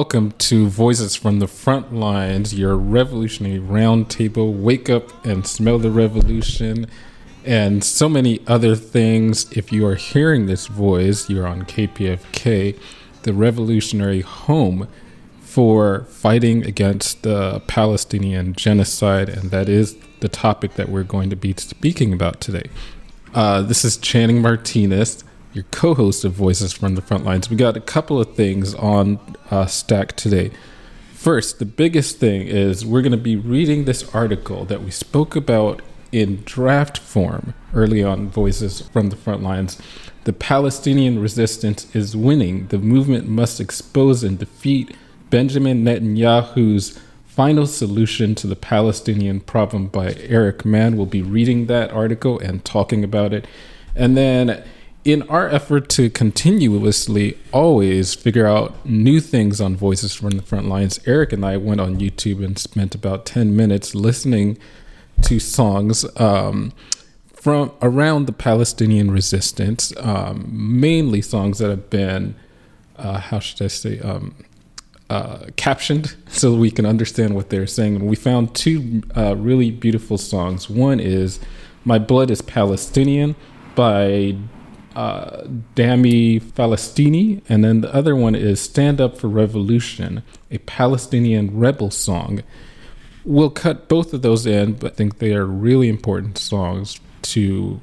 Welcome 0.00 0.32
to 0.38 0.66
Voices 0.66 1.14
from 1.14 1.40
the 1.40 1.46
Front 1.46 1.92
Lines, 1.92 2.54
your 2.54 2.74
revolutionary 2.74 3.60
roundtable. 3.60 4.50
Wake 4.50 4.88
up 4.88 5.26
and 5.26 5.46
smell 5.46 5.78
the 5.78 5.90
revolution, 5.90 6.86
and 7.44 7.84
so 7.84 8.08
many 8.08 8.40
other 8.46 8.76
things. 8.76 9.52
If 9.52 9.72
you 9.72 9.86
are 9.86 9.96
hearing 9.96 10.46
this 10.46 10.68
voice, 10.68 11.28
you're 11.28 11.46
on 11.46 11.66
KPFK, 11.66 12.80
the 13.24 13.34
revolutionary 13.34 14.22
home 14.22 14.88
for 15.42 16.04
fighting 16.04 16.64
against 16.64 17.22
the 17.22 17.60
Palestinian 17.66 18.54
genocide, 18.54 19.28
and 19.28 19.50
that 19.50 19.68
is 19.68 19.98
the 20.20 20.30
topic 20.30 20.76
that 20.76 20.88
we're 20.88 21.02
going 21.02 21.28
to 21.28 21.36
be 21.36 21.54
speaking 21.58 22.14
about 22.14 22.40
today. 22.40 22.70
Uh, 23.34 23.60
this 23.60 23.84
is 23.84 23.98
Channing 23.98 24.40
Martinez, 24.40 25.24
your 25.52 25.64
co 25.70 25.94
host 25.94 26.24
of 26.24 26.32
Voices 26.32 26.72
from 26.72 26.94
the 26.94 27.02
Front 27.02 27.24
Lines. 27.24 27.50
We 27.50 27.56
got 27.56 27.76
a 27.76 27.80
couple 27.80 28.20
of 28.20 28.34
things 28.34 28.74
on 28.74 29.18
uh, 29.50 29.66
stack 29.66 30.16
today. 30.16 30.50
First, 31.12 31.58
the 31.58 31.66
biggest 31.66 32.18
thing 32.18 32.46
is 32.46 32.84
we're 32.84 33.02
going 33.02 33.12
to 33.12 33.18
be 33.18 33.36
reading 33.36 33.84
this 33.84 34.08
article 34.14 34.64
that 34.66 34.82
we 34.82 34.90
spoke 34.90 35.36
about 35.36 35.82
in 36.12 36.42
draft 36.44 36.98
form 36.98 37.54
early 37.74 38.02
on 38.02 38.28
Voices 38.28 38.80
from 38.80 39.10
the 39.10 39.16
Front 39.16 39.42
Lines. 39.42 39.80
The 40.24 40.32
Palestinian 40.32 41.18
resistance 41.18 41.94
is 41.94 42.16
winning. 42.16 42.68
The 42.68 42.78
movement 42.78 43.28
must 43.28 43.60
expose 43.60 44.22
and 44.22 44.38
defeat 44.38 44.96
Benjamin 45.30 45.84
Netanyahu's 45.84 46.98
Final 47.26 47.66
Solution 47.66 48.34
to 48.34 48.46
the 48.46 48.56
Palestinian 48.56 49.40
Problem 49.40 49.86
by 49.86 50.14
Eric 50.14 50.64
Mann. 50.64 50.96
We'll 50.96 51.06
be 51.06 51.22
reading 51.22 51.66
that 51.66 51.90
article 51.90 52.38
and 52.38 52.64
talking 52.64 53.04
about 53.04 53.32
it. 53.32 53.46
And 53.94 54.16
then, 54.16 54.64
in 55.04 55.22
our 55.22 55.48
effort 55.48 55.88
to 55.88 56.10
continuously 56.10 57.38
always 57.52 58.14
figure 58.14 58.46
out 58.46 58.84
new 58.84 59.20
things 59.20 59.60
on 59.60 59.74
Voices 59.76 60.14
from 60.14 60.30
the 60.30 60.42
Front 60.42 60.68
Lines, 60.68 61.00
Eric 61.06 61.32
and 61.32 61.44
I 61.44 61.56
went 61.56 61.80
on 61.80 61.98
YouTube 61.98 62.44
and 62.44 62.58
spent 62.58 62.94
about 62.94 63.24
10 63.24 63.56
minutes 63.56 63.94
listening 63.94 64.58
to 65.22 65.40
songs 65.40 66.04
um, 66.20 66.72
from 67.32 67.72
around 67.80 68.26
the 68.26 68.32
Palestinian 68.32 69.10
resistance, 69.10 69.92
um, 69.98 70.46
mainly 70.50 71.22
songs 71.22 71.58
that 71.58 71.70
have 71.70 71.88
been, 71.88 72.34
uh, 72.96 73.18
how 73.18 73.38
should 73.38 73.62
I 73.62 73.68
say, 73.68 73.98
um, 74.00 74.34
uh, 75.08 75.46
captioned 75.56 76.14
so 76.28 76.54
we 76.54 76.70
can 76.70 76.84
understand 76.84 77.34
what 77.34 77.48
they're 77.48 77.66
saying. 77.66 78.06
We 78.06 78.16
found 78.16 78.54
two 78.54 79.02
uh, 79.16 79.34
really 79.36 79.70
beautiful 79.70 80.18
songs. 80.18 80.68
One 80.68 81.00
is 81.00 81.40
My 81.86 81.98
Blood 81.98 82.30
is 82.30 82.42
Palestinian 82.42 83.34
by 83.74 84.36
uh, 84.96 85.44
Dami 85.74 86.40
Falastini. 86.40 87.42
And 87.48 87.64
then 87.64 87.80
the 87.80 87.94
other 87.94 88.16
one 88.16 88.34
is 88.34 88.60
Stand 88.60 89.00
Up 89.00 89.16
for 89.16 89.28
Revolution, 89.28 90.22
a 90.50 90.58
Palestinian 90.58 91.58
rebel 91.58 91.90
song. 91.90 92.42
We'll 93.24 93.50
cut 93.50 93.88
both 93.88 94.12
of 94.12 94.22
those 94.22 94.46
in, 94.46 94.74
but 94.74 94.92
I 94.92 94.94
think 94.94 95.18
they 95.18 95.34
are 95.34 95.46
really 95.46 95.88
important 95.88 96.38
songs 96.38 97.00
to, 97.22 97.80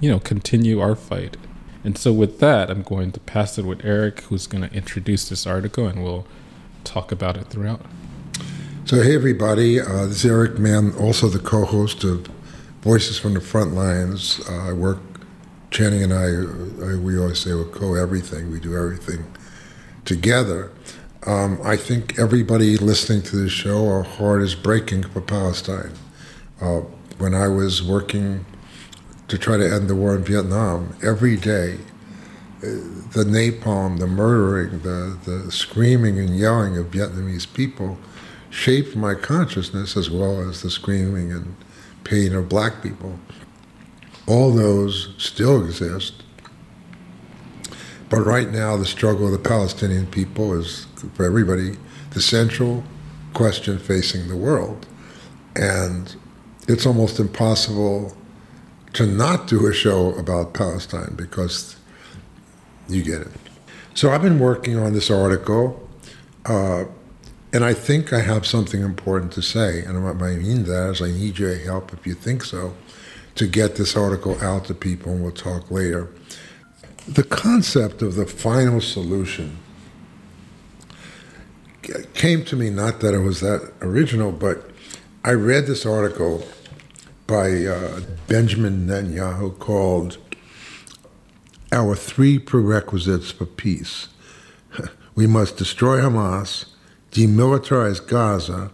you 0.00 0.10
know, 0.10 0.18
continue 0.18 0.80
our 0.80 0.96
fight. 0.96 1.36
And 1.84 1.96
so 1.96 2.12
with 2.12 2.40
that, 2.40 2.70
I'm 2.70 2.82
going 2.82 3.12
to 3.12 3.20
pass 3.20 3.58
it 3.58 3.64
with 3.64 3.84
Eric, 3.84 4.20
who's 4.22 4.46
going 4.46 4.68
to 4.68 4.74
introduce 4.74 5.28
this 5.28 5.46
article, 5.46 5.86
and 5.86 6.02
we'll 6.02 6.26
talk 6.84 7.12
about 7.12 7.36
it 7.36 7.46
throughout. 7.46 7.82
So, 8.84 9.02
hey, 9.02 9.14
everybody. 9.14 9.80
Uh, 9.80 10.06
this 10.06 10.24
is 10.24 10.30
Eric 10.30 10.58
Mann, 10.58 10.92
also 10.94 11.28
the 11.28 11.38
co 11.38 11.64
host 11.64 12.04
of 12.04 12.26
Voices 12.82 13.18
from 13.18 13.34
the 13.34 13.40
Front 13.40 13.74
Lines. 13.74 14.40
Uh, 14.48 14.70
I 14.70 14.72
work, 14.72 14.98
Channing 15.70 16.02
and 16.04 16.14
I, 16.14 16.92
I, 16.92 16.96
we 16.96 17.18
always 17.18 17.40
say 17.40 17.54
we're 17.54 17.64
co 17.66 17.94
everything, 17.94 18.50
we 18.52 18.60
do 18.60 18.76
everything 18.76 19.26
together. 20.04 20.72
Um, 21.26 21.60
I 21.64 21.76
think 21.76 22.18
everybody 22.18 22.76
listening 22.78 23.22
to 23.24 23.36
this 23.36 23.52
show, 23.52 23.88
our 23.88 24.02
heart 24.04 24.42
is 24.42 24.54
breaking 24.54 25.04
for 25.04 25.20
Palestine. 25.20 25.92
Uh, 26.60 26.80
when 27.18 27.34
I 27.34 27.48
was 27.48 27.82
working 27.82 28.46
to 29.28 29.38
try 29.38 29.56
to 29.58 29.64
end 29.74 29.88
the 29.88 29.96
war 29.96 30.16
in 30.16 30.24
Vietnam, 30.24 30.96
every 31.02 31.36
day 31.36 31.78
the 33.12 33.24
napalm, 33.24 33.98
the 34.00 34.06
murdering, 34.08 34.80
the, 34.82 35.18
the 35.24 35.52
screaming 35.52 36.18
and 36.18 36.38
yelling 36.38 36.76
of 36.78 36.86
Vietnamese 36.92 37.52
people 37.52 37.98
shaped 38.50 38.96
my 38.96 39.14
consciousness 39.14 39.96
as 39.96 40.10
well 40.10 40.48
as 40.48 40.62
the 40.62 40.70
screaming 40.70 41.32
and 41.32 41.56
pain 42.04 42.34
of 42.34 42.48
black 42.48 42.82
people. 42.82 43.18
All 44.28 44.52
those 44.52 45.14
still 45.16 45.64
exist. 45.64 46.22
But 48.10 48.20
right 48.20 48.50
now, 48.50 48.76
the 48.76 48.84
struggle 48.84 49.26
of 49.26 49.32
the 49.32 49.48
Palestinian 49.48 50.06
people 50.06 50.52
is, 50.52 50.86
for 51.14 51.24
everybody, 51.24 51.76
the 52.10 52.20
central 52.20 52.84
question 53.32 53.78
facing 53.78 54.28
the 54.28 54.36
world. 54.36 54.86
And 55.56 56.14
it's 56.68 56.84
almost 56.84 57.18
impossible 57.18 58.16
to 58.94 59.06
not 59.06 59.46
do 59.46 59.66
a 59.66 59.72
show 59.72 60.14
about 60.14 60.52
Palestine 60.52 61.14
because 61.16 61.76
you 62.88 63.02
get 63.02 63.22
it. 63.22 63.32
So 63.94 64.10
I've 64.10 64.22
been 64.22 64.38
working 64.38 64.76
on 64.78 64.92
this 64.92 65.10
article, 65.10 65.88
uh, 66.46 66.84
and 67.52 67.64
I 67.64 67.74
think 67.74 68.12
I 68.12 68.20
have 68.20 68.46
something 68.46 68.82
important 68.82 69.32
to 69.32 69.42
say. 69.42 69.82
And 69.84 70.04
what 70.04 70.22
I 70.22 70.36
mean 70.36 70.64
that 70.64 70.90
is 70.90 71.02
I 71.02 71.10
need 71.10 71.38
your 71.38 71.54
help 71.56 71.92
if 71.92 72.06
you 72.06 72.14
think 72.14 72.44
so 72.44 72.74
to 73.38 73.46
get 73.46 73.76
this 73.76 73.96
article 73.96 74.38
out 74.40 74.64
to 74.66 74.74
people, 74.74 75.12
and 75.12 75.22
we'll 75.22 75.32
talk 75.32 75.70
later. 75.70 76.08
The 77.06 77.22
concept 77.22 78.02
of 78.02 78.16
the 78.16 78.26
final 78.26 78.80
solution 78.80 79.58
came 82.14 82.44
to 82.44 82.56
me 82.56 82.68
not 82.68 83.00
that 83.00 83.14
it 83.14 83.20
was 83.20 83.40
that 83.40 83.72
original, 83.80 84.32
but 84.32 84.70
I 85.24 85.32
read 85.32 85.66
this 85.66 85.86
article 85.86 86.46
by 87.26 87.64
uh, 87.64 88.00
Benjamin 88.26 88.86
Netanyahu 88.86 89.58
called 89.58 90.18
our 91.70 91.94
three 91.94 92.38
prerequisites 92.38 93.30
for 93.30 93.46
peace. 93.46 94.08
We 95.14 95.26
must 95.26 95.56
destroy 95.56 95.98
Hamas, 95.98 96.66
demilitarize 97.10 98.06
Gaza, 98.06 98.70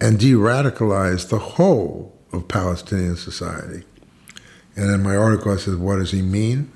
and 0.00 0.18
de 0.18 0.32
radicalize 0.32 1.28
the 1.28 1.38
whole 1.38 2.12
of 2.32 2.48
Palestinian 2.48 3.14
society. 3.14 3.84
And 4.76 4.90
in 4.90 5.02
my 5.02 5.16
article, 5.16 5.52
I 5.52 5.56
said, 5.56 5.78
what 5.78 5.96
does 5.96 6.10
he 6.10 6.22
mean? 6.22 6.70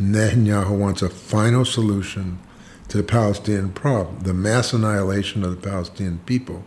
Netanyahu 0.00 0.78
wants 0.78 1.02
a 1.02 1.08
final 1.08 1.64
solution 1.64 2.38
to 2.88 2.98
the 2.98 3.02
Palestinian 3.02 3.72
problem, 3.72 4.20
the 4.20 4.34
mass 4.34 4.72
annihilation 4.72 5.42
of 5.42 5.50
the 5.50 5.68
Palestinian 5.68 6.18
people. 6.26 6.64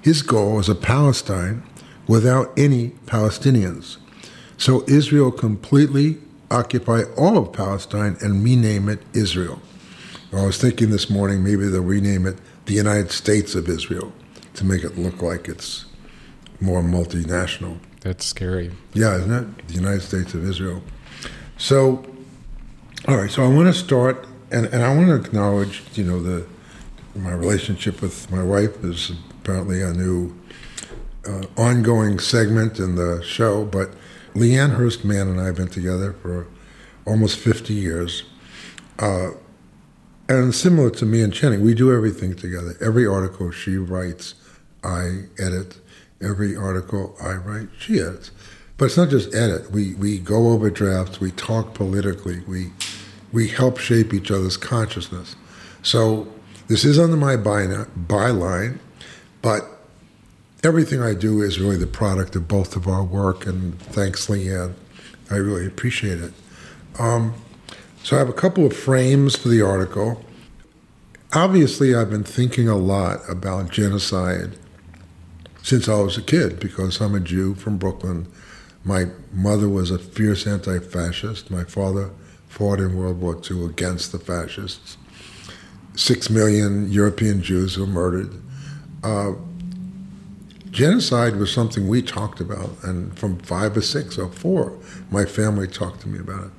His 0.00 0.22
goal 0.22 0.58
is 0.60 0.68
a 0.68 0.74
Palestine 0.74 1.62
without 2.06 2.52
any 2.58 2.90
Palestinians. 3.06 3.96
So 4.56 4.84
Israel 4.86 5.30
completely 5.30 6.18
occupy 6.50 7.02
all 7.16 7.38
of 7.38 7.52
Palestine 7.52 8.16
and 8.20 8.44
rename 8.44 8.88
it 8.88 9.00
Israel. 9.14 9.60
I 10.32 10.46
was 10.46 10.58
thinking 10.58 10.90
this 10.90 11.10
morning 11.10 11.42
maybe 11.42 11.66
they'll 11.66 11.80
rename 11.82 12.26
it 12.26 12.38
the 12.66 12.74
United 12.74 13.10
States 13.10 13.54
of 13.54 13.68
Israel 13.68 14.12
to 14.54 14.64
make 14.64 14.84
it 14.84 14.96
look 14.96 15.22
like 15.22 15.48
it's 15.48 15.86
more 16.60 16.82
multinational. 16.82 17.78
That's 18.00 18.24
scary. 18.24 18.72
Yeah, 18.94 19.16
isn't 19.16 19.32
it? 19.32 19.68
The 19.68 19.74
United 19.74 20.00
States 20.02 20.34
of 20.34 20.48
Israel. 20.48 20.82
So, 21.58 22.04
all 23.06 23.16
right. 23.16 23.30
So 23.30 23.44
I 23.44 23.48
want 23.48 23.66
to 23.66 23.74
start, 23.74 24.26
and, 24.50 24.66
and 24.66 24.82
I 24.82 24.94
want 24.94 25.08
to 25.08 25.14
acknowledge, 25.14 25.82
you 25.94 26.04
know, 26.04 26.22
the 26.22 26.46
my 27.14 27.32
relationship 27.32 28.00
with 28.00 28.30
my 28.30 28.42
wife 28.42 28.84
is 28.84 29.12
apparently 29.40 29.82
a 29.82 29.92
new 29.92 30.34
uh, 31.26 31.42
ongoing 31.56 32.18
segment 32.18 32.78
in 32.78 32.94
the 32.94 33.22
show, 33.22 33.64
but 33.64 33.90
Lian 34.34 34.70
Hurst 34.70 35.04
Mann 35.04 35.28
and 35.28 35.40
I 35.40 35.46
have 35.46 35.56
been 35.56 35.68
together 35.68 36.12
for 36.12 36.46
almost 37.06 37.38
50 37.38 37.74
years. 37.74 38.22
Uh, 38.98 39.30
and 40.28 40.54
similar 40.54 40.90
to 40.90 41.04
me 41.04 41.22
and 41.22 41.32
Channing, 41.32 41.62
we 41.62 41.74
do 41.74 41.92
everything 41.92 42.36
together. 42.36 42.76
Every 42.80 43.06
article 43.06 43.50
she 43.50 43.76
writes, 43.76 44.34
I 44.84 45.24
edit. 45.38 45.78
Every 46.22 46.54
article 46.54 47.16
I 47.22 47.34
write, 47.34 47.68
she 47.78 47.98
edits. 48.00 48.30
But 48.76 48.86
it's 48.86 48.96
not 48.96 49.10
just 49.10 49.34
edit. 49.34 49.70
We 49.70 49.94
we 49.94 50.18
go 50.18 50.48
over 50.48 50.70
drafts. 50.70 51.20
We 51.20 51.30
talk 51.32 51.74
politically. 51.74 52.40
We 52.46 52.72
we 53.32 53.48
help 53.48 53.78
shape 53.78 54.12
each 54.12 54.30
other's 54.30 54.56
consciousness. 54.56 55.36
So 55.82 56.28
this 56.68 56.84
is 56.84 56.98
under 56.98 57.16
my 57.16 57.36
byline, 57.36 58.78
but 59.42 59.64
everything 60.62 61.00
I 61.02 61.14
do 61.14 61.42
is 61.42 61.58
really 61.58 61.76
the 61.76 61.86
product 61.86 62.36
of 62.36 62.48
both 62.48 62.76
of 62.76 62.86
our 62.86 63.02
work. 63.02 63.46
And 63.46 63.80
thanks, 63.80 64.28
Lian. 64.28 64.74
I 65.30 65.36
really 65.36 65.66
appreciate 65.66 66.20
it. 66.20 66.32
Um, 66.98 67.34
so 68.02 68.16
I 68.16 68.18
have 68.18 68.28
a 68.28 68.34
couple 68.34 68.66
of 68.66 68.76
frames 68.76 69.36
for 69.36 69.48
the 69.48 69.62
article. 69.62 70.24
Obviously, 71.32 71.94
I've 71.94 72.10
been 72.10 72.24
thinking 72.24 72.68
a 72.68 72.76
lot 72.76 73.20
about 73.28 73.70
genocide 73.70 74.56
since 75.62 75.88
I 75.88 76.00
was 76.00 76.16
a 76.16 76.22
kid 76.22 76.60
because 76.60 77.00
I'm 77.00 77.14
a 77.14 77.20
Jew 77.20 77.54
from 77.54 77.78
Brooklyn. 77.78 78.26
My 78.84 79.06
mother 79.32 79.68
was 79.68 79.90
a 79.90 79.98
fierce 79.98 80.46
anti 80.46 80.78
fascist. 80.78 81.50
My 81.50 81.64
father 81.64 82.10
fought 82.48 82.80
in 82.80 82.96
World 82.96 83.20
War 83.20 83.40
II 83.50 83.66
against 83.66 84.12
the 84.12 84.18
fascists. 84.18 84.96
Six 85.94 86.30
million 86.30 86.90
European 86.90 87.42
Jews 87.42 87.76
were 87.76 87.86
murdered. 87.86 88.32
Uh, 89.02 89.32
genocide 90.70 91.36
was 91.36 91.52
something 91.52 91.88
we 91.88 92.02
talked 92.02 92.40
about, 92.40 92.70
and 92.82 93.16
from 93.18 93.38
five 93.38 93.76
or 93.76 93.82
six 93.82 94.18
or 94.18 94.28
four, 94.28 94.78
my 95.10 95.24
family 95.24 95.66
talked 95.66 96.00
to 96.02 96.08
me 96.08 96.18
about 96.18 96.44
it. 96.44 96.50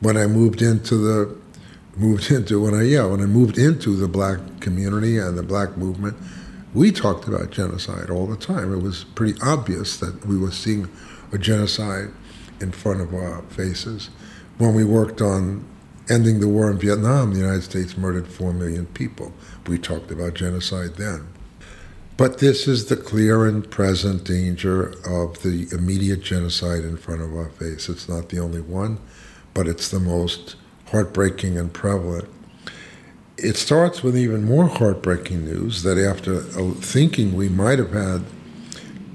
When 0.00 0.16
I 0.16 0.26
moved 0.26 0.62
into 0.62 0.96
the 0.96 1.36
moved 1.96 2.30
into 2.30 2.60
when 2.60 2.74
I 2.74 2.82
yeah 2.82 3.04
when 3.04 3.20
I 3.20 3.26
moved 3.26 3.58
into 3.58 3.96
the 3.96 4.08
black 4.08 4.38
community 4.60 5.18
and 5.18 5.36
the 5.36 5.42
black 5.42 5.76
movement, 5.76 6.16
we 6.78 6.92
talked 6.92 7.26
about 7.26 7.50
genocide 7.50 8.08
all 8.08 8.28
the 8.28 8.36
time. 8.36 8.72
It 8.72 8.82
was 8.82 9.02
pretty 9.02 9.36
obvious 9.42 9.96
that 9.96 10.24
we 10.24 10.38
were 10.38 10.52
seeing 10.52 10.88
a 11.32 11.38
genocide 11.38 12.10
in 12.60 12.70
front 12.70 13.00
of 13.00 13.12
our 13.12 13.42
faces. 13.42 14.10
When 14.58 14.74
we 14.74 14.84
worked 14.84 15.20
on 15.20 15.64
ending 16.08 16.38
the 16.38 16.46
war 16.46 16.70
in 16.70 16.78
Vietnam, 16.78 17.32
the 17.32 17.40
United 17.40 17.64
States 17.64 17.98
murdered 17.98 18.28
four 18.28 18.52
million 18.52 18.86
people. 18.86 19.32
We 19.66 19.78
talked 19.78 20.12
about 20.12 20.34
genocide 20.34 20.94
then. 20.94 21.26
But 22.16 22.38
this 22.38 22.68
is 22.68 22.86
the 22.86 22.96
clear 22.96 23.44
and 23.44 23.68
present 23.68 24.22
danger 24.22 24.94
of 25.04 25.42
the 25.42 25.66
immediate 25.72 26.22
genocide 26.22 26.84
in 26.84 26.96
front 26.96 27.22
of 27.22 27.34
our 27.34 27.50
face. 27.50 27.88
It's 27.88 28.08
not 28.08 28.28
the 28.28 28.38
only 28.38 28.60
one, 28.60 28.98
but 29.52 29.66
it's 29.66 29.88
the 29.88 30.00
most 30.00 30.54
heartbreaking 30.86 31.58
and 31.58 31.72
prevalent. 31.72 32.28
It 33.40 33.56
starts 33.56 34.02
with 34.02 34.16
even 34.16 34.44
more 34.44 34.66
heartbreaking 34.66 35.44
news 35.44 35.84
that 35.84 35.96
after 35.96 36.38
uh, 36.38 36.72
thinking 36.80 37.34
we 37.34 37.48
might 37.48 37.78
have 37.78 37.92
had 37.92 38.24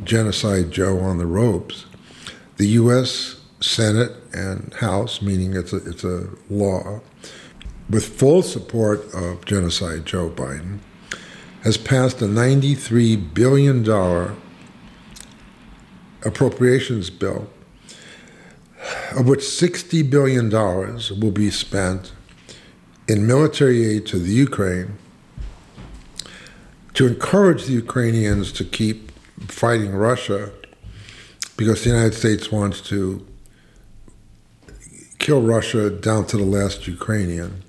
Genocide 0.05 0.71
Joe 0.71 0.99
on 0.99 1.17
the 1.17 1.25
ropes, 1.25 1.85
the 2.55 2.67
U.S. 2.67 3.41
Senate 3.59 4.13
and 4.31 4.73
House, 4.75 5.21
meaning 5.21 5.57
it's 5.57 5.73
a, 5.73 5.77
it's 5.77 6.05
a 6.05 6.29
law, 6.49 7.01
with 7.89 8.17
full 8.17 8.41
support 8.43 9.13
of 9.13 9.43
Genocide 9.43 10.05
Joe 10.05 10.29
Biden, 10.29 10.79
has 11.63 11.77
passed 11.77 12.21
a 12.21 12.25
$93 12.25 13.33
billion 13.33 13.85
appropriations 16.23 17.09
bill, 17.09 17.49
of 19.17 19.27
which 19.27 19.41
$60 19.41 20.09
billion 20.09 20.49
will 20.49 21.31
be 21.31 21.51
spent 21.51 22.13
in 23.07 23.27
military 23.27 23.85
aid 23.85 24.05
to 24.07 24.19
the 24.19 24.31
Ukraine 24.31 24.97
to 26.93 27.07
encourage 27.07 27.65
the 27.65 27.73
Ukrainians 27.73 28.51
to 28.53 28.63
keep 28.63 29.11
fighting 29.47 29.91
Russia 29.91 30.51
because 31.57 31.83
the 31.83 31.89
United 31.89 32.13
States 32.13 32.51
wants 32.51 32.81
to 32.81 33.25
kill 35.19 35.41
Russia 35.41 35.89
down 35.89 36.25
to 36.27 36.37
the 36.37 36.45
last 36.45 36.87
Ukrainian 36.87 37.63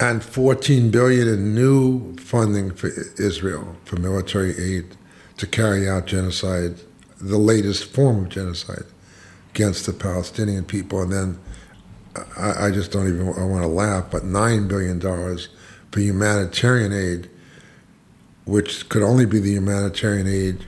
and 0.00 0.24
14 0.24 0.90
billion 0.90 1.28
in 1.28 1.54
new 1.54 2.16
funding 2.16 2.72
for 2.72 2.88
Israel 3.18 3.76
for 3.84 3.96
military 4.00 4.56
aid 4.56 4.96
to 5.36 5.46
carry 5.46 5.88
out 5.88 6.06
genocide, 6.06 6.76
the 7.20 7.38
latest 7.38 7.84
form 7.84 8.24
of 8.24 8.28
genocide 8.30 8.84
against 9.54 9.84
the 9.86 9.92
Palestinian 9.92 10.64
people. 10.64 11.02
And 11.02 11.12
then 11.12 11.38
I, 12.36 12.66
I 12.66 12.70
just 12.70 12.90
don't 12.90 13.08
even 13.08 13.28
I 13.28 13.44
want 13.44 13.62
to 13.62 13.68
laugh, 13.68 14.10
but 14.10 14.22
$9 14.22 14.68
billion 14.68 15.00
for 15.00 16.00
humanitarian 16.00 16.92
aid, 16.92 17.30
which 18.44 18.88
could 18.88 19.02
only 19.02 19.26
be 19.26 19.38
the 19.38 19.52
humanitarian 19.52 20.26
aid 20.26 20.66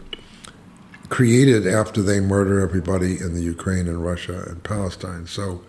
created 1.09 1.67
after 1.67 2.01
they 2.01 2.21
murder 2.21 2.61
everybody 2.61 3.19
in 3.21 3.35
the 3.35 3.43
Ukraine 3.43 3.87
and 3.87 4.03
Russia 4.03 4.45
and 4.49 4.63
Palestine. 4.63 5.27
So, 5.27 5.63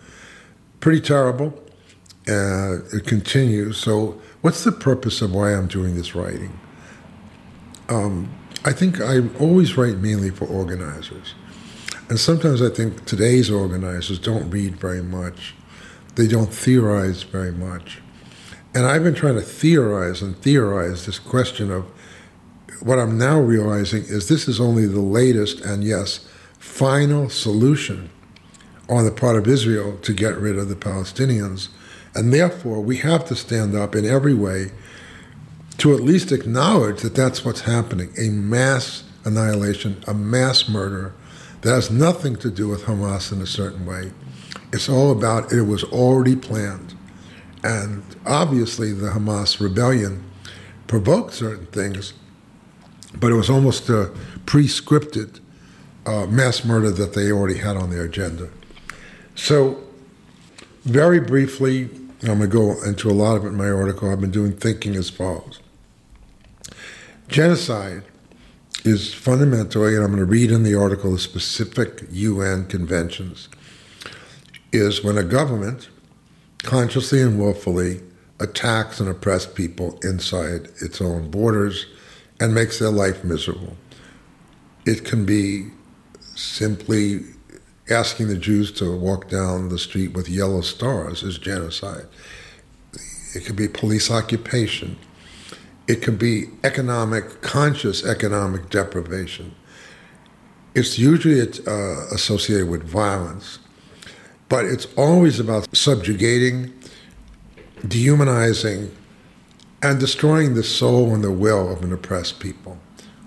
pretty 0.79 1.01
terrible. 1.01 1.53
Uh, 2.27 2.77
it 2.93 3.05
continues. 3.05 3.77
So, 3.77 4.21
what's 4.41 4.63
the 4.63 4.71
purpose 4.71 5.21
of 5.21 5.33
why 5.33 5.53
I'm 5.53 5.67
doing 5.67 5.95
this 5.95 6.15
writing? 6.15 6.57
Um, 7.89 8.33
I 8.63 8.71
think 8.71 9.01
I 9.01 9.19
always 9.39 9.75
write 9.75 9.97
mainly 9.97 10.29
for 10.29 10.45
organizers. 10.45 11.35
And 12.09 12.19
sometimes 12.19 12.61
I 12.61 12.69
think 12.69 13.05
today's 13.05 13.49
organizers 13.51 14.19
don't 14.19 14.49
read 14.49 14.77
very 14.77 15.03
much, 15.03 15.55
they 16.15 16.27
don't 16.27 16.53
theorize 16.53 17.23
very 17.23 17.51
much. 17.51 18.01
And 18.75 18.85
I've 18.85 19.03
been 19.03 19.15
trying 19.15 19.35
to 19.35 19.41
theorize 19.41 20.21
and 20.21 20.35
theorize 20.37 21.05
this 21.05 21.19
question 21.19 21.71
of 21.71 21.85
what 22.81 22.99
I'm 22.99 23.17
now 23.17 23.39
realizing 23.39 24.03
is 24.03 24.27
this 24.27 24.47
is 24.47 24.59
only 24.59 24.87
the 24.87 24.99
latest 24.99 25.61
and, 25.61 25.83
yes, 25.83 26.27
final 26.59 27.29
solution 27.29 28.09
on 28.89 29.05
the 29.05 29.11
part 29.11 29.37
of 29.37 29.47
Israel 29.47 29.97
to 29.97 30.13
get 30.13 30.37
rid 30.37 30.57
of 30.57 30.69
the 30.69 30.75
Palestinians 30.75 31.69
and 32.15 32.31
therefore, 32.31 32.81
we 32.81 32.97
have 32.97 33.25
to 33.25 33.35
stand 33.35 33.75
up 33.75 33.95
in 33.95 34.05
every 34.05 34.33
way 34.33 34.71
to 35.79 35.93
at 35.93 36.01
least 36.01 36.31
acknowledge 36.31 37.01
that 37.01 37.15
that's 37.15 37.43
what's 37.43 37.61
happening 37.61 38.13
a 38.17 38.29
mass 38.29 39.03
annihilation, 39.25 40.03
a 40.07 40.13
mass 40.13 40.69
murder 40.69 41.13
that 41.61 41.71
has 41.71 41.89
nothing 41.89 42.35
to 42.35 42.51
do 42.51 42.67
with 42.67 42.83
Hamas 42.83 43.31
in 43.31 43.41
a 43.41 43.47
certain 43.47 43.85
way. 43.85 44.11
It's 44.73 44.89
all 44.89 45.11
about 45.11 45.53
it 45.53 45.61
was 45.61 45.83
already 45.85 46.35
planned. 46.35 46.95
And 47.63 48.03
obviously, 48.25 48.91
the 48.91 49.11
Hamas 49.11 49.61
rebellion 49.61 50.23
provoked 50.87 51.33
certain 51.33 51.67
things, 51.67 52.13
but 53.13 53.31
it 53.31 53.35
was 53.35 53.49
almost 53.49 53.87
a 53.89 54.11
pre 54.45 54.65
scripted 54.65 55.39
uh, 56.05 56.25
mass 56.25 56.65
murder 56.65 56.91
that 56.91 57.13
they 57.13 57.31
already 57.31 57.59
had 57.59 57.77
on 57.77 57.91
their 57.91 58.03
agenda. 58.03 58.49
So, 59.35 59.81
very 60.83 61.19
briefly, 61.19 61.89
I'm 62.23 62.39
going 62.39 62.41
to 62.41 62.47
go 62.47 62.83
into 62.83 63.09
a 63.09 63.13
lot 63.13 63.37
of 63.37 63.45
it 63.45 63.49
in 63.49 63.55
my 63.55 63.69
article. 63.69 64.09
I've 64.09 64.21
been 64.21 64.31
doing 64.31 64.53
thinking 64.53 64.95
as 64.95 65.09
follows 65.09 65.59
Genocide 67.27 68.03
is 68.83 69.13
fundamentally, 69.13 69.95
and 69.95 70.03
I'm 70.03 70.11
going 70.11 70.19
to 70.19 70.25
read 70.25 70.51
in 70.51 70.63
the 70.63 70.75
article 70.75 71.11
the 71.11 71.19
specific 71.19 72.03
UN 72.11 72.65
conventions, 72.65 73.49
is 74.73 75.03
when 75.03 75.17
a 75.17 75.23
government 75.23 75.89
consciously 76.63 77.21
and 77.21 77.39
willfully 77.39 78.01
attacks 78.39 78.99
and 78.99 79.07
oppresses 79.07 79.53
people 79.53 79.99
inside 80.03 80.67
its 80.81 80.99
own 80.99 81.29
borders 81.29 81.85
and 82.39 82.53
makes 82.53 82.79
their 82.79 82.89
life 82.89 83.23
miserable. 83.23 83.77
It 84.85 85.05
can 85.05 85.25
be 85.25 85.67
simply 86.35 87.21
asking 87.89 88.27
the 88.27 88.37
Jews 88.37 88.71
to 88.73 88.97
walk 88.97 89.29
down 89.29 89.69
the 89.69 89.77
street 89.77 90.13
with 90.13 90.27
yellow 90.27 90.61
stars 90.61 91.21
is 91.23 91.37
genocide. 91.37 92.07
It 93.35 93.45
could 93.45 93.55
be 93.55 93.67
police 93.67 94.09
occupation. 94.09 94.97
It 95.87 96.01
could 96.01 96.17
be 96.17 96.45
economic, 96.63 97.41
conscious 97.41 98.05
economic 98.05 98.69
deprivation. 98.69 99.53
It's 100.75 100.97
usually 100.97 101.41
uh, 101.41 102.07
associated 102.11 102.69
with 102.69 102.83
violence, 102.83 103.59
but 104.53 104.65
it's 104.65 104.85
always 104.97 105.39
about 105.39 105.75
subjugating, 105.75 106.71
dehumanizing, 107.87 108.95
and 109.81 109.99
destroying 109.99 110.53
the 110.53 110.61
soul 110.61 111.11
and 111.11 111.23
the 111.23 111.31
will 111.31 111.73
of 111.73 111.83
an 111.83 111.91
oppressed 111.91 112.39
people 112.39 112.77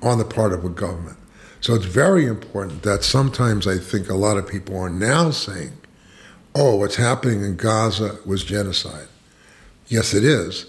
on 0.02 0.18
the 0.18 0.24
part 0.24 0.52
of 0.52 0.64
a 0.64 0.68
government. 0.68 1.16
So 1.60 1.74
it's 1.74 1.84
very 1.84 2.26
important 2.26 2.84
that 2.84 3.02
sometimes 3.02 3.66
I 3.66 3.76
think 3.76 4.08
a 4.08 4.14
lot 4.14 4.36
of 4.36 4.46
people 4.46 4.78
are 4.78 4.88
now 4.88 5.32
saying, 5.32 5.72
oh, 6.54 6.76
what's 6.76 6.94
happening 6.94 7.42
in 7.42 7.56
Gaza 7.56 8.20
was 8.24 8.44
genocide. 8.44 9.08
Yes, 9.88 10.14
it 10.14 10.22
is. 10.22 10.66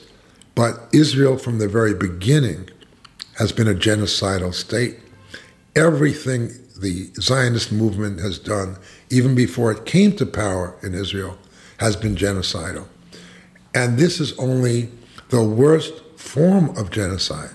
But 0.56 0.74
Israel, 0.92 1.38
from 1.38 1.60
the 1.60 1.68
very 1.68 1.94
beginning, 1.94 2.68
has 3.38 3.52
been 3.52 3.68
a 3.68 3.76
genocidal 3.76 4.56
state. 4.56 4.98
Everything 5.76 6.50
the 6.82 7.12
Zionist 7.20 7.72
movement 7.72 8.20
has 8.20 8.40
done, 8.40 8.78
even 9.10 9.36
before 9.36 9.72
it 9.72 9.86
came 9.86 10.16
to 10.18 10.26
power 10.26 10.76
in 10.84 10.94
Israel, 10.94 11.38
has 11.80 11.96
been 11.96 12.16
genocidal. 12.16 12.88
And 13.74 13.98
this 13.98 14.20
is 14.20 14.38
only 14.40 14.90
the 15.30 15.44
worst 15.44 16.02
form 16.16 16.76
of 16.78 16.92
genocide 16.92 17.52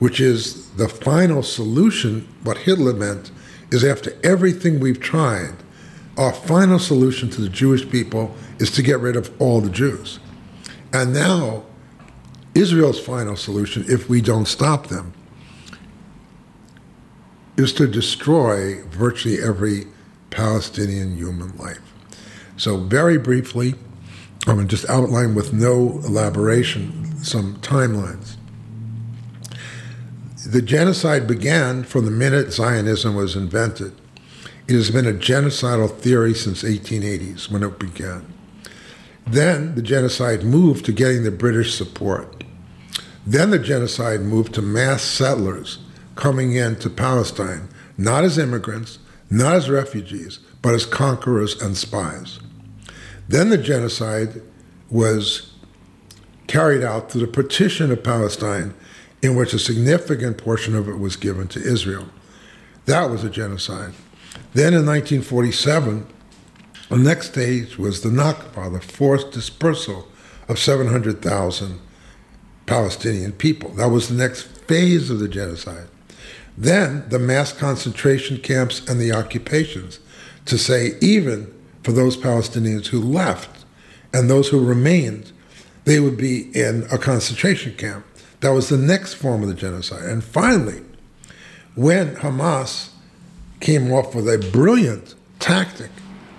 which 0.00 0.18
is 0.18 0.68
the 0.70 0.88
final 0.88 1.42
solution. 1.44 2.26
What 2.42 2.58
Hitler 2.58 2.94
meant 2.94 3.30
is 3.70 3.84
after 3.84 4.18
everything 4.24 4.80
we've 4.80 4.98
tried, 4.98 5.54
our 6.18 6.32
final 6.32 6.80
solution 6.80 7.30
to 7.30 7.40
the 7.40 7.48
Jewish 7.48 7.88
people 7.88 8.34
is 8.58 8.72
to 8.72 8.82
get 8.82 8.98
rid 8.98 9.14
of 9.14 9.30
all 9.40 9.60
the 9.60 9.70
Jews. 9.70 10.18
And 10.92 11.14
now, 11.14 11.64
Israel's 12.54 12.98
final 12.98 13.36
solution, 13.36 13.84
if 13.88 14.08
we 14.08 14.20
don't 14.20 14.46
stop 14.46 14.88
them, 14.88 15.12
is 17.60 17.72
to 17.74 17.86
destroy 17.86 18.82
virtually 18.84 19.40
every 19.40 19.86
Palestinian 20.30 21.16
human 21.16 21.56
life. 21.56 21.80
So, 22.56 22.78
very 22.78 23.18
briefly, 23.18 23.74
I'm 24.46 24.56
going 24.56 24.68
to 24.68 24.76
just 24.76 24.88
outline 24.88 25.34
with 25.34 25.52
no 25.52 26.00
elaboration 26.04 27.22
some 27.22 27.56
timelines. 27.56 28.36
The 30.46 30.62
genocide 30.62 31.26
began 31.26 31.84
from 31.84 32.06
the 32.06 32.10
minute 32.10 32.52
Zionism 32.52 33.14
was 33.14 33.36
invented. 33.36 33.92
It 34.66 34.74
has 34.74 34.90
been 34.90 35.06
a 35.06 35.12
genocidal 35.12 35.94
theory 35.98 36.32
since 36.32 36.62
1880s 36.62 37.50
when 37.50 37.62
it 37.62 37.78
began. 37.78 38.32
Then 39.26 39.74
the 39.74 39.82
genocide 39.82 40.44
moved 40.44 40.86
to 40.86 40.92
getting 40.92 41.24
the 41.24 41.30
British 41.30 41.74
support. 41.74 42.44
Then 43.26 43.50
the 43.50 43.58
genocide 43.58 44.22
moved 44.22 44.54
to 44.54 44.62
mass 44.62 45.02
settlers 45.02 45.78
coming 46.20 46.52
into 46.52 46.90
Palestine, 46.90 47.66
not 47.96 48.24
as 48.24 48.36
immigrants, 48.36 48.98
not 49.30 49.54
as 49.54 49.70
refugees, 49.70 50.38
but 50.60 50.74
as 50.74 50.84
conquerors 50.84 51.60
and 51.62 51.76
spies. 51.76 52.38
Then 53.26 53.48
the 53.48 53.56
genocide 53.56 54.42
was 54.90 55.54
carried 56.46 56.84
out 56.84 57.10
through 57.10 57.22
the 57.22 57.32
partition 57.32 57.90
of 57.90 58.04
Palestine, 58.04 58.74
in 59.22 59.34
which 59.34 59.54
a 59.54 59.58
significant 59.58 60.36
portion 60.36 60.76
of 60.76 60.88
it 60.88 60.98
was 60.98 61.16
given 61.16 61.48
to 61.48 61.60
Israel. 61.60 62.06
That 62.84 63.08
was 63.08 63.24
a 63.24 63.30
genocide. 63.30 63.94
Then 64.52 64.74
in 64.74 64.84
1947, 64.84 66.06
the 66.90 66.96
next 66.98 67.28
stage 67.28 67.78
was 67.78 68.02
the 68.02 68.10
Nakba, 68.10 68.70
the 68.72 68.80
forced 68.80 69.30
dispersal 69.30 70.06
of 70.48 70.58
700,000 70.58 71.80
Palestinian 72.66 73.32
people. 73.32 73.70
That 73.70 73.88
was 73.88 74.08
the 74.08 74.16
next 74.16 74.42
phase 74.66 75.08
of 75.08 75.18
the 75.18 75.28
genocide. 75.28 75.86
Then 76.60 77.08
the 77.08 77.18
mass 77.18 77.54
concentration 77.54 78.36
camps 78.36 78.86
and 78.86 79.00
the 79.00 79.12
occupations 79.12 79.98
to 80.44 80.58
say, 80.58 80.92
even 81.00 81.50
for 81.82 81.92
those 81.92 82.18
Palestinians 82.18 82.88
who 82.88 83.00
left 83.00 83.64
and 84.12 84.28
those 84.28 84.48
who 84.48 84.62
remained, 84.62 85.32
they 85.86 86.00
would 86.00 86.18
be 86.18 86.50
in 86.54 86.86
a 86.92 86.98
concentration 86.98 87.74
camp. 87.76 88.04
That 88.40 88.50
was 88.50 88.68
the 88.68 88.76
next 88.76 89.14
form 89.14 89.42
of 89.42 89.48
the 89.48 89.54
genocide. 89.54 90.04
And 90.04 90.22
finally, 90.22 90.82
when 91.76 92.16
Hamas 92.16 92.90
came 93.60 93.90
off 93.90 94.14
with 94.14 94.28
a 94.28 94.46
brilliant 94.52 95.14
tactic 95.38 95.90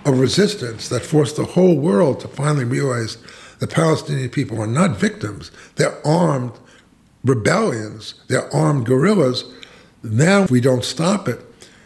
of 0.04 0.20
resistance 0.20 0.88
that 0.88 1.02
forced 1.04 1.34
the 1.34 1.44
whole 1.44 1.76
world 1.76 2.20
to 2.20 2.28
finally 2.28 2.64
realize 2.64 3.18
the 3.58 3.66
Palestinian 3.66 4.30
people 4.30 4.60
are 4.60 4.68
not 4.68 4.96
victims, 4.96 5.50
they're 5.74 6.06
armed 6.06 6.52
rebellions, 7.24 8.14
they're 8.28 8.54
armed 8.54 8.86
guerrillas. 8.86 9.44
Now, 10.02 10.44
if 10.44 10.50
we 10.50 10.60
don't 10.60 10.84
stop 10.84 11.28
it, 11.28 11.40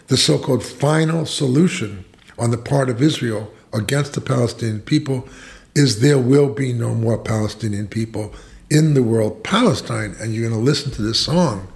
the 0.09 0.17
so 0.17 0.39
called 0.39 0.65
final 0.65 1.27
solution 1.27 2.05
on 2.39 2.51
the 2.51 2.59
part 2.59 2.89
of 2.89 3.03
Israel 3.03 3.53
against 3.73 4.15
the 4.15 4.21
Palestinian 4.21 4.81
people 4.81 5.29
is 5.75 6.01
there 6.01 6.19
will 6.19 6.49
be 6.49 6.73
no 6.73 6.95
more 6.95 7.19
Palestinian 7.19 7.89
people 7.89 8.33
in 8.71 8.95
the 8.95 9.03
world. 9.03 9.45
Palestine, 9.45 10.17
and 10.19 10.35
you're 10.35 10.49
going 10.49 10.59
to 10.59 10.65
listen 10.65 10.91
to 10.93 11.03
this 11.03 11.21
song 11.21 11.69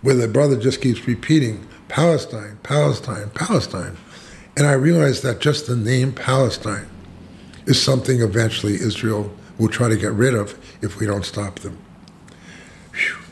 where 0.00 0.14
the 0.14 0.28
brother 0.28 0.56
just 0.56 0.80
keeps 0.80 1.06
repeating 1.06 1.66
Palestine, 1.88 2.58
Palestine, 2.62 3.30
Palestine. 3.30 3.96
And 4.56 4.66
I 4.66 4.72
realized 4.72 5.22
that 5.22 5.40
just 5.40 5.66
the 5.66 5.76
name 5.76 6.12
Palestine 6.12 6.88
is 7.66 7.80
something 7.80 8.20
eventually 8.20 8.74
Israel 8.74 9.30
will 9.58 9.68
try 9.68 9.88
to 9.88 9.96
get 9.96 10.12
rid 10.12 10.34
of 10.34 10.58
if 10.82 10.98
we 10.98 11.06
don't 11.06 11.24
stop 11.24 11.60
them. 11.60 11.78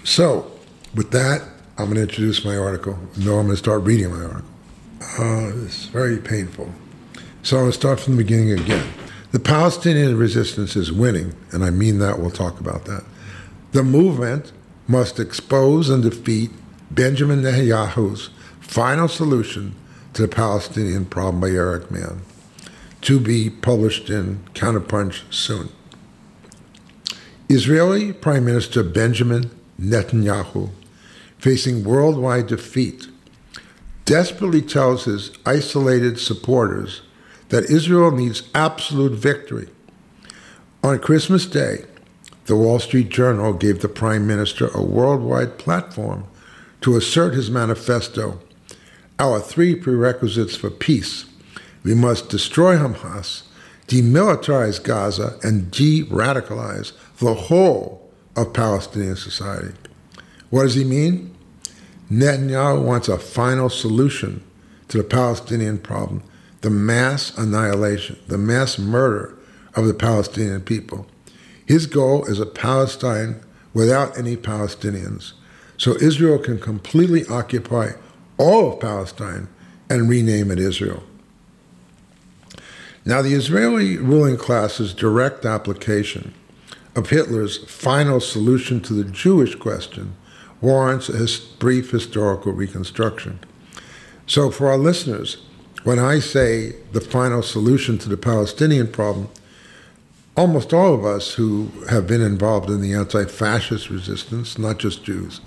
So, 0.05 0.51
with 0.95 1.11
that, 1.11 1.43
I'm 1.81 1.87
going 1.87 1.97
to 1.97 2.03
introduce 2.03 2.45
my 2.45 2.57
article. 2.57 2.99
No, 3.17 3.39
I'm 3.39 3.47
going 3.47 3.49
to 3.49 3.57
start 3.57 3.83
reading 3.83 4.11
my 4.11 4.23
article. 4.23 4.45
Uh, 5.19 5.65
it's 5.65 5.87
very 5.87 6.19
painful. 6.19 6.71
So 7.43 7.57
I'm 7.57 7.63
going 7.63 7.73
to 7.73 7.79
start 7.79 8.01
from 8.01 8.17
the 8.17 8.23
beginning 8.23 8.53
again. 8.53 8.87
The 9.33 9.41
Palestinian 9.41 10.19
resistance 10.19 10.77
is 10.77 10.93
winning, 10.93 11.35
and 11.53 11.65
I 11.65 11.71
mean 11.71 11.99
that. 12.01 12.19
We'll 12.19 12.31
talk 12.31 12.61
about 12.61 12.85
that. 12.85 13.05
The 13.73 13.83
movement 13.83 14.53
must 14.89 15.19
expose 15.19 15.89
and 15.89 16.03
defeat 16.03 16.51
Benjamin 16.91 17.43
Netanyahu's 17.43 18.29
final 18.61 19.09
solution 19.09 19.75
to 20.15 20.23
the 20.23 20.29
Palestinian 20.29 21.07
problem 21.07 21.41
by 21.41 21.51
Eric 21.51 21.91
Mann, 21.91 22.23
to 23.03 23.19
be 23.19 23.49
published 23.49 24.11
in 24.11 24.41
Counterpunch 24.53 25.23
soon. 25.33 25.71
Israeli 27.49 28.13
Prime 28.13 28.45
Minister 28.45 28.83
Benjamin 28.83 29.51
Netanyahu, 29.81 30.71
facing 31.41 31.85
worldwide 31.85 32.47
defeat, 32.47 33.09
desperately 34.05 34.63
tells 34.63 35.05
his 35.05 35.31
isolated 35.47 36.19
supporters 36.19 37.03
that 37.49 37.65
Israel 37.65 38.11
needs 38.13 38.49
absolute 38.55 39.13
victory. 39.13 39.69
On 40.83 40.99
Christmas 40.99 41.47
Day, 41.47 41.85
the 42.47 42.57
Wall 42.57 42.79
Street 42.79 43.09
Journal 43.09 43.53
gave 43.53 43.81
the 43.81 43.89
Prime 43.89 44.27
Minister 44.27 44.69
a 44.69 44.83
worldwide 44.83 45.59
platform 45.59 46.27
to 46.81 46.97
assert 46.97 47.35
his 47.35 47.51
manifesto 47.51 48.41
our 49.19 49.39
three 49.39 49.75
prerequisites 49.75 50.57
for 50.57 50.71
peace. 50.71 51.27
We 51.83 51.95
must 51.95 52.31
destroy 52.31 52.77
Hamas, 52.77 53.43
demilitarize 53.87 54.83
Gaza, 54.83 55.39
and 55.43 55.71
de 55.71 56.05
radicalize 56.05 56.93
the 57.19 57.35
whole 57.35 58.11
of 58.35 58.55
Palestinian 58.55 59.17
society. 59.17 59.75
What 60.51 60.63
does 60.63 60.75
he 60.75 60.85
mean? 60.85 61.35
Netanyahu 62.11 62.85
wants 62.85 63.09
a 63.09 63.19
final 63.19 63.71
solution 63.71 64.43
to 64.89 64.99
the 64.99 65.05
Palestinian 65.05 65.79
problem 65.79 66.23
the 66.61 66.71
mass 66.71 67.37
annihilation, 67.39 68.19
the 68.29 68.37
mass 68.37 68.79
murder 68.79 69.35
of 69.75 69.87
the 69.87 69.95
Palestinian 69.95 70.61
people. 70.61 71.07
His 71.65 71.87
goal 71.87 72.27
is 72.27 72.39
a 72.39 72.45
Palestine 72.45 73.41
without 73.73 74.19
any 74.19 74.37
Palestinians, 74.37 75.33
so 75.79 75.97
Israel 75.97 76.39
can 76.39 76.59
completely 76.59 77.25
occupy 77.27 77.93
all 78.37 78.73
of 78.73 78.81
Palestine 78.81 79.49
and 79.89 80.11
rename 80.11 80.51
it 80.51 80.59
Israel. 80.59 81.03
Now, 83.07 83.23
the 83.23 83.33
Israeli 83.33 83.97
ruling 83.97 84.37
class's 84.37 84.93
direct 84.93 85.47
application 85.47 86.35
of 86.95 87.09
Hitler's 87.09 87.65
final 87.65 88.21
solution 88.21 88.81
to 88.83 88.93
the 88.93 89.05
Jewish 89.05 89.55
question 89.55 90.15
warrants 90.61 91.09
a 91.09 91.57
brief 91.59 91.91
historical 91.91 92.53
reconstruction. 92.53 93.41
So, 94.27 94.51
for 94.51 94.69
our 94.69 94.79
listeners, 94.79 95.39
when 95.85 95.99
I 95.99 96.19
say 96.19 96.77
the 96.93 97.01
final 97.01 97.43
solution 97.43 97.99
to 97.99 98.09
the 98.09 98.17
Palestinian 98.17 98.89
problem, 98.89 99.29
almost 100.37 100.73
all 100.73 100.95
of 100.95 101.05
us 101.05 101.35
who 101.35 101.69
have 101.89 102.07
been 102.07 102.21
involved 102.21 102.69
in 102.71 102.81
the 102.81 102.93
anti 102.93 103.25
fascist 103.25 103.91
resistance, 103.91 104.59
not 104.59 104.79
just 104.79 105.05
Jews, 105.05 105.41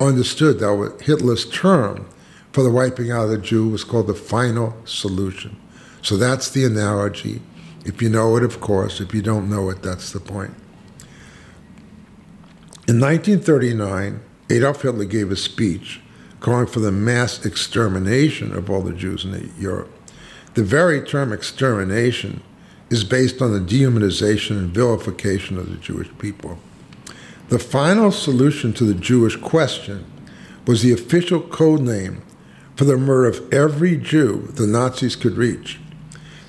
understood 0.00 0.58
that 0.58 1.02
Hitler's 1.02 1.48
term 1.50 2.06
for 2.52 2.62
the 2.62 2.70
wiping 2.70 3.10
out 3.10 3.24
of 3.24 3.30
the 3.30 3.38
Jew 3.38 3.68
was 3.68 3.84
called 3.84 4.06
the 4.06 4.14
final 4.14 4.76
solution. 4.84 5.56
So 6.02 6.16
that's 6.16 6.50
the 6.50 6.64
analogy. 6.64 7.42
If 7.84 8.02
you 8.02 8.08
know 8.08 8.36
it, 8.36 8.42
of 8.42 8.60
course. 8.60 9.00
If 9.00 9.14
you 9.14 9.22
don't 9.22 9.50
know 9.50 9.70
it, 9.70 9.82
that's 9.82 10.12
the 10.12 10.20
point. 10.20 10.54
In 12.86 13.00
1939, 13.00 14.20
Adolf 14.50 14.82
Hitler 14.82 15.04
gave 15.04 15.30
a 15.30 15.36
speech 15.36 16.00
calling 16.40 16.66
for 16.66 16.80
the 16.80 16.92
mass 16.92 17.44
extermination 17.44 18.52
of 18.52 18.70
all 18.70 18.80
the 18.80 18.92
Jews 18.92 19.24
in 19.24 19.52
Europe. 19.58 19.90
The 20.54 20.62
very 20.62 21.02
term 21.02 21.32
extermination 21.32 22.42
is 22.90 23.04
based 23.04 23.42
on 23.42 23.52
the 23.52 23.60
dehumanization 23.60 24.58
and 24.58 24.70
vilification 24.70 25.58
of 25.58 25.70
the 25.70 25.76
Jewish 25.76 26.08
people. 26.18 26.58
The 27.48 27.58
final 27.58 28.10
solution 28.10 28.72
to 28.74 28.84
the 28.84 28.94
Jewish 28.94 29.36
question 29.36 30.04
was 30.66 30.82
the 30.82 30.92
official 30.92 31.40
code 31.40 31.80
name 31.80 32.22
for 32.76 32.84
the 32.84 32.96
murder 32.96 33.28
of 33.28 33.52
every 33.52 33.96
Jew 33.96 34.48
the 34.54 34.66
Nazis 34.66 35.16
could 35.16 35.36
reach. 35.36 35.78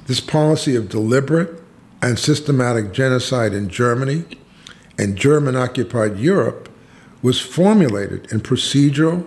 This 0.07 0.19
policy 0.19 0.75
of 0.75 0.89
deliberate 0.89 1.61
and 2.01 2.17
systematic 2.17 2.93
genocide 2.93 3.53
in 3.53 3.69
Germany 3.69 4.25
and 4.97 5.17
German 5.17 5.55
occupied 5.55 6.19
Europe 6.19 6.68
was 7.21 7.39
formulated 7.39 8.31
in 8.31 8.39
procedural 8.39 9.25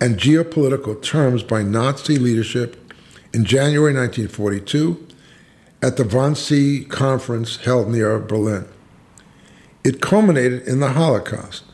and 0.00 0.18
geopolitical 0.18 1.00
terms 1.02 1.42
by 1.42 1.62
Nazi 1.62 2.18
leadership 2.18 2.92
in 3.32 3.44
January 3.44 3.94
1942 3.94 5.06
at 5.80 5.96
the 5.96 6.04
Wannsee 6.04 6.88
Conference 6.88 7.56
held 7.56 7.88
near 7.88 8.18
Berlin. 8.18 8.66
It 9.84 10.00
culminated 10.00 10.62
in 10.68 10.80
the 10.80 10.92
Holocaust, 10.92 11.64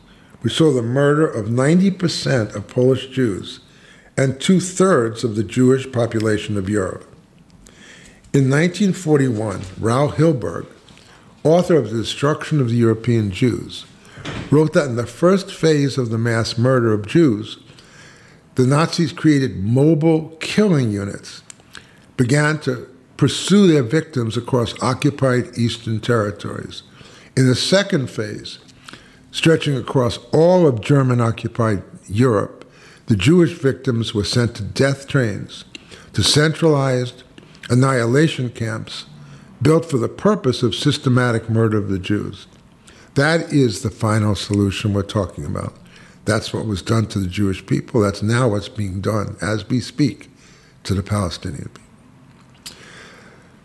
which 0.40 0.54
saw 0.54 0.72
the 0.72 0.82
murder 0.82 1.26
of 1.26 1.46
90% 1.46 2.54
of 2.54 2.68
Polish 2.68 3.08
Jews 3.08 3.60
and 4.16 4.40
two 4.40 4.60
thirds 4.60 5.24
of 5.24 5.36
the 5.36 5.44
Jewish 5.44 5.90
population 5.92 6.56
of 6.56 6.68
Europe. 6.68 7.04
In 8.32 8.50
1941, 8.50 9.62
Raoul 9.80 10.12
Hilberg, 10.12 10.66
author 11.44 11.76
of 11.76 11.90
The 11.90 11.98
Destruction 11.98 12.60
of 12.60 12.68
the 12.68 12.76
European 12.76 13.30
Jews, 13.30 13.84
wrote 14.50 14.72
that 14.72 14.86
in 14.86 14.96
the 14.96 15.06
first 15.06 15.52
phase 15.52 15.98
of 15.98 16.10
the 16.10 16.18
mass 16.18 16.56
murder 16.56 16.92
of 16.92 17.06
Jews, 17.06 17.58
the 18.54 18.66
Nazis 18.66 19.12
created 19.12 19.62
mobile 19.62 20.30
killing 20.40 20.90
units, 20.90 21.42
began 22.16 22.58
to 22.60 22.88
pursue 23.16 23.66
their 23.66 23.82
victims 23.82 24.36
across 24.36 24.80
occupied 24.82 25.56
eastern 25.56 26.00
territories. 26.00 26.82
In 27.36 27.46
the 27.46 27.54
second 27.54 28.10
phase, 28.10 28.58
stretching 29.30 29.76
across 29.76 30.18
all 30.32 30.66
of 30.66 30.80
German 30.80 31.20
occupied 31.20 31.82
Europe, 32.08 32.64
the 33.06 33.16
Jewish 33.16 33.52
victims 33.52 34.12
were 34.12 34.24
sent 34.24 34.54
to 34.56 34.62
death 34.62 35.06
trains, 35.06 35.64
to 36.12 36.22
centralized 36.22 37.22
annihilation 37.70 38.50
camps 38.50 39.06
built 39.62 39.84
for 39.84 39.98
the 39.98 40.08
purpose 40.08 40.62
of 40.62 40.74
systematic 40.74 41.48
murder 41.48 41.78
of 41.78 41.88
the 41.88 41.98
Jews. 41.98 42.46
That 43.14 43.52
is 43.52 43.82
the 43.82 43.90
final 43.90 44.34
solution 44.34 44.94
we're 44.94 45.02
talking 45.02 45.44
about. 45.44 45.74
That's 46.24 46.52
what 46.52 46.66
was 46.66 46.82
done 46.82 47.06
to 47.06 47.18
the 47.18 47.26
Jewish 47.26 47.64
people. 47.66 48.00
That's 48.00 48.22
now 48.22 48.48
what's 48.48 48.68
being 48.68 49.00
done 49.00 49.36
as 49.40 49.68
we 49.68 49.80
speak 49.80 50.30
to 50.84 50.94
the 50.94 51.02
Palestinian 51.02 51.68
people. 51.68 51.82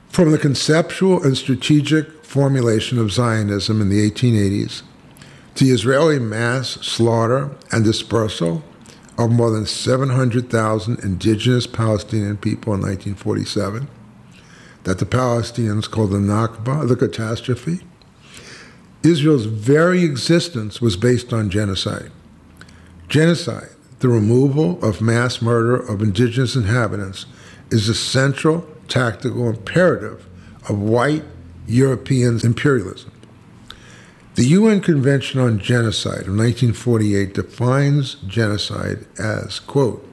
From 0.09 0.31
the 0.31 0.37
conceptual 0.37 1.23
and 1.23 1.35
strategic 1.35 2.23
formulation 2.23 2.97
of 2.99 3.11
Zionism 3.11 3.81
in 3.81 3.89
the 3.89 4.09
1880s 4.09 4.83
to 5.55 5.65
the 5.65 5.71
Israeli 5.71 6.19
mass 6.19 6.69
slaughter 6.81 7.51
and 7.71 7.83
dispersal 7.83 8.63
of 9.17 9.31
more 9.31 9.51
than 9.51 9.65
700,000 9.65 10.99
indigenous 10.99 11.67
Palestinian 11.67 12.37
people 12.37 12.73
in 12.73 12.81
1947, 12.81 13.87
that 14.83 14.99
the 14.99 15.05
Palestinians 15.05 15.89
called 15.89 16.11
the 16.11 16.17
Nakba, 16.17 16.87
the 16.87 16.95
catastrophe, 16.95 17.81
Israel's 19.03 19.45
very 19.45 20.03
existence 20.03 20.81
was 20.81 20.95
based 20.95 21.33
on 21.33 21.49
genocide. 21.49 22.11
Genocide, 23.09 23.69
the 23.99 24.07
removal 24.07 24.83
of 24.83 25.01
mass 25.01 25.41
murder 25.41 25.75
of 25.75 26.01
indigenous 26.01 26.55
inhabitants, 26.55 27.25
is 27.69 27.87
the 27.87 27.93
central 27.93 28.65
tactical 28.87 29.49
imperative 29.49 30.25
of 30.69 30.79
white 30.79 31.23
European 31.67 32.39
imperialism. 32.43 33.11
The 34.35 34.45
UN 34.45 34.81
Convention 34.81 35.39
on 35.39 35.59
Genocide 35.59 36.27
of 36.27 36.35
1948 36.35 37.33
defines 37.33 38.15
genocide 38.25 39.05
as, 39.19 39.59
quote, 39.59 40.07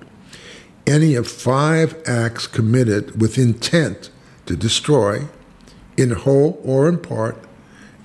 any 0.87 1.15
of 1.15 1.29
five 1.29 1.97
acts 2.07 2.47
committed 2.47 3.21
with 3.21 3.39
intent 3.39 4.11
to 4.47 4.57
destroy, 4.57 5.27
in 5.97 6.11
whole 6.11 6.61
or 6.65 6.89
in 6.89 6.99
part, 6.99 7.37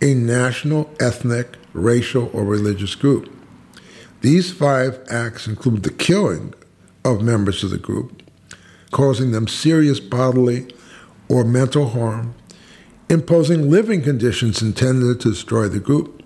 a 0.02 0.14
national, 0.14 0.94
ethnic, 1.00 1.56
racial, 1.74 2.30
or 2.34 2.44
religious 2.44 2.96
group. 2.96 3.32
These 4.22 4.52
five 4.52 5.00
acts 5.10 5.48
include 5.48 5.84
the 5.84 5.92
killing 5.92 6.54
of 7.04 7.22
members 7.22 7.64
of 7.64 7.70
the 7.70 7.78
group, 7.78 8.24
causing 8.92 9.32
them 9.32 9.48
serious 9.48 10.00
bodily 10.00 10.68
or 11.30 11.44
mental 11.44 11.90
harm, 11.90 12.34
imposing 13.10 13.70
living 13.70 14.02
conditions 14.02 14.62
intended 14.62 15.20
to 15.22 15.30
destroy 15.30 15.68
the 15.68 15.80
group, 15.80 16.24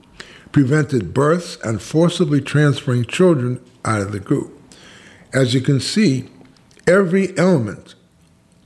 prevented 0.52 1.14
births, 1.14 1.58
and 1.64 1.82
forcibly 1.82 2.42
transferring 2.42 3.06
children 3.06 3.64
out 3.86 4.02
of 4.02 4.12
the 4.12 4.20
group. 4.20 4.58
As 5.34 5.54
you 5.54 5.62
can 5.62 5.80
see, 5.80 6.30
every 6.88 7.38
element 7.38 7.96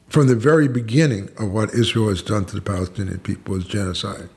from 0.08 0.28
the 0.28 0.36
very 0.36 0.68
beginning 0.68 1.30
of 1.40 1.52
what 1.52 1.74
Israel 1.74 2.10
has 2.10 2.22
done 2.22 2.46
to 2.46 2.56
the 2.56 2.62
Palestinian 2.62 3.20
people 3.20 3.56
is 3.56 3.66
genocide. 3.66 4.30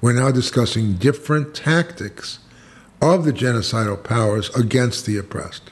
We're 0.00 0.12
now 0.12 0.30
discussing 0.30 0.94
different 0.94 1.54
tactics 1.54 2.38
of 3.02 3.24
the 3.24 3.32
genocidal 3.32 4.02
powers 4.02 4.48
against 4.56 5.06
the 5.06 5.16
oppressed. 5.16 5.70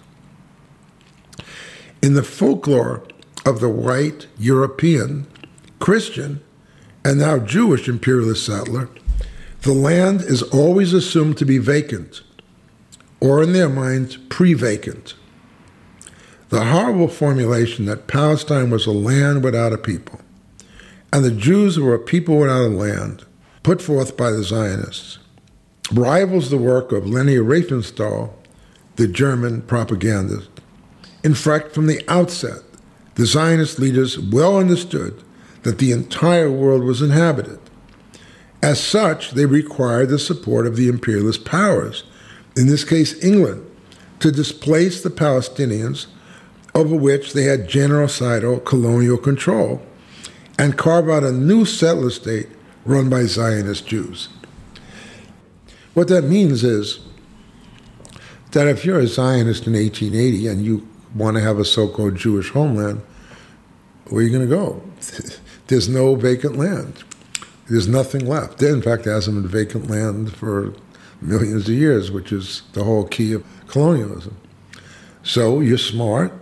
In 2.03 2.15
the 2.15 2.23
folklore 2.23 3.05
of 3.45 3.61
the 3.61 3.69
white 3.69 4.27
European, 4.39 5.27
Christian, 5.79 6.43
and 7.05 7.21
now 7.21 7.39
Jewish 7.39 7.89
imperialist 7.89 8.45
settler, 8.45 8.89
the 9.63 9.73
land 9.73 10.23
is 10.23 10.43
always 10.43 10.93
assumed 10.93 11.39
to 11.39 11.45
be 11.45 11.59
vacant, 11.59 12.23
or 13.21 13.43
in 13.43 13.53
their 13.53 13.69
minds, 13.69 14.17
pre 14.29 14.55
vacant. 14.55 15.15
The 16.49 16.67
horrible 16.67 17.09
formulation 17.09 17.87
that 17.87 18.07
Palestine 18.07 18.71
was 18.71 18.87
a 18.87 18.93
land 18.93 19.43
without 19.43 19.73
a 19.73 19.79
people, 19.79 20.21
and 21.13 21.25
the 21.25 21.31
Jews 21.31 21.79
were 21.79 21.95
a 21.95 21.99
people 21.99 22.39
without 22.39 22.63
a 22.63 22.69
land, 22.69 23.25
put 23.67 23.83
forth 23.83 24.17
by 24.17 24.31
the 24.31 24.45
Zionists 24.45 25.19
rivals 25.91 26.51
the 26.51 26.57
work 26.57 26.93
of 26.93 27.05
Leni 27.05 27.35
Riefenstahl, 27.35 28.31
the 28.95 29.09
German 29.09 29.61
propagandist. 29.63 30.49
In 31.25 31.35
fact, 31.35 31.73
from 31.73 31.89
the 31.89 32.01
outset, 32.07 32.61
the 33.17 33.27
Zionist 33.27 33.81
leaders 33.81 34.21
well 34.21 34.57
understood 34.57 35.21
that 35.65 35.79
the 35.79 35.91
entire 35.91 36.49
world 36.49 36.85
was 36.85 37.03
inhabited. 37.03 37.59
As 38.63 38.79
such, 38.79 39.33
they 39.33 39.47
required 39.47 40.11
the 40.11 40.21
support 40.21 40.69
of 40.69 40.77
the 40.77 40.87
imperialist 40.87 41.45
powers, 41.45 42.05
in 42.57 42.69
this 42.69 42.85
case 42.85 43.21
England, 43.25 43.69
to 44.21 44.31
displace 44.31 45.03
the 45.03 45.11
Palestinians, 45.11 46.07
over 46.73 46.95
which 46.95 47.33
they 47.33 47.43
had 47.43 47.69
genocidal 47.69 48.65
colonial 48.65 49.19
control, 49.19 49.83
and 50.57 50.79
carve 50.79 51.11
out 51.11 51.25
a 51.25 51.33
new 51.33 51.65
settler 51.65 52.11
state 52.11 52.47
run 52.87 53.11
by 53.11 53.25
Zionist 53.25 53.87
Jews. 53.87 54.29
What 55.95 56.09
that 56.09 56.25
means 56.25 56.63
is 56.63 57.01
that 58.53 58.67
if 58.67 58.85
you're 58.85 59.01
a 59.01 59.07
Zionist 59.07 59.67
in 59.67 59.75
1880 59.75 60.49
and 60.49 60.65
you 60.65 60.87
want 61.15 61.37
to 61.37 61.43
have 61.43 61.59
a 61.59 61.65
so 61.65 61.89
called 61.89 62.17
Jewish 62.17 62.51
homeland, 62.51 63.03
where 64.09 64.21
are 64.21 64.27
you 64.27 64.31
going 64.31 64.49
to 64.49 64.55
go? 64.55 64.83
There's 65.67 65.89
no 65.89 66.15
vacant 66.15 66.57
land. 66.57 67.03
There's 67.69 67.89
nothing 67.89 68.27
left. 68.27 68.59
There, 68.59 68.73
in 68.73 68.83
fact, 68.83 69.05
there 69.05 69.15
hasn't 69.15 69.43
been 69.43 69.51
vacant 69.51 69.91
land 69.91 70.33
for 70.33 70.73
millions 71.21 71.69
of 71.69 71.75
years, 71.75 72.13
which 72.13 72.31
is 72.31 72.63
the 72.73 72.85
whole 72.85 73.05
key 73.05 73.33
of 73.33 73.45
colonialism. 73.67 74.37
So 75.25 75.61
you're 75.61 75.79
smart, 75.79 76.33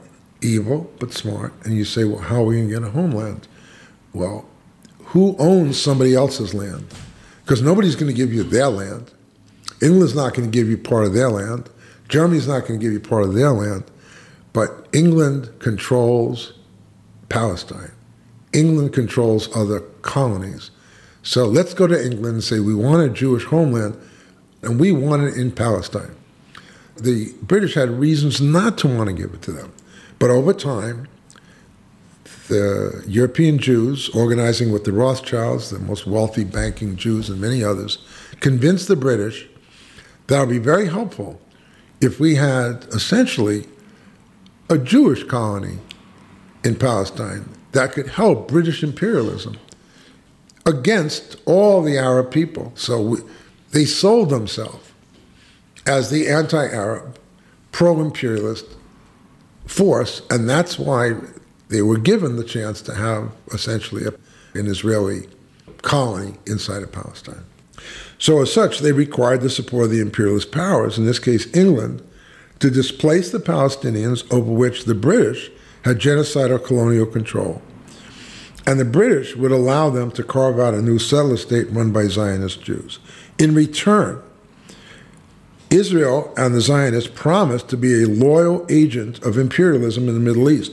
evil, 0.43 0.93
but 0.99 1.15
smart, 1.15 1.55
and 1.65 1.75
you 1.75 1.87
say, 1.87 2.05
well, 2.05 2.19
how 2.19 2.43
are 2.43 2.45
we 2.45 2.57
going 2.57 2.69
to 2.69 2.75
get 2.75 2.83
a 2.83 2.91
homeland? 2.91 3.49
Well, 4.13 4.47
who 5.15 5.37
owns 5.39 5.81
somebody 5.81 6.13
else's 6.13 6.55
land? 6.55 6.85
Because 7.45 7.63
nobody's 7.63 7.95
going 7.95 8.13
to 8.13 8.17
give 8.17 8.35
you 8.35 8.43
their 8.43 8.67
land. 8.67 9.13
England's 9.81 10.17
not 10.17 10.35
going 10.35 10.51
to 10.51 10.53
give 10.53 10.69
you 10.69 10.77
part 10.77 11.05
of 11.05 11.15
their 11.15 11.31
land. 11.31 11.71
Germany's 12.09 12.49
not 12.49 12.67
going 12.67 12.81
to 12.81 12.85
give 12.85 12.93
you 12.93 12.99
part 12.99 13.23
of 13.23 13.33
their 13.33 13.53
land. 13.53 13.85
But 14.53 14.89
England 14.93 15.53
controls 15.61 16.55
Palestine. 17.29 17.93
England 18.53 18.93
controls 18.93 19.49
other 19.57 19.83
colonies. 20.03 20.73
So 21.23 21.45
let's 21.47 21.75
go 21.75 21.87
to 21.87 22.05
England 22.05 22.35
and 22.35 22.43
say 22.43 22.59
we 22.59 22.75
want 22.75 23.09
a 23.09 23.09
Jewish 23.09 23.45
homeland, 23.45 23.97
and 24.63 24.81
we 24.81 24.91
want 24.91 25.23
it 25.23 25.37
in 25.37 25.53
Palestine. 25.53 26.17
The 26.97 27.33
British 27.41 27.75
had 27.75 27.89
reasons 27.89 28.41
not 28.41 28.79
to 28.79 28.89
want 28.89 29.11
to 29.11 29.15
give 29.15 29.33
it 29.33 29.43
to 29.43 29.53
them. 29.53 29.73
But 30.19 30.31
over 30.31 30.53
time, 30.53 31.07
the 32.49 33.03
European 33.07 33.59
Jews, 33.59 34.09
organizing 34.11 34.73
with 34.73 34.85
the 34.85 34.93
Rothschilds, 34.93 35.71
the 35.71 35.79
most 35.79 36.07
wealthy 36.07 36.45
banking 36.45 36.97
Jews, 36.97 37.31
and 37.31 37.41
many 37.41 37.65
others, 37.65 37.99
convinced 38.41 38.89
the 38.89 38.97
British 38.97 39.49
that 40.27 40.37
it 40.37 40.41
would 40.41 40.51
be 40.51 40.59
very 40.59 40.89
helpful 40.89 41.41
if 42.01 42.21
we 42.21 42.35
had 42.35 42.85
essentially 42.93 43.67
a 44.69 44.79
Jewish 44.79 45.25
colony 45.25 45.79
in 46.65 46.77
Palestine 46.77 47.49
that 47.73 47.93
could 47.93 48.09
help 48.09 48.49
British 48.49 48.83
imperialism 48.83 49.59
against 50.67 51.37
all 51.45 51.83
the 51.83 51.99
Arab 51.99 52.31
people. 52.31 52.73
So 52.75 53.01
we, 53.01 53.19
they 53.73 53.85
sold 53.85 54.31
themselves 54.31 54.93
as 55.87 56.11
the 56.11 56.29
anti 56.29 56.67
Arab, 56.67 57.19
pro 57.73 58.01
imperialist 58.01 58.65
force, 59.67 60.23
and 60.31 60.49
that's 60.49 60.79
why 60.79 61.15
they 61.69 61.83
were 61.83 61.99
given 61.99 62.37
the 62.37 62.45
chance 62.45 62.81
to 62.83 62.95
have 62.95 63.33
essentially 63.53 64.05
an 64.55 64.67
Israeli 64.67 65.29
colony 65.83 66.35
inside 66.47 66.83
of 66.83 66.93
Palestine. 66.93 67.45
So, 68.19 68.41
as 68.41 68.53
such, 68.53 68.79
they 68.79 68.93
required 68.93 69.41
the 69.41 69.51
support 69.51 69.85
of 69.85 69.91
the 69.91 70.01
imperialist 70.01 70.53
powers, 70.53 70.99
in 70.99 71.05
this 71.05 71.19
case 71.19 71.53
England, 71.55 72.03
to 72.61 72.71
displace 72.71 73.31
the 73.31 73.39
Palestinians 73.39 74.31
over 74.33 74.51
which 74.51 74.85
the 74.85 74.95
British 74.95 75.51
had 75.85 75.99
genocidal 75.99 76.65
colonial 76.65 77.07
control. 77.07 77.61
And 78.67 78.81
the 78.81 78.85
British 78.85 79.37
would 79.37 79.53
allow 79.53 79.91
them 79.91 80.11
to 80.13 80.23
carve 80.23 80.59
out 80.59 80.73
a 80.73 80.81
new 80.81 80.99
settler 80.99 81.37
state 81.37 81.71
run 81.71 81.93
by 81.93 82.07
Zionist 82.07 82.63
Jews. 82.63 82.99
In 83.39 83.55
return, 83.55 84.23
Israel 85.71 86.33
and 86.37 86.55
the 86.55 86.61
Zionists 86.61 87.11
promised 87.15 87.69
to 87.69 87.77
be 87.77 88.03
a 88.03 88.07
loyal 88.07 88.65
agent 88.71 89.23
of 89.25 89.37
imperialism 89.37 90.09
in 90.09 90.15
the 90.15 90.21
Middle 90.21 90.49
East, 90.49 90.73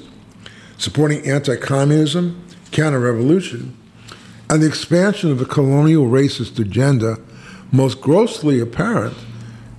supporting 0.81 1.23
anti 1.27 1.55
communism, 1.57 2.43
counter 2.71 2.99
revolution, 2.99 3.77
and 4.49 4.63
the 4.63 4.67
expansion 4.67 5.31
of 5.31 5.37
the 5.37 5.45
colonial 5.45 6.05
racist 6.07 6.57
agenda, 6.59 7.17
most 7.71 8.01
grossly 8.01 8.59
apparent 8.59 9.15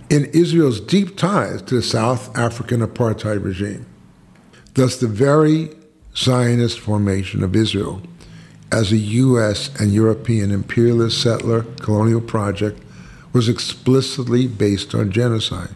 in 0.08 0.26
Israel's 0.26 0.80
deep 0.80 1.16
ties 1.16 1.60
to 1.62 1.74
the 1.74 1.82
South 1.82 2.36
African 2.38 2.80
apartheid 2.80 3.44
regime. 3.44 3.84
Thus, 4.74 4.96
the 4.98 5.08
very 5.08 5.70
Zionist 6.16 6.78
formation 6.78 7.42
of 7.42 7.56
Israel 7.56 8.00
as 8.70 8.92
a 8.92 8.96
U.S. 8.96 9.70
and 9.80 9.92
European 9.92 10.52
imperialist 10.52 11.20
settler 11.20 11.62
colonial 11.80 12.20
project 12.20 12.80
was 13.32 13.48
explicitly 13.48 14.46
based 14.46 14.94
on 14.94 15.10
genocide. 15.10 15.74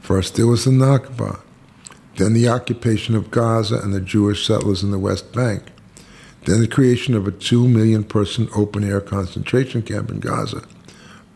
First, 0.00 0.36
there 0.36 0.46
was 0.46 0.64
the 0.64 0.70
Nakba, 0.70 1.40
then 2.16 2.32
the 2.32 2.48
occupation 2.48 3.14
of 3.14 3.30
Gaza 3.30 3.78
and 3.78 3.94
the 3.94 4.00
Jewish 4.00 4.46
settlers 4.46 4.82
in 4.82 4.90
the 4.90 4.98
West 4.98 5.32
Bank, 5.32 5.62
then 6.44 6.60
the 6.60 6.68
creation 6.68 7.14
of 7.14 7.26
a 7.26 7.32
two 7.32 7.68
million 7.68 8.04
person 8.04 8.48
open 8.54 8.84
air 8.84 9.00
concentration 9.00 9.82
camp 9.82 10.10
in 10.10 10.20
Gaza, 10.20 10.64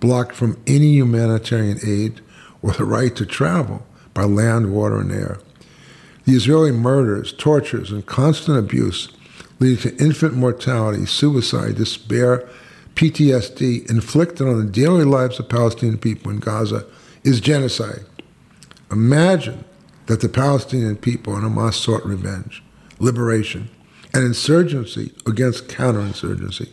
blocked 0.01 0.35
from 0.35 0.59
any 0.67 0.95
humanitarian 0.95 1.79
aid 1.87 2.21
or 2.63 2.73
the 2.73 2.85
right 2.85 3.15
to 3.17 3.27
travel 3.27 3.87
by 4.15 4.25
land, 4.25 4.73
water, 4.73 4.99
and 4.99 5.13
air. 5.13 5.39
The 6.25 6.33
Israeli 6.33 6.73
murders, 6.73 7.33
tortures, 7.33 7.91
and 7.91 8.07
constant 8.07 8.59
abuse 8.59 9.09
leading 9.61 9.79
to 9.79 10.05
infant 10.05 10.35
mortality, 10.35 11.07
suicide, 11.07 11.77
despair, 11.77 12.49
PTSD 12.95 13.89
inflicted 13.91 14.47
on 14.47 14.59
the 14.59 14.71
daily 14.71 15.05
lives 15.05 15.39
of 15.39 15.49
Palestinian 15.49 15.99
people 15.99 16.31
in 16.31 16.39
Gaza 16.39 16.87
is 17.25 17.41
genocide. 17.41 18.05
Imagine 18.91 19.65
that 20.07 20.21
the 20.21 20.29
Palestinian 20.29 20.97
people 20.97 21.35
and 21.35 21.45
Hamas 21.45 21.75
sought 21.75 22.05
revenge, 22.05 22.63
liberation, 22.99 23.71
and 24.13 24.25
insurgency 24.25 25.13
against 25.27 25.69
counterinsurgency. 25.69 26.69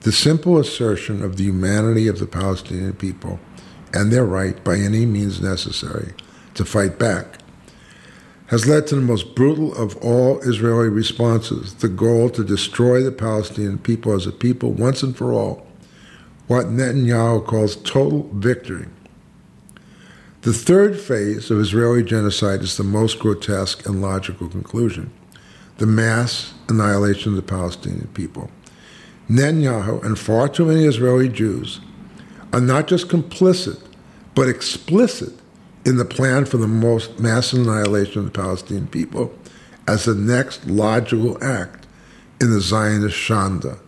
The 0.00 0.12
simple 0.12 0.58
assertion 0.58 1.22
of 1.22 1.36
the 1.36 1.44
humanity 1.44 2.08
of 2.08 2.18
the 2.18 2.26
Palestinian 2.26 2.94
people 2.94 3.38
and 3.92 4.12
their 4.12 4.24
right, 4.24 4.62
by 4.62 4.76
any 4.76 5.04
means 5.04 5.40
necessary, 5.40 6.14
to 6.54 6.64
fight 6.64 6.98
back 6.98 7.40
has 8.50 8.66
led 8.66 8.84
to 8.84 8.96
the 8.96 9.00
most 9.00 9.36
brutal 9.36 9.72
of 9.76 9.96
all 9.98 10.40
Israeli 10.40 10.88
responses 10.88 11.74
the 11.74 11.88
goal 11.88 12.28
to 12.30 12.42
destroy 12.42 13.00
the 13.00 13.12
Palestinian 13.12 13.78
people 13.78 14.12
as 14.12 14.26
a 14.26 14.32
people 14.32 14.72
once 14.72 15.04
and 15.04 15.16
for 15.16 15.32
all, 15.32 15.64
what 16.48 16.66
Netanyahu 16.66 17.46
calls 17.46 17.76
total 17.76 18.28
victory. 18.34 18.86
The 20.42 20.54
third 20.54 20.98
phase 20.98 21.50
of 21.50 21.60
Israeli 21.60 22.02
genocide 22.02 22.60
is 22.60 22.78
the 22.78 22.82
most 22.82 23.18
grotesque 23.18 23.86
and 23.86 24.00
logical 24.00 24.48
conclusion 24.48 25.12
the 25.76 25.86
mass 25.86 26.52
annihilation 26.68 27.32
of 27.32 27.36
the 27.36 27.42
Palestinian 27.42 28.08
people. 28.14 28.50
Netanyahu 29.30 30.04
and 30.04 30.18
far 30.18 30.48
too 30.48 30.66
many 30.66 30.84
Israeli 30.84 31.28
Jews 31.28 31.80
are 32.52 32.60
not 32.60 32.86
just 32.86 33.08
complicit, 33.08 33.82
but 34.34 34.48
explicit 34.48 35.32
in 35.86 35.96
the 35.96 36.04
plan 36.04 36.44
for 36.44 36.58
the 36.58 36.66
most 36.66 37.18
mass 37.18 37.52
annihilation 37.52 38.20
of 38.20 38.24
the 38.26 38.38
Palestinian 38.38 38.88
people 38.88 39.32
as 39.86 40.04
the 40.04 40.14
next 40.14 40.66
logical 40.66 41.42
act 41.42 41.86
in 42.40 42.50
the 42.50 42.60
Zionist 42.60 43.16
Shanda. 43.16 43.78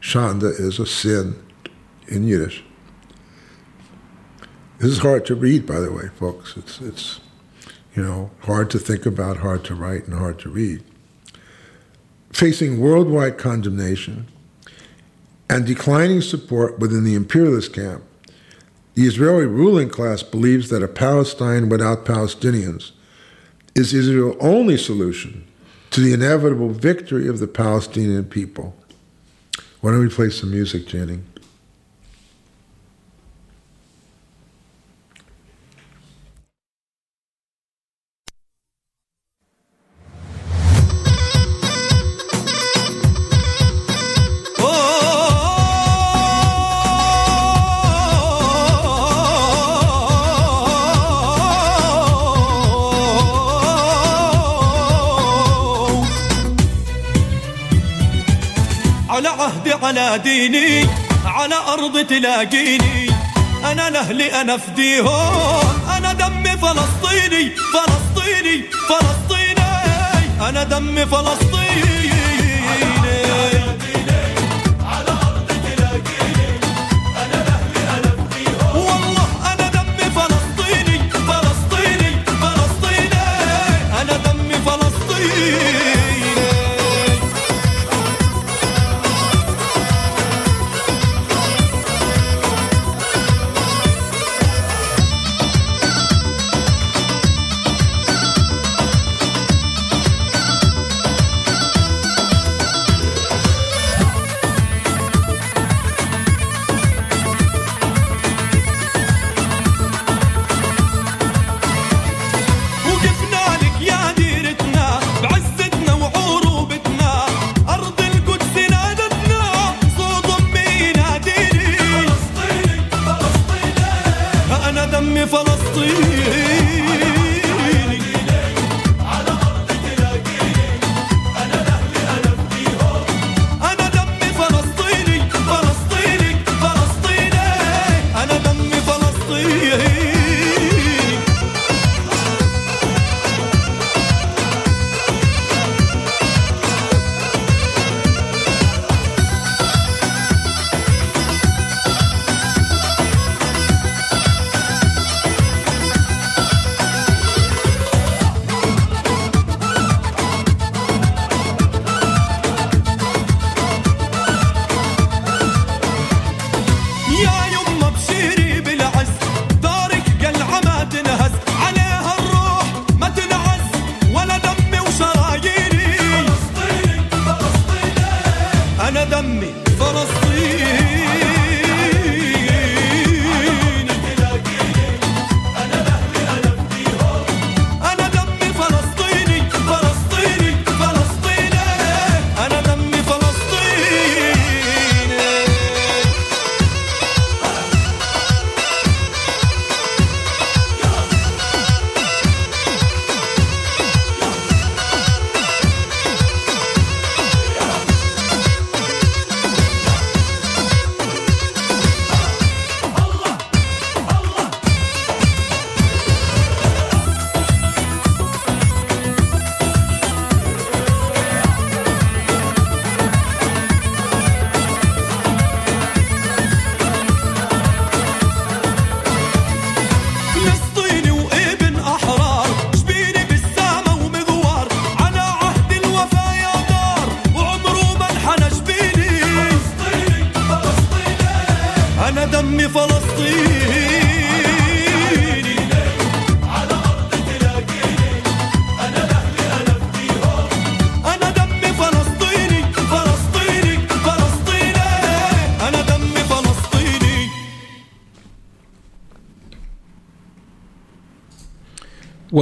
Shanda 0.00 0.50
is 0.58 0.78
a 0.78 0.86
sin 0.86 1.34
in 2.08 2.24
Yiddish. 2.24 2.64
This 4.80 4.92
is 4.92 4.98
hard 5.00 5.26
to 5.26 5.34
read, 5.34 5.66
by 5.66 5.78
the 5.78 5.92
way, 5.92 6.08
folks. 6.08 6.56
It's, 6.56 6.80
it's 6.80 7.20
you 7.94 8.02
know, 8.02 8.30
hard 8.40 8.70
to 8.70 8.78
think 8.78 9.04
about, 9.04 9.36
hard 9.36 9.62
to 9.64 9.74
write, 9.74 10.06
and 10.06 10.14
hard 10.14 10.38
to 10.38 10.48
read. 10.48 10.82
Facing 12.32 12.80
worldwide 12.80 13.36
condemnation 13.36 14.26
and 15.50 15.66
declining 15.66 16.22
support 16.22 16.78
within 16.78 17.04
the 17.04 17.14
imperialist 17.14 17.74
camp, 17.74 18.02
the 18.94 19.02
Israeli 19.02 19.44
ruling 19.44 19.90
class 19.90 20.22
believes 20.22 20.70
that 20.70 20.82
a 20.82 20.88
Palestine 20.88 21.68
without 21.68 22.06
Palestinians 22.06 22.92
is 23.74 23.92
Israel's 23.92 24.36
only 24.40 24.78
solution 24.78 25.46
to 25.90 26.00
the 26.00 26.14
inevitable 26.14 26.70
victory 26.70 27.28
of 27.28 27.38
the 27.38 27.46
Palestinian 27.46 28.24
people. 28.24 28.74
Why 29.82 29.90
don't 29.90 30.00
we 30.00 30.08
play 30.08 30.30
some 30.30 30.50
music, 30.50 30.86
Channing? 30.86 31.26
عهدي 60.10 60.30
على 60.30 60.48
ديني 60.48 60.86
على 61.24 61.54
أرض 61.54 62.06
تلاقيني. 62.06 63.10
أنا 63.64 63.90
لأهلي 63.90 64.40
أنا 64.40 64.56
فديهم 64.56 65.82
أنا 65.96 66.12
دمي 66.12 66.56
فلسطيني 66.56 67.52
فلسطيني 67.74 68.64
فلسطيني. 68.88 69.60
أنا 70.48 70.62
دمي 70.62 71.06
فلسطيني. 71.06 71.99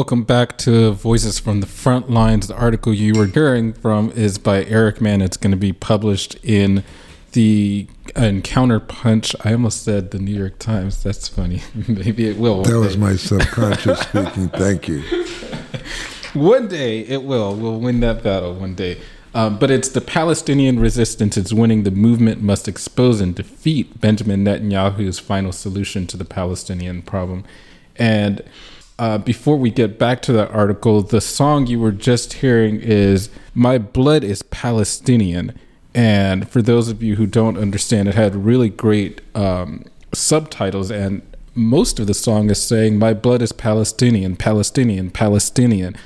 Welcome 0.08 0.24
back 0.24 0.56
to 0.56 0.92
Voices 0.92 1.38
from 1.38 1.60
the 1.60 1.66
Front 1.66 2.08
Lines. 2.08 2.48
The 2.48 2.56
article 2.56 2.94
you 2.94 3.12
were 3.12 3.26
hearing 3.26 3.74
from 3.74 4.10
is 4.12 4.38
by 4.38 4.64
Eric 4.64 5.02
Mann. 5.02 5.20
It's 5.20 5.36
going 5.36 5.50
to 5.50 5.56
be 5.58 5.74
published 5.74 6.34
in 6.42 6.82
the 7.32 7.86
Encounter 8.16 8.80
Punch. 8.80 9.36
I 9.44 9.52
almost 9.52 9.84
said 9.84 10.10
the 10.10 10.18
New 10.18 10.34
York 10.34 10.58
Times. 10.58 11.02
That's 11.02 11.28
funny. 11.28 11.60
Maybe 11.88 12.26
it 12.26 12.38
will. 12.38 12.62
That 12.62 12.78
was 12.78 12.96
my 12.96 13.16
subconscious 13.16 14.00
speaking. 14.00 14.48
Thank 14.48 14.88
you. 14.88 15.02
One 16.32 16.68
day 16.68 17.00
it 17.00 17.24
will. 17.24 17.54
We'll 17.54 17.78
win 17.78 18.00
that 18.00 18.22
battle 18.22 18.54
one 18.54 18.74
day. 18.74 18.98
Um, 19.34 19.58
but 19.58 19.70
it's 19.70 19.90
the 19.90 20.00
Palestinian 20.00 20.80
resistance 20.80 21.36
is 21.36 21.52
winning. 21.52 21.82
The 21.82 21.90
movement 21.90 22.40
must 22.40 22.66
expose 22.66 23.20
and 23.20 23.34
defeat 23.34 24.00
Benjamin 24.00 24.42
Netanyahu's 24.42 25.18
final 25.18 25.52
solution 25.52 26.06
to 26.06 26.16
the 26.16 26.24
Palestinian 26.24 27.02
problem. 27.02 27.44
And 27.96 28.42
uh, 28.98 29.18
before 29.18 29.56
we 29.56 29.70
get 29.70 29.98
back 29.98 30.22
to 30.22 30.32
that 30.32 30.50
article, 30.50 31.02
the 31.02 31.20
song 31.20 31.66
you 31.66 31.78
were 31.78 31.92
just 31.92 32.34
hearing 32.34 32.80
is 32.80 33.30
My 33.54 33.78
Blood 33.78 34.24
is 34.24 34.42
Palestinian. 34.42 35.58
And 35.94 36.48
for 36.48 36.62
those 36.62 36.88
of 36.88 37.02
you 37.02 37.16
who 37.16 37.26
don't 37.26 37.56
understand, 37.56 38.08
it 38.08 38.14
had 38.14 38.36
really 38.36 38.68
great 38.68 39.20
um, 39.34 39.84
subtitles. 40.12 40.90
And 40.90 41.22
most 41.54 41.98
of 41.98 42.06
the 42.06 42.14
song 42.14 42.50
is 42.50 42.62
saying, 42.62 42.98
My 42.98 43.14
blood 43.14 43.42
is 43.42 43.52
Palestinian, 43.52 44.36
Palestinian, 44.36 45.10
Palestinian. 45.10 45.96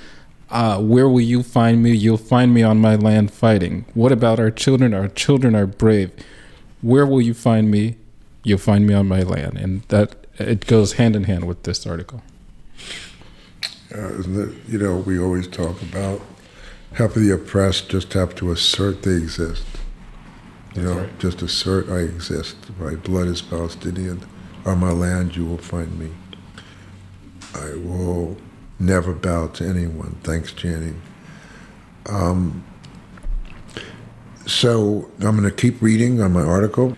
Uh, 0.51 0.81
where 0.81 1.09
will 1.09 1.21
you 1.21 1.43
find 1.43 1.83
me? 1.83 1.93
You'll 1.93 2.17
find 2.17 2.55
me 2.55 2.63
on 2.63 2.79
my 2.79 2.95
land 2.95 3.33
fighting. 3.33 3.85
What 3.95 4.13
about 4.13 4.39
our 4.39 4.51
children? 4.51 4.95
Our 4.95 5.09
children 5.09 5.55
are 5.55 5.67
brave. 5.67 6.11
Where 6.81 7.07
will 7.07 7.23
you 7.23 7.35
find 7.35 7.71
me? 7.71 7.97
You'll 8.45 8.59
find 8.59 8.87
me 8.87 8.95
on 8.95 9.09
my 9.09 9.23
land. 9.23 9.59
And 9.59 9.83
that 9.89 10.27
it 10.39 10.67
goes 10.67 10.95
hand 10.95 11.17
in 11.17 11.25
hand 11.25 11.47
with 11.47 11.63
this 11.63 11.87
article. 11.87 12.23
Uh, 13.95 14.23
you 14.69 14.79
know, 14.79 14.97
we 14.97 15.19
always 15.19 15.47
talk 15.47 15.81
about 15.83 16.21
how 16.95 17.07
the 17.07 17.31
oppressed 17.31 17.89
just 17.89 18.13
have 18.13 18.35
to 18.37 18.51
assert 18.51 19.03
they 19.03 19.13
exist. 19.13 19.67
You 20.75 20.83
know, 20.83 20.99
right. 21.01 21.19
just 21.19 21.43
assert 21.43 21.91
I 21.91 21.99
exist. 21.99 22.57
My 22.79 22.95
blood 22.95 23.29
is 23.29 23.43
Palestinian. 23.43 24.25
On 24.65 24.79
my 24.79 24.93
land, 24.93 25.37
you 25.37 25.45
will 25.45 25.59
find 25.59 25.99
me. 25.99 26.11
I 27.55 27.75
will 27.75 28.37
never 28.79 29.13
bow 29.13 29.49
to 29.49 29.65
anyone. 29.67 30.17
Thanks, 30.23 30.53
Channing. 30.53 31.01
Um, 32.09 32.65
so 34.47 35.11
I'm 35.21 35.37
going 35.37 35.43
to 35.49 35.51
keep 35.51 35.81
reading 35.83 36.21
on 36.21 36.33
my 36.33 36.43
article. 36.43 36.97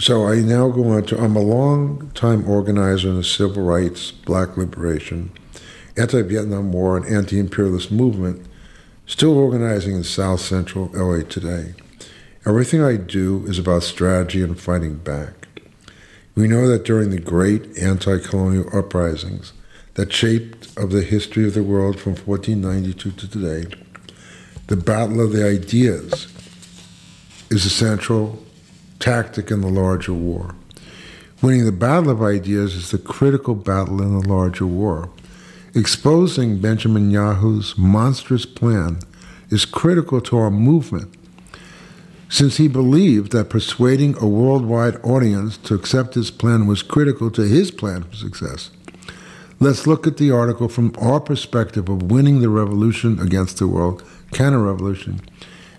So 0.00 0.26
I 0.26 0.36
now 0.36 0.70
go 0.70 0.92
on 0.92 1.04
to 1.04 1.20
I'm 1.20 1.36
a 1.36 1.42
long 1.42 2.10
time 2.14 2.48
organizer 2.48 3.10
in 3.10 3.16
the 3.16 3.22
civil 3.22 3.62
rights, 3.62 4.10
black 4.10 4.56
liberation, 4.56 5.30
anti 5.94 6.22
Vietnam 6.22 6.72
War, 6.72 6.96
and 6.96 7.04
anti 7.04 7.38
imperialist 7.38 7.92
movement, 7.92 8.46
still 9.04 9.36
organizing 9.36 9.94
in 9.94 10.04
South 10.04 10.40
Central 10.40 10.86
LA 10.94 11.20
today. 11.24 11.74
Everything 12.46 12.82
I 12.82 12.96
do 12.96 13.44
is 13.46 13.58
about 13.58 13.82
strategy 13.82 14.42
and 14.42 14.58
fighting 14.58 14.96
back. 14.96 15.48
We 16.34 16.48
know 16.48 16.66
that 16.66 16.86
during 16.86 17.10
the 17.10 17.20
great 17.20 17.76
anti 17.76 18.20
colonial 18.20 18.74
uprisings 18.74 19.52
that 19.94 20.14
shaped 20.14 20.78
of 20.78 20.92
the 20.92 21.02
history 21.02 21.46
of 21.46 21.52
the 21.52 21.62
world 21.62 22.00
from 22.00 22.14
1492 22.14 23.10
to 23.10 23.28
today, 23.28 23.66
the 24.68 24.76
battle 24.76 25.20
of 25.20 25.32
the 25.32 25.46
ideas 25.46 26.26
is 27.50 27.66
a 27.66 27.70
central 27.70 28.42
tactic 29.00 29.50
in 29.50 29.60
the 29.60 29.68
larger 29.68 30.12
war. 30.12 30.54
Winning 31.42 31.64
the 31.64 31.72
battle 31.72 32.10
of 32.10 32.22
ideas 32.22 32.74
is 32.74 32.90
the 32.90 32.98
critical 32.98 33.54
battle 33.54 34.00
in 34.00 34.18
the 34.18 34.28
larger 34.28 34.66
war. 34.66 35.10
Exposing 35.74 36.60
Benjamin 36.60 37.10
Netanyahu's 37.10 37.76
monstrous 37.78 38.46
plan 38.46 39.00
is 39.48 39.64
critical 39.64 40.20
to 40.20 40.38
our 40.38 40.50
movement 40.50 41.16
since 42.30 42.58
he 42.58 42.68
believed 42.68 43.32
that 43.32 43.50
persuading 43.50 44.16
a 44.20 44.26
worldwide 44.26 44.96
audience 45.04 45.56
to 45.58 45.74
accept 45.74 46.14
his 46.14 46.30
plan 46.30 46.66
was 46.66 46.82
critical 46.82 47.28
to 47.28 47.42
his 47.42 47.72
plan 47.72 48.04
for 48.04 48.14
success. 48.14 48.70
Let's 49.58 49.86
look 49.86 50.06
at 50.06 50.16
the 50.16 50.30
article 50.30 50.68
from 50.68 50.94
our 50.98 51.20
perspective 51.20 51.88
of 51.88 52.10
winning 52.10 52.40
the 52.40 52.48
revolution 52.48 53.18
against 53.18 53.58
the 53.58 53.66
world, 53.66 54.04
counter 54.32 54.60
revolution, 54.60 55.20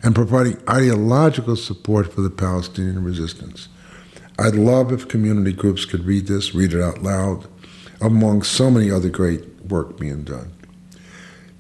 and 0.04 0.16
providing 0.16 0.58
ideological 0.70 1.56
support 1.56 2.12
for 2.12 2.22
the 2.22 2.30
Palestinian 2.30 3.04
resistance. 3.04 3.68
I'd 4.40 4.56
love 4.56 4.92
if 4.92 5.08
community 5.08 5.54
groups 5.54 5.86
could 5.86 6.06
read 6.06 6.28
this, 6.28 6.56
read 6.56 6.74
it 6.74 6.82
out 6.82 7.04
loud, 7.04 7.48
among 8.00 8.42
so 8.42 8.72
many 8.72 8.90
other 8.90 9.10
great 9.10 9.46
work 9.66 10.00
being 10.00 10.24
done. 10.24 10.52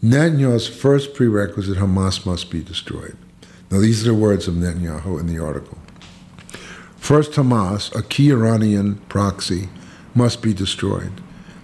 Netanyahu's 0.04 0.68
first 0.68 1.14
prerequisite 1.14 1.78
Hamas 1.78 2.26
must 2.26 2.50
be 2.50 2.64
destroyed. 2.64 3.16
Now, 3.70 3.80
these 3.80 4.02
are 4.02 4.12
the 4.12 4.18
words 4.18 4.48
of 4.48 4.56
Netanyahu 4.56 5.20
in 5.20 5.28
the 5.28 5.38
article. 5.38 5.78
First, 6.98 7.34
Hamas, 7.34 7.96
a 7.96 8.02
key 8.02 8.32
Iranian 8.32 8.96
proxy, 9.10 9.70
must 10.16 10.42
be 10.42 10.54
destroyed. 10.54 11.22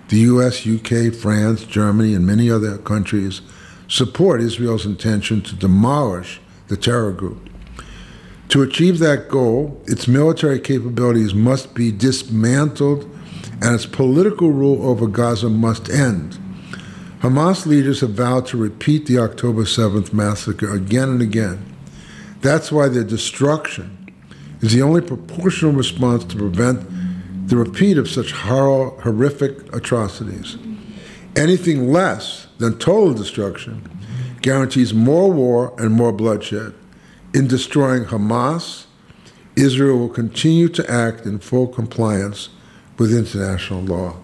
The 0.09 0.19
US, 0.19 0.65
UK, 0.65 1.13
France, 1.13 1.63
Germany, 1.63 2.13
and 2.13 2.25
many 2.25 2.49
other 2.49 2.77
countries 2.77 3.41
support 3.87 4.41
Israel's 4.41 4.85
intention 4.85 5.41
to 5.41 5.55
demolish 5.55 6.39
the 6.67 6.77
terror 6.77 7.11
group. 7.11 7.49
To 8.49 8.61
achieve 8.61 8.99
that 8.99 9.27
goal, 9.27 9.81
its 9.85 10.07
military 10.07 10.59
capabilities 10.59 11.33
must 11.33 11.73
be 11.73 11.91
dismantled 11.91 13.03
and 13.61 13.75
its 13.75 13.85
political 13.85 14.51
rule 14.51 14.87
over 14.87 15.07
Gaza 15.07 15.49
must 15.49 15.89
end. 15.89 16.37
Hamas 17.19 17.65
leaders 17.65 18.01
have 18.01 18.11
vowed 18.11 18.45
to 18.47 18.57
repeat 18.57 19.05
the 19.05 19.17
October 19.17 19.63
7th 19.63 20.13
massacre 20.13 20.73
again 20.73 21.09
and 21.09 21.21
again. 21.21 21.75
That's 22.41 22.71
why 22.71 22.87
their 22.87 23.03
destruction 23.03 24.13
is 24.61 24.73
the 24.73 24.81
only 24.81 25.01
proportional 25.01 25.73
response 25.73 26.23
to 26.25 26.37
prevent 26.37 26.85
the 27.49 27.57
repeat 27.57 27.97
of 27.97 28.09
such 28.09 28.31
horrific 28.31 29.73
atrocities. 29.73 30.57
Anything 31.35 31.91
less 31.91 32.47
than 32.59 32.77
total 32.77 33.13
destruction 33.13 33.81
guarantees 34.47 34.93
more 34.93 35.29
war 35.29 35.73
and 35.77 35.91
more 35.91 36.13
bloodshed. 36.13 36.73
In 37.33 37.49
destroying 37.49 38.05
Hamas, 38.05 38.85
Israel 39.57 39.97
will 39.97 40.07
continue 40.23 40.69
to 40.69 40.89
act 40.89 41.25
in 41.25 41.39
full 41.39 41.67
compliance 41.67 42.47
with 42.97 43.13
international 43.13 43.81
law. 43.81 44.15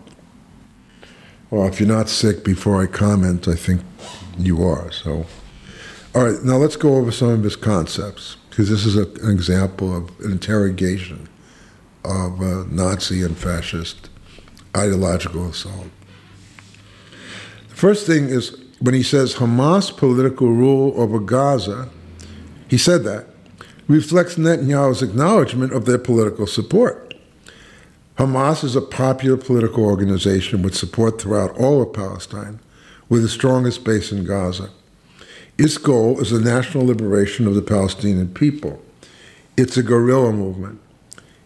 Well, 1.50 1.68
if 1.68 1.78
you're 1.82 1.90
not 1.90 2.08
sick 2.08 2.46
before 2.46 2.82
I 2.82 2.86
comment, 2.86 3.50
I 3.50 3.56
think 3.56 3.82
you 4.38 4.64
are. 4.64 4.94
So, 4.94 5.26
all 6.16 6.24
right, 6.24 6.42
now 6.42 6.56
let's 6.56 6.78
go 6.78 6.96
over 6.96 7.12
some 7.12 7.32
of 7.32 7.44
his 7.44 7.58
concepts 7.58 8.38
because 8.50 8.70
this 8.70 8.86
is 8.86 8.96
a, 8.96 9.06
an 9.26 9.30
example 9.30 9.94
of 9.94 10.18
an 10.22 10.32
interrogation 10.32 11.28
of 12.06 12.42
uh, 12.42 12.64
Nazi 12.70 13.24
and 13.24 13.38
fascist 13.38 14.10
ideological 14.74 15.50
assault. 15.50 15.90
The 17.68 17.76
first 17.76 18.08
thing 18.08 18.30
is 18.30 18.62
when 18.84 18.93
he 18.93 19.02
says 19.02 19.36
Hamas 19.36 19.96
political 19.96 20.50
rule 20.50 20.93
over 20.98 21.17
Gaza, 21.17 21.88
he 22.67 22.78
said 22.78 23.06
that, 23.06 23.28
reflects 23.88 24.36
Netanyahu's 24.36 25.02
acknowledgement 25.02 25.72
of 25.72 25.86
their 25.86 25.98
political 25.98 26.46
support. 26.46 27.13
Hamas 28.17 28.62
is 28.62 28.76
a 28.76 28.82
popular 28.82 29.38
political 29.38 29.86
organization 29.86 30.62
with 30.62 30.76
support 30.76 31.22
throughout 31.22 31.58
all 31.58 31.82
of 31.82 31.93
Palestine, 31.93 32.60
with 33.08 33.22
the 33.22 33.30
strongest 33.30 33.86
base 33.86 34.12
in 34.12 34.26
Gaza. 34.26 34.69
Its 35.58 35.78
goal 35.78 36.19
is 36.19 36.32
the 36.32 36.41
national 36.41 36.86
liberation 36.86 37.48
of 37.48 37.56
the 37.56 37.62
Palestinian 37.62 38.34
people. 38.34 38.82
It's 39.56 39.78
a 39.78 39.84
guerrilla 39.84 40.34
movement. 40.34 40.82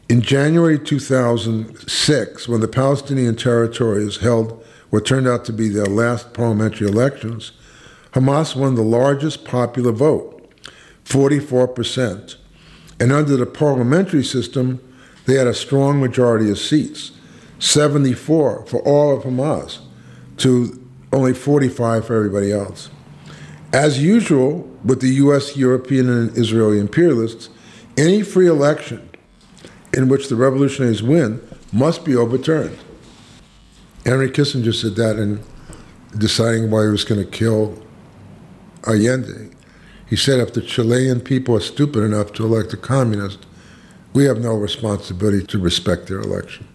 In 0.10 0.22
January 0.22 0.80
2006, 0.80 2.48
when 2.48 2.62
the 2.62 2.68
Palestinian 2.68 3.36
territories 3.36 4.18
held 4.18 4.64
what 4.90 5.06
turned 5.06 5.28
out 5.28 5.46
to 5.46 5.54
be 5.54 5.70
their 5.70 5.86
last 5.86 6.34
parliamentary 6.34 6.88
elections, 6.88 7.52
Hamas 8.14 8.56
won 8.56 8.76
the 8.76 8.82
largest 8.82 9.46
popular 9.46 9.92
vote, 9.92 10.50
44%. 11.06 12.36
And 13.00 13.12
under 13.12 13.38
the 13.38 13.46
parliamentary 13.46 14.24
system, 14.24 14.82
they 15.26 15.36
had 15.36 15.48
a 15.48 15.54
strong 15.54 16.00
majority 16.00 16.50
of 16.50 16.58
seats, 16.58 17.12
74 17.60 18.66
for 18.66 18.82
all 18.82 19.16
of 19.16 19.24
Hamas, 19.24 19.80
to 20.38 20.84
only 21.12 21.34
45 21.34 22.08
for 22.08 22.16
everybody 22.16 22.52
else. 22.52 22.90
As 23.74 24.02
usual 24.02 24.70
with 24.84 25.02
the 25.02 25.10
US, 25.16 25.58
European, 25.58 26.10
and 26.10 26.38
Israeli 26.38 26.80
imperialists, 26.80 27.50
any 27.98 28.22
free 28.22 28.48
election 28.48 29.10
in 29.94 30.08
which 30.08 30.30
the 30.30 30.36
revolutionaries 30.36 31.04
win 31.04 31.42
must 31.74 32.06
be 32.06 32.16
overturned. 32.16 32.78
Henry 34.08 34.30
Kissinger 34.30 34.74
said 34.74 34.96
that 34.96 35.20
in 35.20 35.44
deciding 36.18 36.72
why 36.72 36.84
he 36.84 36.90
was 36.90 37.04
going 37.04 37.20
to 37.20 37.30
kill 37.30 37.78
Allende. 38.88 39.50
He 40.08 40.16
said 40.16 40.40
if 40.40 40.54
the 40.54 40.62
Chilean 40.62 41.20
people 41.20 41.58
are 41.58 41.60
stupid 41.60 42.06
enough 42.06 42.32
to 42.34 42.46
elect 42.46 42.72
a 42.72 42.78
communist, 42.78 43.46
we 44.14 44.24
have 44.24 44.40
no 44.40 44.54
responsibility 44.56 45.46
to 45.48 45.60
respect 45.60 46.08
their 46.08 46.22
election. 46.22 46.66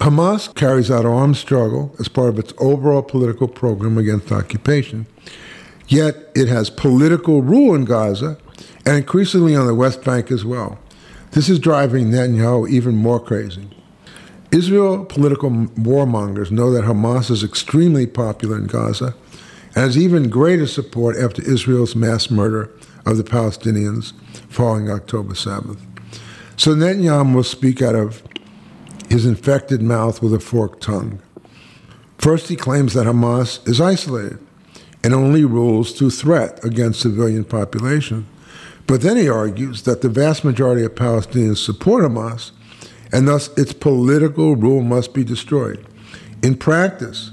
Hamas 0.00 0.54
carries 0.54 0.90
out 0.90 1.06
armed 1.06 1.38
struggle 1.38 1.96
as 1.98 2.08
part 2.08 2.28
of 2.28 2.38
its 2.38 2.52
overall 2.58 3.00
political 3.00 3.48
program 3.48 3.96
against 3.96 4.30
occupation. 4.30 5.06
Yet 5.88 6.16
it 6.34 6.48
has 6.48 6.68
political 6.68 7.40
rule 7.40 7.74
in 7.74 7.86
Gaza 7.86 8.36
and 8.84 8.98
increasingly 8.98 9.56
on 9.56 9.66
the 9.66 9.74
West 9.74 10.04
Bank 10.04 10.30
as 10.30 10.44
well. 10.44 10.78
This 11.30 11.48
is 11.48 11.58
driving 11.58 12.10
Netanyahu 12.10 12.68
even 12.68 12.94
more 12.94 13.20
crazy. 13.20 13.70
Israel 14.52 15.06
political 15.06 15.50
warmongers 15.50 16.50
know 16.50 16.70
that 16.72 16.84
Hamas 16.84 17.30
is 17.30 17.42
extremely 17.42 18.06
popular 18.06 18.58
in 18.58 18.66
Gaza 18.66 19.14
and 19.68 19.76
has 19.76 19.96
even 19.96 20.28
greater 20.28 20.66
support 20.66 21.16
after 21.16 21.42
Israel's 21.42 21.96
mass 21.96 22.30
murder 22.30 22.70
of 23.06 23.16
the 23.16 23.24
Palestinians 23.24 24.12
following 24.50 24.90
October 24.90 25.32
7th. 25.32 25.80
So 26.58 26.74
Netanyahu 26.74 27.34
will 27.34 27.44
speak 27.44 27.80
out 27.80 27.94
of 27.94 28.22
his 29.08 29.24
infected 29.24 29.80
mouth 29.80 30.22
with 30.22 30.34
a 30.34 30.40
forked 30.40 30.82
tongue. 30.82 31.20
First, 32.18 32.48
he 32.48 32.56
claims 32.56 32.92
that 32.92 33.06
Hamas 33.06 33.66
is 33.66 33.80
isolated 33.80 34.38
and 35.02 35.14
only 35.14 35.44
rules 35.44 35.92
through 35.92 36.10
threat 36.10 36.62
against 36.62 37.00
civilian 37.00 37.44
population. 37.44 38.26
But 38.86 39.00
then 39.00 39.16
he 39.16 39.28
argues 39.28 39.82
that 39.82 40.02
the 40.02 40.08
vast 40.08 40.44
majority 40.44 40.84
of 40.84 40.94
Palestinians 40.94 41.56
support 41.56 42.04
Hamas, 42.04 42.52
and 43.12 43.28
thus 43.28 43.48
its 43.58 43.72
political 43.72 44.56
rule 44.56 44.82
must 44.82 45.12
be 45.12 45.22
destroyed. 45.22 45.86
In 46.42 46.56
practice, 46.56 47.30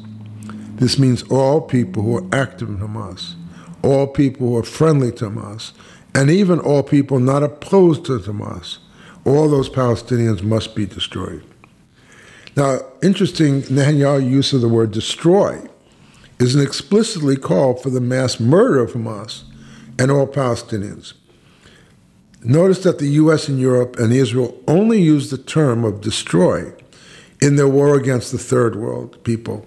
this 0.75 0.99
means 0.99 1.23
all 1.23 1.61
people 1.61 2.03
who 2.03 2.17
are 2.17 2.27
active 2.31 2.69
in 2.69 2.77
Hamas, 2.77 3.35
all 3.81 4.07
people 4.07 4.47
who 4.47 4.57
are 4.57 4.63
friendly 4.63 5.11
to 5.13 5.29
Hamas, 5.29 5.71
and 6.13 6.29
even 6.29 6.59
all 6.59 6.83
people 6.83 7.19
not 7.19 7.43
opposed 7.43 8.05
to 8.05 8.19
Hamas. 8.19 8.77
All 9.25 9.49
those 9.49 9.69
Palestinians 9.69 10.41
must 10.41 10.75
be 10.75 10.85
destroyed. 10.85 11.43
Now, 12.55 12.79
interesting, 13.01 13.61
Netanyahu's 13.63 14.23
use 14.23 14.53
of 14.53 14.61
the 14.61 14.69
word 14.69 14.91
destroy 14.91 15.61
is 16.39 16.55
an 16.55 16.61
explicitly 16.61 17.35
call 17.35 17.75
for 17.75 17.89
the 17.89 18.01
mass 18.01 18.39
murder 18.39 18.79
of 18.79 18.93
Hamas 18.93 19.43
and 19.99 20.09
all 20.09 20.25
Palestinians. 20.25 21.13
Notice 22.41 22.83
that 22.83 22.99
the 22.99 23.07
US 23.07 23.47
and 23.47 23.59
Europe 23.59 23.97
and 23.97 24.13
Israel 24.13 24.57
only 24.67 25.01
use 25.01 25.29
the 25.29 25.37
term 25.37 25.83
of 25.83 26.01
destroy 26.01 26.73
in 27.41 27.55
their 27.55 27.67
war 27.67 27.95
against 27.95 28.31
the 28.31 28.37
third 28.37 28.75
world 28.75 29.21
people. 29.23 29.65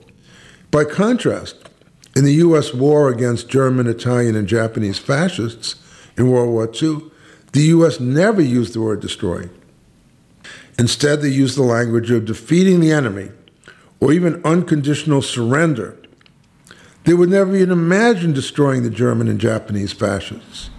By 0.70 0.84
contrast, 0.84 1.68
in 2.16 2.24
the 2.24 2.34
US 2.34 2.72
war 2.74 3.08
against 3.08 3.48
German, 3.48 3.86
Italian, 3.86 4.36
and 4.36 4.48
Japanese 4.48 4.98
fascists 4.98 5.76
in 6.16 6.30
World 6.30 6.50
War 6.50 6.70
II, 6.70 7.10
the 7.52 7.62
US 7.64 8.00
never 8.00 8.40
used 8.40 8.74
the 8.74 8.80
word 8.80 9.00
destroy. 9.00 9.48
Instead, 10.78 11.20
they 11.20 11.28
used 11.28 11.56
the 11.56 11.62
language 11.62 12.10
of 12.10 12.24
defeating 12.24 12.80
the 12.80 12.92
enemy 12.92 13.30
or 14.00 14.12
even 14.12 14.42
unconditional 14.44 15.22
surrender. 15.22 15.96
They 17.04 17.14
would 17.14 17.28
never 17.28 17.54
even 17.54 17.70
imagine 17.70 18.32
destroying 18.32 18.82
the 18.82 18.90
German 18.90 19.28
and 19.28 19.38
Japanese 19.38 19.92
fascists. 19.92 20.70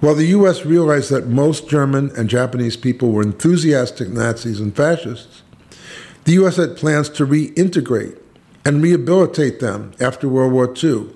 While 0.00 0.14
the 0.14 0.26
US 0.26 0.64
realized 0.64 1.10
that 1.10 1.28
most 1.28 1.68
German 1.68 2.10
and 2.16 2.28
Japanese 2.28 2.76
people 2.76 3.12
were 3.12 3.22
enthusiastic 3.22 4.08
Nazis 4.08 4.58
and 4.58 4.74
fascists, 4.74 5.42
the 6.24 6.32
US 6.44 6.56
had 6.56 6.76
plans 6.76 7.10
to 7.10 7.26
reintegrate 7.26 8.18
and 8.64 8.82
rehabilitate 8.82 9.60
them 9.60 9.92
after 10.00 10.28
World 10.28 10.52
War 10.52 10.72
II 10.82 11.10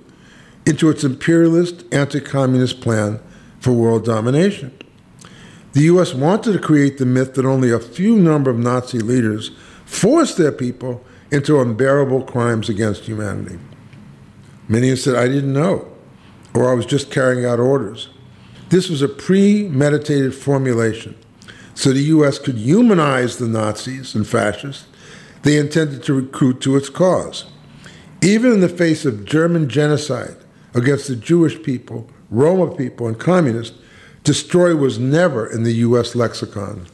into 0.67 0.89
its 0.91 1.05
imperialist 1.05 1.85
anti 1.93 2.21
communist 2.21 2.81
plan 2.81 3.21
for 3.61 3.73
world 3.73 4.05
domination. 4.05 4.73
The 5.73 5.83
US 5.83 6.15
wanted 6.15 6.53
to 6.53 6.59
create 6.59 6.99
the 6.99 7.07
myth 7.07 7.35
that 7.35 7.47
only 7.47 7.71
a 7.71 7.81
few 7.81 8.17
number 8.17 8.51
of 8.51 8.59
Nazi 8.59 8.99
leaders 8.99 9.51
forced 9.85 10.37
their 10.37 10.53
people 10.53 11.05
into 11.31 11.61
unbearable 11.61 12.23
crimes 12.23 12.69
against 12.69 13.05
humanity. 13.05 13.59
Many 14.69 14.95
said, 14.97 15.17
I 15.17 15.27
didn't 15.27 15.53
know, 15.53 15.89
or 16.55 16.71
I 16.71 16.75
was 16.75 16.87
just 16.87 17.11
carrying 17.11 17.45
out 17.45 17.59
orders. 17.59 18.09
This 18.71 18.89
was 18.89 19.03
a 19.03 19.09
premeditated 19.09 20.35
formulation 20.35 21.17
so 21.75 21.93
the 21.93 22.03
U.S. 22.03 22.39
could 22.39 22.57
humanize 22.57 23.37
the 23.37 23.49
Nazis 23.49 24.15
and 24.15 24.27
fascists 24.27 24.87
they 25.43 25.59
intended 25.59 26.03
to 26.05 26.15
recruit 26.15 26.61
to 26.63 26.77
its 26.77 26.89
cause. 26.89 27.45
Even 28.23 28.53
in 28.53 28.61
the 28.61 28.69
face 28.69 29.05
of 29.05 29.27
German 29.27 29.69
genocide 29.69 30.37
against 30.73 31.07
the 31.07 31.17
Jewish 31.17 31.63
people, 31.63 32.09
Roma 32.31 32.75
people, 32.75 33.07
and 33.07 33.19
communists, 33.19 33.77
destroy 34.23 34.75
was 34.75 34.99
never 34.99 35.47
in 35.47 35.63
the 35.63 35.75
U.S. 35.75 36.15
lexicon. 36.15 36.87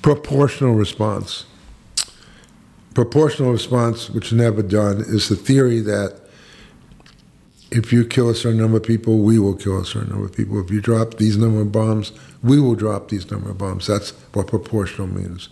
Proportional 0.00 0.74
response. 0.74 1.44
Proportional 2.94 3.52
response, 3.52 4.08
which 4.08 4.32
never 4.32 4.62
done, 4.62 5.02
is 5.02 5.28
the 5.28 5.36
theory 5.36 5.80
that 5.80 6.23
if 7.74 7.92
you 7.92 8.06
kill 8.06 8.30
a 8.30 8.34
certain 8.36 8.60
number 8.60 8.76
of 8.76 8.84
people, 8.84 9.18
we 9.18 9.36
will 9.36 9.54
kill 9.54 9.80
a 9.80 9.84
certain 9.84 10.10
number 10.10 10.26
of 10.26 10.32
people. 10.32 10.60
If 10.60 10.70
you 10.70 10.80
drop 10.80 11.14
these 11.14 11.36
number 11.36 11.60
of 11.60 11.72
bombs, 11.72 12.12
we 12.40 12.60
will 12.60 12.76
drop 12.76 13.08
these 13.08 13.28
number 13.32 13.50
of 13.50 13.58
bombs. 13.58 13.88
That's 13.88 14.10
what 14.32 14.46
proportional 14.46 15.08
means. 15.08 15.48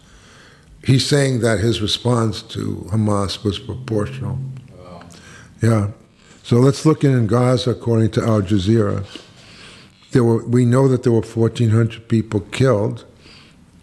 He's 0.85 1.05
saying 1.05 1.41
that 1.41 1.59
his 1.59 1.83
response 1.83 2.41
to 2.43 2.87
Hamas 2.93 3.43
was 3.43 3.59
proportional. 3.59 4.39
Yeah. 5.61 5.91
So 6.45 6.57
let's 6.57 6.87
look 6.87 7.03
in 7.03 7.27
Gaza, 7.27 7.71
according 7.71 8.13
to 8.13 8.23
Al 8.23 8.43
Jazeera. 8.43 9.05
There 10.13 10.23
were, 10.23 10.45
we 10.45 10.65
know 10.65 10.87
that 10.89 11.03
there 11.03 11.13
were 11.13 11.23
1,400 11.23 12.09
people 12.09 12.41
killed 12.53 13.05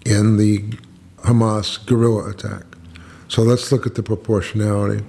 in 0.06 0.38
the 0.38 0.60
Hamas 1.24 1.86
guerrilla 1.86 2.30
attack. 2.30 2.64
So 3.28 3.42
let's 3.42 3.70
look 3.72 3.86
at 3.86 3.96
the 3.96 4.04
proportionality. 4.04 5.04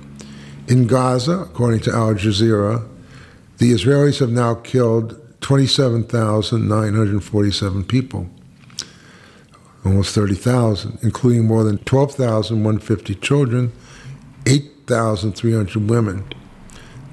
In 0.66 0.88
Gaza, 0.88 1.38
according 1.40 1.80
to 1.80 1.92
Al 1.92 2.14
Jazeera, 2.14 2.89
the 3.60 3.70
Israelis 3.72 4.18
have 4.20 4.30
now 4.30 4.54
killed 4.54 5.20
27,947 5.42 7.84
people, 7.84 8.30
almost 9.84 10.14
30,000, 10.14 10.98
including 11.02 11.46
more 11.46 11.62
than 11.62 11.76
12,150 11.76 13.14
children, 13.16 13.70
8,300 14.46 15.90
women. 15.90 16.24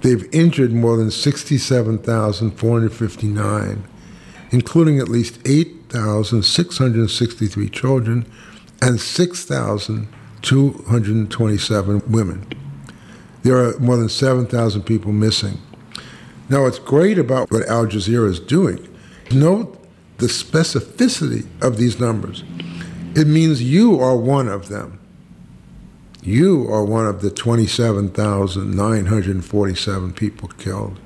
They've 0.01 0.33
injured 0.33 0.71
more 0.71 0.95
than 0.95 1.11
67,459, 1.11 3.83
including 4.51 4.99
at 4.99 5.09
least 5.09 5.45
8,663 5.45 7.69
children 7.69 8.25
and 8.81 9.01
6,227 9.01 12.01
women. 12.09 12.47
There 13.43 13.57
are 13.57 13.77
more 13.79 13.97
than 13.97 14.07
7,000 14.07 14.83
people 14.83 15.11
missing. 15.11 15.59
Now, 16.49 16.63
what's 16.63 16.79
great 16.79 17.19
about 17.19 17.51
what 17.51 17.67
Al 17.67 17.85
Jazeera 17.85 18.29
is 18.29 18.39
doing, 18.39 18.87
note 19.31 19.77
the 20.17 20.27
specificity 20.27 21.45
of 21.61 21.77
these 21.77 21.99
numbers. 21.99 22.45
It 23.15 23.27
means 23.27 23.61
you 23.61 23.99
are 23.99 24.15
one 24.15 24.47
of 24.47 24.69
them. 24.69 24.99
You 26.23 26.67
are 26.71 26.83
one 26.83 27.05
of 27.05 27.21
the 27.21 27.29
27,947 27.31 30.13
people 30.13 30.47
killed. 30.49 30.99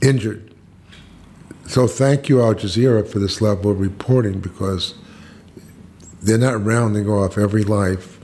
injured. 0.00 0.51
So 1.66 1.86
thank 1.86 2.28
you, 2.28 2.42
Al 2.42 2.54
Jazeera, 2.54 3.06
for 3.08 3.18
this 3.18 3.40
level 3.40 3.70
of 3.70 3.80
reporting 3.80 4.40
because 4.40 4.94
they're 6.20 6.38
not 6.38 6.64
rounding 6.64 7.08
off 7.08 7.38
every 7.38 7.64
life 7.64 8.20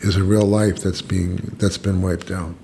is 0.00 0.16
a 0.16 0.22
real 0.22 0.46
life 0.46 0.80
that's 0.80 1.02
being 1.02 1.36
that's 1.58 1.78
been 1.78 2.02
wiped 2.02 2.30
out. 2.30 2.54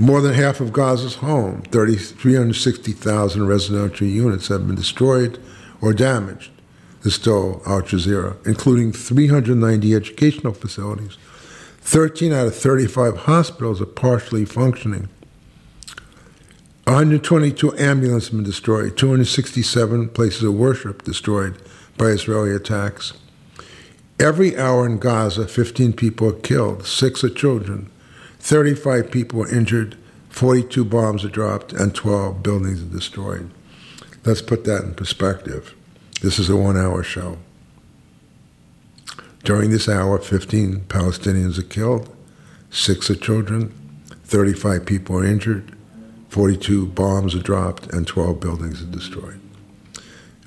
More 0.00 0.20
than 0.20 0.34
half 0.34 0.60
of 0.60 0.72
Gaza's 0.72 1.16
home, 1.16 1.62
30, 1.70 1.96
360,000 1.96 3.46
residential 3.46 4.06
units, 4.06 4.48
have 4.48 4.66
been 4.66 4.74
destroyed 4.74 5.38
or 5.80 5.92
damaged, 5.92 6.50
this 7.02 7.18
told 7.18 7.62
Al 7.66 7.82
Jazeera, 7.82 8.44
including 8.46 8.92
390 8.92 9.94
educational 9.94 10.54
facilities. 10.54 11.18
13 11.82 12.32
out 12.32 12.46
of 12.46 12.56
35 12.56 13.16
hospitals 13.18 13.82
are 13.82 13.86
partially 13.86 14.44
functioning. 14.44 15.08
122 16.84 17.78
ambulances 17.78 18.30
have 18.30 18.38
been 18.38 18.44
destroyed, 18.44 18.98
267 18.98 20.08
places 20.08 20.42
of 20.42 20.54
worship 20.54 21.04
destroyed 21.04 21.56
by 21.96 22.06
Israeli 22.06 22.52
attacks. 22.52 23.12
Every 24.18 24.58
hour 24.58 24.84
in 24.84 24.98
Gaza, 24.98 25.46
15 25.46 25.92
people 25.92 26.28
are 26.30 26.40
killed, 26.40 26.84
six 26.84 27.22
are 27.22 27.30
children, 27.30 27.88
35 28.40 29.12
people 29.12 29.42
are 29.42 29.54
injured, 29.54 29.96
42 30.30 30.84
bombs 30.84 31.24
are 31.24 31.28
dropped, 31.28 31.72
and 31.72 31.94
12 31.94 32.42
buildings 32.42 32.82
are 32.82 32.86
destroyed. 32.86 33.48
Let's 34.24 34.42
put 34.42 34.64
that 34.64 34.82
in 34.82 34.94
perspective. 34.94 35.76
This 36.20 36.40
is 36.40 36.50
a 36.50 36.56
one 36.56 36.76
hour 36.76 37.04
show. 37.04 37.38
During 39.44 39.70
this 39.70 39.88
hour, 39.88 40.18
15 40.18 40.80
Palestinians 40.88 41.58
are 41.58 41.62
killed, 41.62 42.08
six 42.70 43.08
are 43.08 43.14
children, 43.14 43.72
35 44.24 44.84
people 44.84 45.18
are 45.18 45.24
injured, 45.24 45.76
42 46.32 46.86
bombs 46.86 47.34
are 47.34 47.42
dropped, 47.42 47.92
and 47.92 48.06
12 48.06 48.40
buildings 48.40 48.80
are 48.80 48.86
destroyed. 48.86 49.38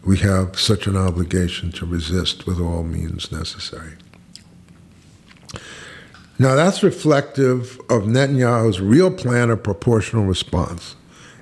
We 0.04 0.18
have 0.18 0.60
such 0.60 0.88
an 0.88 0.98
obligation 0.98 1.72
to 1.74 1.86
resist 1.86 2.48
with 2.48 2.60
all 2.60 2.82
means 2.82 3.32
necessary. 3.32 3.94
Now, 6.40 6.56
that's 6.56 6.82
reflective 6.82 7.80
of 7.82 8.06
Netanyahu's 8.06 8.82
real 8.82 9.12
plan 9.12 9.52
of 9.52 9.62
proportional 9.62 10.26
response. 10.26 10.96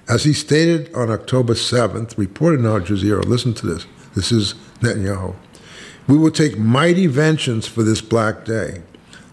As 0.09 0.25
he 0.25 0.33
stated 0.33 0.93
on 0.93 1.09
October 1.09 1.53
7th, 1.53 2.17
reported 2.17 2.59
in 2.59 2.65
Al 2.65 2.81
Jazeera, 2.81 3.23
listen 3.23 3.53
to 3.53 3.65
this. 3.65 3.85
This 4.13 4.33
is 4.33 4.55
Netanyahu. 4.81 5.35
We 6.09 6.17
will 6.17 6.31
take 6.31 6.57
mighty 6.57 7.07
vengeance 7.07 7.65
for 7.65 7.81
this 7.81 8.01
black 8.01 8.43
day, 8.43 8.81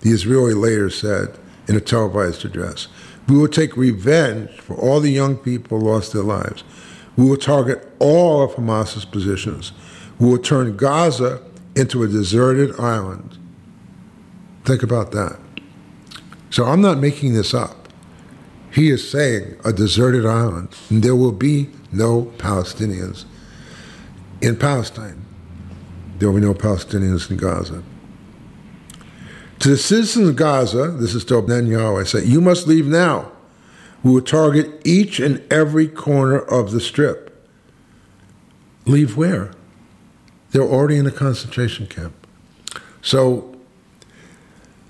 the 0.02 0.10
Israeli 0.10 0.54
later 0.54 0.88
said 0.88 1.36
in 1.66 1.74
a 1.74 1.80
televised 1.80 2.44
address. 2.44 2.86
We 3.30 3.38
will 3.38 3.48
take 3.48 3.76
revenge 3.76 4.50
for 4.58 4.74
all 4.74 4.98
the 4.98 5.12
young 5.12 5.36
people 5.36 5.78
who 5.78 5.88
lost 5.88 6.12
their 6.12 6.24
lives. 6.24 6.64
We 7.16 7.30
will 7.30 7.36
target 7.36 7.88
all 8.00 8.42
of 8.42 8.54
Hamas's 8.54 9.04
positions. 9.04 9.70
We 10.18 10.28
will 10.28 10.38
turn 10.38 10.76
Gaza 10.76 11.40
into 11.76 12.02
a 12.02 12.08
deserted 12.08 12.78
island. 12.80 13.38
Think 14.64 14.82
about 14.82 15.12
that. 15.12 15.38
So 16.50 16.64
I'm 16.64 16.80
not 16.80 16.98
making 16.98 17.34
this 17.34 17.54
up. 17.54 17.88
He 18.72 18.90
is 18.90 19.08
saying 19.08 19.54
a 19.64 19.72
deserted 19.72 20.26
island, 20.26 20.74
and 20.88 21.00
there 21.00 21.14
will 21.14 21.30
be 21.30 21.70
no 21.92 22.32
Palestinians 22.38 23.26
in 24.40 24.56
Palestine. 24.56 25.24
There 26.18 26.28
will 26.32 26.40
be 26.40 26.46
no 26.46 26.54
Palestinians 26.54 27.30
in 27.30 27.36
Gaza. 27.36 27.84
To 29.60 29.68
the 29.68 29.76
citizens 29.76 30.28
of 30.28 30.36
Gaza, 30.36 30.88
this 30.88 31.14
is 31.14 31.24
to 31.26 31.34
Netanyahu, 31.34 32.00
I 32.00 32.04
say, 32.04 32.24
you 32.24 32.40
must 32.40 32.66
leave 32.66 32.86
now. 32.86 33.30
We 34.02 34.12
will 34.12 34.22
target 34.22 34.80
each 34.86 35.20
and 35.20 35.40
every 35.52 35.86
corner 35.86 36.38
of 36.38 36.70
the 36.70 36.80
strip. 36.80 37.46
Leave 38.86 39.18
where? 39.18 39.52
They're 40.50 40.62
already 40.62 40.96
in 40.96 41.06
a 41.06 41.10
concentration 41.10 41.86
camp. 41.86 42.14
So 43.02 43.54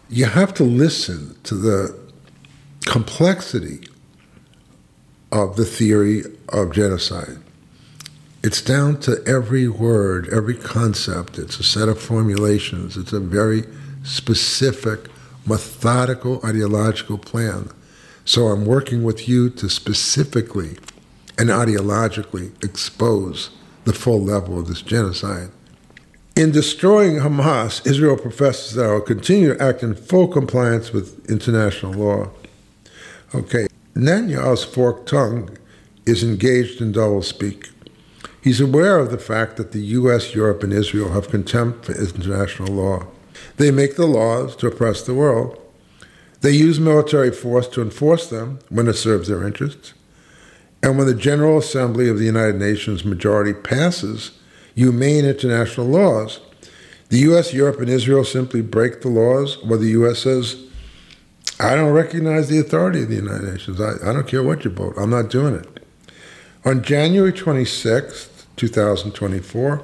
you 0.08 0.26
have 0.26 0.54
to 0.54 0.62
listen 0.62 1.36
to 1.42 1.56
the 1.56 1.98
complexity 2.86 3.88
of 5.32 5.56
the 5.56 5.64
theory 5.64 6.22
of 6.48 6.72
genocide. 6.72 7.38
It's 8.44 8.62
down 8.62 9.00
to 9.00 9.20
every 9.26 9.66
word, 9.66 10.28
every 10.32 10.56
concept. 10.56 11.38
It's 11.38 11.58
a 11.58 11.64
set 11.64 11.88
of 11.88 12.00
formulations. 12.00 12.96
It's 12.96 13.12
a 13.12 13.20
very 13.20 13.64
specific, 14.02 15.08
methodical, 15.46 16.40
ideological 16.44 17.18
plan. 17.18 17.70
So 18.24 18.48
I'm 18.48 18.64
working 18.64 19.02
with 19.02 19.28
you 19.28 19.50
to 19.50 19.68
specifically 19.68 20.78
and 21.38 21.48
ideologically 21.48 22.52
expose 22.62 23.50
the 23.84 23.92
full 23.92 24.22
level 24.22 24.58
of 24.58 24.68
this 24.68 24.82
genocide. 24.82 25.50
In 26.36 26.52
destroying 26.52 27.16
Hamas, 27.16 27.84
Israel 27.86 28.16
professes 28.16 28.74
that 28.74 28.88
it 28.88 28.92
will 28.92 29.00
continue 29.00 29.54
to 29.54 29.62
act 29.62 29.82
in 29.82 29.94
full 29.94 30.28
compliance 30.28 30.92
with 30.92 31.28
international 31.28 31.92
law. 31.92 32.30
Okay, 33.34 33.66
Netanyahu's 33.94 34.64
forked 34.64 35.08
tongue 35.08 35.56
is 36.06 36.22
engaged 36.22 36.80
in 36.80 36.92
doublespeak. 36.92 37.70
He's 38.42 38.60
aware 38.60 38.98
of 38.98 39.10
the 39.10 39.18
fact 39.18 39.56
that 39.56 39.72
the 39.72 39.80
U.S., 39.80 40.34
Europe, 40.34 40.62
and 40.62 40.72
Israel 40.72 41.12
have 41.12 41.28
contempt 41.28 41.86
for 41.86 41.92
international 41.92 42.72
law. 42.72 43.06
They 43.60 43.70
make 43.70 43.96
the 43.96 44.06
laws 44.06 44.56
to 44.56 44.68
oppress 44.68 45.02
the 45.02 45.12
world. 45.12 45.60
They 46.40 46.52
use 46.52 46.80
military 46.80 47.30
force 47.30 47.68
to 47.68 47.82
enforce 47.82 48.26
them 48.26 48.58
when 48.70 48.88
it 48.88 48.94
serves 48.94 49.28
their 49.28 49.46
interests. 49.46 49.92
And 50.82 50.96
when 50.96 51.06
the 51.06 51.14
General 51.14 51.58
Assembly 51.58 52.08
of 52.08 52.18
the 52.18 52.24
United 52.24 52.56
Nations 52.56 53.04
majority 53.04 53.52
passes 53.52 54.30
humane 54.74 55.26
international 55.26 55.88
laws, 55.88 56.40
the 57.10 57.18
U.S., 57.18 57.52
Europe, 57.52 57.80
and 57.80 57.90
Israel 57.90 58.24
simply 58.24 58.62
break 58.62 59.02
the 59.02 59.10
laws, 59.10 59.58
or 59.58 59.76
the 59.76 59.88
U.S. 59.88 60.20
says, 60.20 60.56
I 61.60 61.74
don't 61.76 61.92
recognize 61.92 62.48
the 62.48 62.60
authority 62.60 63.02
of 63.02 63.10
the 63.10 63.16
United 63.16 63.52
Nations. 63.52 63.78
I, 63.78 63.96
I 64.02 64.14
don't 64.14 64.26
care 64.26 64.42
what 64.42 64.64
you 64.64 64.70
vote. 64.70 64.94
I'm 64.96 65.10
not 65.10 65.28
doing 65.28 65.54
it. 65.54 65.86
On 66.64 66.82
January 66.82 67.34
26, 67.34 68.46
2024, 68.56 69.82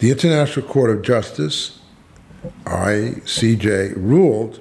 the 0.00 0.10
International 0.10 0.66
Court 0.66 0.90
of 0.90 1.00
Justice, 1.00 1.77
ICJ, 2.64 3.94
ruled 3.96 4.60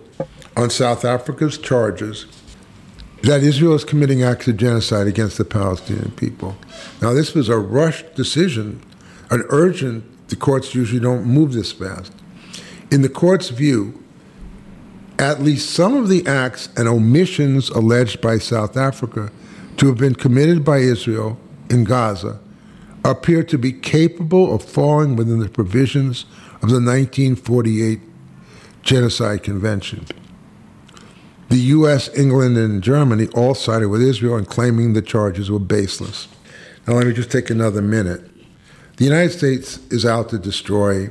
on 0.56 0.70
South 0.70 1.06
Africa's 1.06 1.58
charges 1.58 2.26
that 3.24 3.44
Israel 3.44 3.74
is 3.74 3.84
committing 3.84 4.24
acts 4.24 4.48
of 4.48 4.58
genocide 4.58 5.08
against 5.08 5.38
the 5.38 5.46
Palestinian 5.46 6.12
people. 6.12 6.56
Now, 7.02 7.14
this 7.14 7.34
was 7.34 7.50
a 7.50 7.58
rushed 7.58 8.16
decision, 8.16 8.82
an 9.30 9.44
urgent, 9.50 10.30
the 10.30 10.36
courts 10.36 10.76
usually 10.76 11.00
don't 11.00 11.26
move 11.26 11.54
this 11.54 11.72
fast. 11.72 12.14
In 12.92 13.02
the 13.02 13.10
court's 13.10 13.50
view, 13.50 14.04
at 15.20 15.42
least 15.42 15.72
some 15.72 15.96
of 15.96 16.10
the 16.10 16.26
acts 16.28 16.70
and 16.78 16.88
omissions 16.88 17.70
alleged 17.70 18.22
by 18.22 18.38
South 18.38 18.78
Africa 18.78 19.32
to 19.78 19.88
have 19.88 19.98
been 19.98 20.16
committed 20.16 20.64
by 20.64 20.78
Israel 20.78 21.40
in 21.70 21.84
Gaza 21.84 22.40
appear 23.04 23.44
to 23.44 23.58
be 23.58 23.72
capable 23.72 24.54
of 24.54 24.64
falling 24.64 25.16
within 25.16 25.40
the 25.40 25.50
provisions 25.50 26.26
of 26.62 26.70
the 26.70 26.82
1948 26.82 28.00
Genocide 28.82 29.44
Convention. 29.44 30.06
The 31.50 31.58
US, 31.58 32.10
England, 32.18 32.58
and 32.58 32.84
Germany 32.84 33.28
all 33.36 33.56
sided 33.56 33.88
with 33.88 34.02
Israel 34.02 34.38
in 34.38 34.46
claiming 34.46 34.94
the 34.94 35.02
charges 35.02 35.50
were 35.50 35.60
baseless. 35.60 36.28
Now, 36.86 36.96
let 36.96 37.08
me 37.08 37.14
just 37.14 37.32
take 37.32 37.50
another 37.50 37.82
minute. 37.82 38.30
The 38.98 39.06
United 39.06 39.32
States 39.32 39.78
is 39.92 40.06
out 40.06 40.30
to 40.30 40.40
destroy 40.40 41.08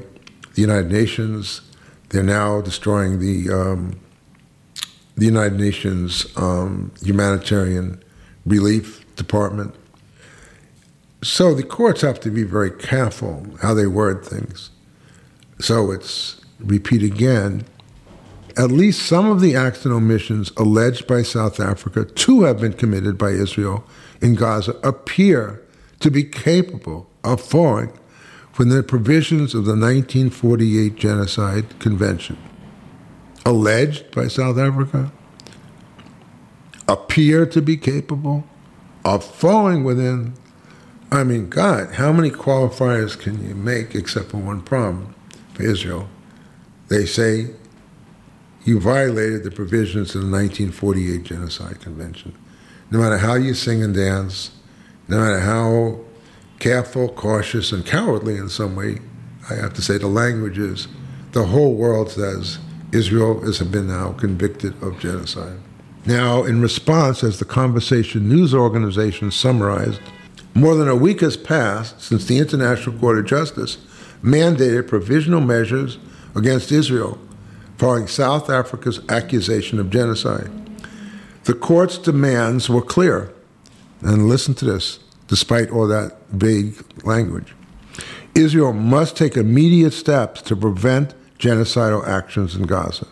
the 0.55 0.61
United 0.61 0.91
Nations. 0.91 1.61
They're 2.09 2.23
now 2.23 2.61
destroying 2.61 3.21
the, 3.21 3.53
um, 3.53 4.01
the 5.17 5.27
United 5.27 5.59
Nations 5.59 6.27
um, 6.37 6.93
Humanitarian 7.03 8.03
Relief 8.45 9.05
Department. 9.17 9.75
So 11.23 11.55
the 11.55 11.63
courts 11.63 12.03
have 12.03 12.21
to 12.21 12.31
be 12.31 12.43
very 12.43 12.71
careful 12.71 13.47
how 13.63 13.75
they 13.75 13.87
word 13.87 14.25
things. 14.25 14.71
So 15.59 15.91
it's, 15.91 16.41
repeat 16.61 17.03
again, 17.03 17.65
at 18.57 18.71
least 18.71 19.03
some 19.03 19.31
of 19.31 19.41
the 19.41 19.55
acts 19.55 19.85
and 19.85 19.93
omissions 19.93 20.53
alleged 20.57 21.07
by 21.07 21.23
South 21.23 21.61
Africa 21.61 22.05
to 22.05 22.43
have 22.43 22.61
been 22.61 22.73
committed 22.73 23.19
by 23.19 23.31
Israel 23.31 23.85
in 24.21 24.35
Gaza 24.35 24.73
appear 24.83 25.63
to 26.01 26.11
be 26.11 26.25
capable 26.25 27.09
of 27.23 27.41
falling 27.41 27.93
within 28.57 28.77
the 28.77 28.83
provisions 28.83 29.55
of 29.55 29.65
the 29.65 29.73
1948 29.73 30.97
Genocide 30.97 31.79
Convention. 31.79 32.39
Alleged 33.45 34.11
by 34.13 34.29
South 34.29 34.59
Africa 34.59 35.13
appear 36.89 37.45
to 37.47 37.61
be 37.61 37.77
capable 37.77 38.45
of 39.05 39.25
falling 39.25 39.85
within. 39.85 40.35
I 41.13 41.25
mean, 41.25 41.49
God, 41.49 41.95
how 41.95 42.13
many 42.13 42.31
qualifiers 42.31 43.19
can 43.19 43.47
you 43.47 43.55
make 43.55 43.95
except 43.95 44.31
for 44.31 44.39
one 44.39 44.63
problem 44.63 45.15
Israel? 45.61 46.09
They 46.89 47.07
say 47.07 47.51
you 48.65 48.81
violated 48.81 49.45
the 49.45 49.51
provisions 49.51 50.15
of 50.15 50.23
the 50.23 50.31
1948 50.31 51.23
Genocide 51.23 51.81
Convention. 51.81 52.35
No 52.91 52.99
matter 52.99 53.19
how 53.19 53.35
you 53.35 53.55
sing 53.55 53.83
and 53.83 53.95
dance, 53.95 54.51
no 55.09 55.19
matter 55.19 55.41
how 55.41 56.01
careful, 56.59 57.09
cautious, 57.09 57.73
and 57.73 57.87
cowardly 57.87 58.37
in 58.37 58.49
some 58.49 58.75
way, 58.75 58.99
I 59.49 59.55
have 59.55 59.75
to 59.75 59.83
say 59.83 59.99
the 59.99 60.09
language 60.09 60.59
is, 60.59 60.89
the 61.33 61.47
whole 61.47 61.75
world 61.75 62.11
says 62.11 62.59
Israel 62.93 63.41
has 63.43 63.61
been 63.61 63.89
now 63.89 64.13
convicted 64.13 64.81
of 64.83 64.99
genocide. 64.99 65.59
Now, 66.05 66.45
in 66.45 66.61
response, 66.61 67.23
as 67.23 67.39
the 67.39 67.45
Conversation 67.45 68.29
News 68.29 68.55
Organization 68.55 69.31
summarized, 69.31 70.01
more 70.55 70.75
than 70.75 70.89
a 70.89 70.97
week 70.97 71.21
has 71.21 71.37
passed 71.37 72.01
since 72.01 72.25
the 72.25 72.39
International 72.39 72.99
Court 72.99 73.19
of 73.19 73.27
Justice 73.27 73.79
mandated 74.27 74.89
provisional 74.89 75.41
measures 75.41 75.99
against 76.35 76.73
Israel 76.73 77.19
following 77.79 78.09
South 78.09 78.51
Africa's 78.51 79.01
accusation 79.09 79.79
of 79.79 79.91
genocide. 79.91 80.51
The 81.45 81.55
court's 81.55 81.97
demands 81.97 82.69
were 82.69 82.83
clear 82.83 83.33
and 84.01 84.29
listen 84.29 84.55
to 84.55 84.65
this, 84.65 84.99
despite 85.29 85.71
all 85.71 85.87
that 85.89 86.17
vague 86.31 86.75
language. 87.05 87.55
Israel 88.35 88.73
must 88.73 89.17
take 89.17 89.37
immediate 89.37 89.93
steps 89.93 90.43
to 90.43 90.57
prevent 90.57 91.15
genocidal 91.39 92.07
actions 92.07 92.55
in 92.55 92.65
Gaza, 92.65 93.07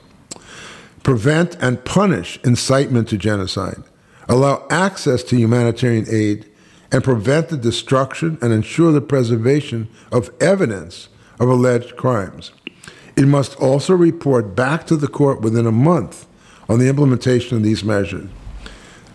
prevent 1.02 1.56
and 1.62 1.84
punish 1.84 2.38
incitement 2.44 3.08
to 3.08 3.16
genocide, 3.16 3.82
allow 4.28 4.66
access 4.70 5.22
to 5.24 5.36
humanitarian 5.36 6.06
aid, 6.10 6.50
and 6.94 7.02
prevent 7.02 7.48
the 7.48 7.56
destruction 7.56 8.38
and 8.40 8.52
ensure 8.52 8.92
the 8.92 9.00
preservation 9.00 9.88
of 10.12 10.30
evidence 10.40 11.08
of 11.40 11.48
alleged 11.48 11.96
crimes. 11.96 12.52
It 13.16 13.26
must 13.26 13.56
also 13.56 13.94
report 13.94 14.54
back 14.54 14.86
to 14.86 14.96
the 14.96 15.08
court 15.08 15.40
within 15.40 15.66
a 15.66 15.72
month 15.72 16.24
on 16.68 16.78
the 16.78 16.88
implementation 16.88 17.56
of 17.56 17.64
these 17.64 17.82
measures. 17.82 18.30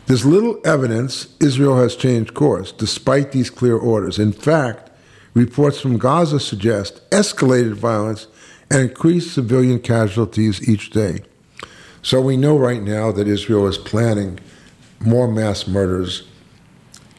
There's 0.07 0.25
little 0.25 0.59
evidence 0.65 1.33
Israel 1.39 1.77
has 1.77 1.95
changed 1.95 2.33
course 2.33 2.73
despite 2.73 3.31
these 3.31 3.49
clear 3.49 3.77
orders. 3.77 4.19
In 4.19 4.33
fact, 4.33 4.91
reports 5.33 5.79
from 5.79 5.97
Gaza 5.97 6.41
suggest 6.41 7.09
escalated 7.11 7.75
violence 7.75 8.27
and 8.69 8.81
increased 8.81 9.33
civilian 9.33 9.79
casualties 9.79 10.67
each 10.67 10.89
day. 10.89 11.19
So 12.01 12.19
we 12.19 12.35
know 12.35 12.57
right 12.57 12.83
now 12.83 13.13
that 13.13 13.29
Israel 13.29 13.67
is 13.67 13.77
planning 13.77 14.37
more 14.99 15.29
mass 15.29 15.65
murders 15.65 16.27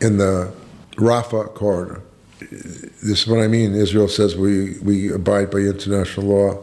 in 0.01 0.19
the 0.19 0.53
Rafah 0.97 1.55
corridor. 1.55 2.03
This 2.41 3.23
is 3.23 3.27
what 3.27 3.41
I 3.41 3.49
mean. 3.49 3.75
Israel 3.75 4.09
says 4.09 4.37
we, 4.37 4.79
we 4.81 5.13
abide 5.13 5.51
by 5.51 5.59
international 5.59 6.27
law. 6.27 6.63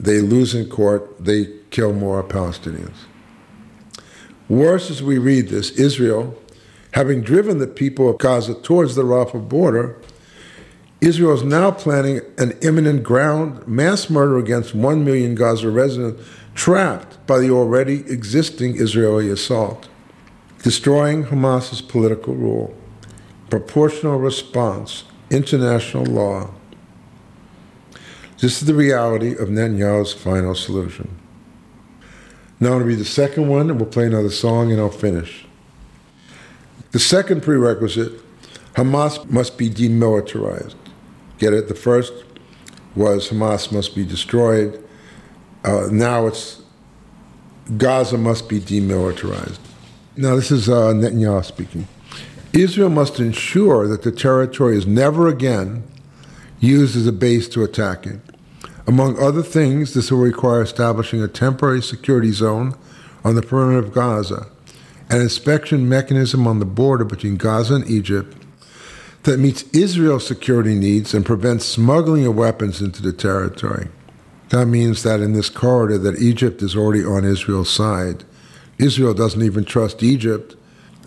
They 0.00 0.20
lose 0.20 0.54
in 0.54 0.68
court, 0.68 1.24
they 1.24 1.48
kill 1.70 1.92
more 1.92 2.22
Palestinians. 2.22 2.96
Worse, 4.48 4.90
as 4.90 5.02
we 5.02 5.18
read 5.18 5.48
this, 5.48 5.70
Israel, 5.72 6.36
having 6.92 7.22
driven 7.22 7.58
the 7.58 7.66
people 7.66 8.10
of 8.10 8.18
Gaza 8.18 8.54
towards 8.54 8.94
the 8.94 9.02
Rafah 9.02 9.48
border, 9.48 9.96
Israel 11.00 11.34
is 11.34 11.42
now 11.42 11.70
planning 11.70 12.20
an 12.38 12.52
imminent 12.62 13.02
ground 13.02 13.66
mass 13.66 14.08
murder 14.08 14.38
against 14.38 14.74
1 14.74 15.04
million 15.04 15.34
Gaza 15.34 15.70
residents 15.70 16.22
trapped 16.54 17.26
by 17.26 17.38
the 17.38 17.50
already 17.50 18.00
existing 18.10 18.76
Israeli 18.76 19.28
assault, 19.28 19.88
destroying 20.64 21.24
Hamas's 21.24 21.82
political 21.82 22.34
rule, 22.34 22.74
proportional 23.50 24.18
response, 24.18 25.04
international 25.30 26.06
law. 26.06 26.50
This 28.38 28.62
is 28.62 28.66
the 28.66 28.74
reality 28.74 29.32
of 29.36 29.50
Netanyahu's 29.50 30.14
final 30.14 30.54
solution. 30.54 31.20
Now 32.60 32.68
I'm 32.68 32.72
going 32.72 32.80
to 32.80 32.86
read 32.86 32.98
the 32.98 33.04
second 33.04 33.48
one, 33.48 33.68
and 33.68 33.78
we'll 33.78 33.90
play 33.90 34.06
another 34.06 34.30
song, 34.30 34.72
and 34.72 34.80
I'll 34.80 34.88
finish. 34.88 35.44
The 36.92 36.98
second 36.98 37.42
prerequisite 37.42 38.12
Hamas 38.72 39.28
must 39.28 39.58
be 39.58 39.68
demilitarized. 39.68 40.76
Get 41.36 41.52
it? 41.52 41.68
The 41.68 41.74
first 41.74 42.14
was 42.96 43.28
Hamas 43.28 43.70
must 43.70 43.94
be 43.94 44.04
destroyed. 44.04 44.82
Uh, 45.62 45.88
now 45.90 46.26
it's 46.26 46.62
Gaza 47.76 48.16
must 48.16 48.48
be 48.48 48.60
demilitarized. 48.60 49.58
Now, 50.16 50.36
this 50.36 50.52
is 50.52 50.68
uh, 50.68 50.92
Netanyahu 50.92 51.44
speaking. 51.44 51.88
Israel 52.52 52.88
must 52.88 53.18
ensure 53.18 53.88
that 53.88 54.02
the 54.02 54.12
territory 54.12 54.76
is 54.76 54.86
never 54.86 55.26
again 55.26 55.82
used 56.60 56.96
as 56.96 57.06
a 57.06 57.12
base 57.12 57.48
to 57.48 57.64
attack 57.64 58.06
it. 58.06 58.20
Among 58.86 59.18
other 59.20 59.42
things, 59.42 59.92
this 59.92 60.12
will 60.12 60.20
require 60.20 60.62
establishing 60.62 61.20
a 61.20 61.26
temporary 61.26 61.82
security 61.82 62.30
zone 62.30 62.76
on 63.24 63.34
the 63.34 63.42
perimeter 63.42 63.78
of 63.78 63.92
Gaza, 63.92 64.46
an 65.10 65.20
inspection 65.20 65.88
mechanism 65.88 66.46
on 66.46 66.60
the 66.60 66.64
border 66.64 67.04
between 67.04 67.36
Gaza 67.36 67.74
and 67.74 67.90
Egypt 67.90 68.36
that 69.24 69.40
meets 69.40 69.64
Israel's 69.72 70.26
security 70.26 70.74
needs 70.74 71.12
and 71.12 71.26
prevents 71.26 71.64
smuggling 71.64 72.26
of 72.26 72.36
weapons 72.36 72.80
into 72.80 73.02
the 73.02 73.12
territory. 73.12 73.88
That 74.50 74.66
means 74.66 75.02
that 75.02 75.20
in 75.20 75.32
this 75.32 75.48
corridor 75.48 75.98
that 75.98 76.20
Egypt 76.20 76.62
is 76.62 76.76
already 76.76 77.04
on 77.04 77.24
Israel's 77.24 77.70
side. 77.70 78.22
Israel 78.78 79.14
doesn't 79.14 79.42
even 79.42 79.64
trust 79.64 80.02
Egypt 80.02 80.56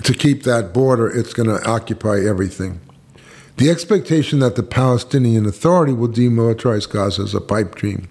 to 0.03 0.13
keep 0.13 0.43
that 0.43 0.73
border. 0.73 1.07
It's 1.07 1.33
going 1.33 1.49
to 1.49 1.69
occupy 1.69 2.19
everything. 2.19 2.79
The 3.57 3.69
expectation 3.69 4.39
that 4.39 4.55
the 4.55 4.63
Palestinian 4.63 5.45
Authority 5.45 5.93
will 5.93 6.09
demilitarize 6.09 6.87
Gaza 6.87 7.23
is 7.23 7.33
a 7.33 7.41
pipe 7.41 7.75
dream. 7.75 8.07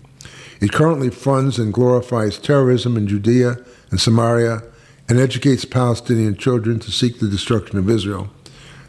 It 0.61 0.73
currently 0.73 1.11
funds 1.11 1.59
and 1.59 1.73
glorifies 1.73 2.39
terrorism 2.39 2.97
in 2.97 3.07
Judea 3.07 3.59
and 3.91 4.01
Samaria 4.01 4.63
and 5.09 5.21
educates 5.21 5.65
Palestinian 5.65 6.37
children 6.37 6.81
to 6.81 6.91
seek 6.91 7.21
the 7.21 7.29
destruction 7.29 7.79
of 7.79 7.89
Israel. 7.89 8.29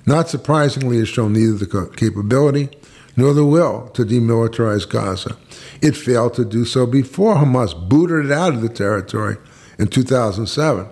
Not 0.06 0.30
surprisingly, 0.30 0.98
it 0.98 1.02
has 1.02 1.10
shown 1.10 1.34
neither 1.34 1.54
the 1.54 1.92
capability 1.96 2.70
nor 3.16 3.34
the 3.34 3.46
will 3.46 3.90
to 3.90 4.06
demilitarize 4.06 4.90
Gaza. 4.90 5.38
It 5.82 5.98
failed 5.98 6.34
to 6.36 6.46
do 6.46 6.66
so 6.66 6.86
before 6.86 7.36
Hamas 7.36 7.74
booted 7.88 8.28
it 8.28 8.32
out 8.32 8.54
of 8.54 8.62
the 8.62 8.70
territory 8.70 9.38
in 9.80 9.88
2007, 9.88 10.88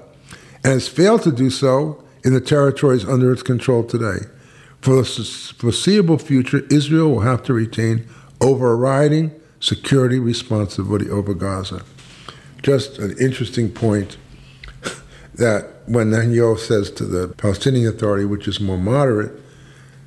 and 0.63 0.73
has 0.73 0.88
failed 0.88 1.23
to 1.23 1.31
do 1.31 1.49
so 1.49 2.03
in 2.23 2.33
the 2.33 2.41
territories 2.41 3.05
under 3.05 3.31
its 3.31 3.43
control 3.43 3.83
today. 3.83 4.25
For 4.81 4.95
the 4.95 5.03
foreseeable 5.57 6.17
future, 6.17 6.61
Israel 6.69 7.09
will 7.09 7.21
have 7.21 7.43
to 7.43 7.53
retain 7.53 8.07
overriding 8.41 9.31
security 9.59 10.19
responsibility 10.19 11.09
over 11.09 11.33
Gaza. 11.33 11.83
Just 12.61 12.99
an 12.99 13.15
interesting 13.19 13.71
point 13.71 14.17
that 15.36 15.71
when 15.88 16.11
Netanyahu 16.11 16.57
says 16.57 16.91
to 16.91 17.05
the 17.05 17.29
Palestinian 17.29 17.88
Authority, 17.88 18.25
which 18.25 18.47
is 18.47 18.59
more 18.59 18.77
moderate, 18.77 19.31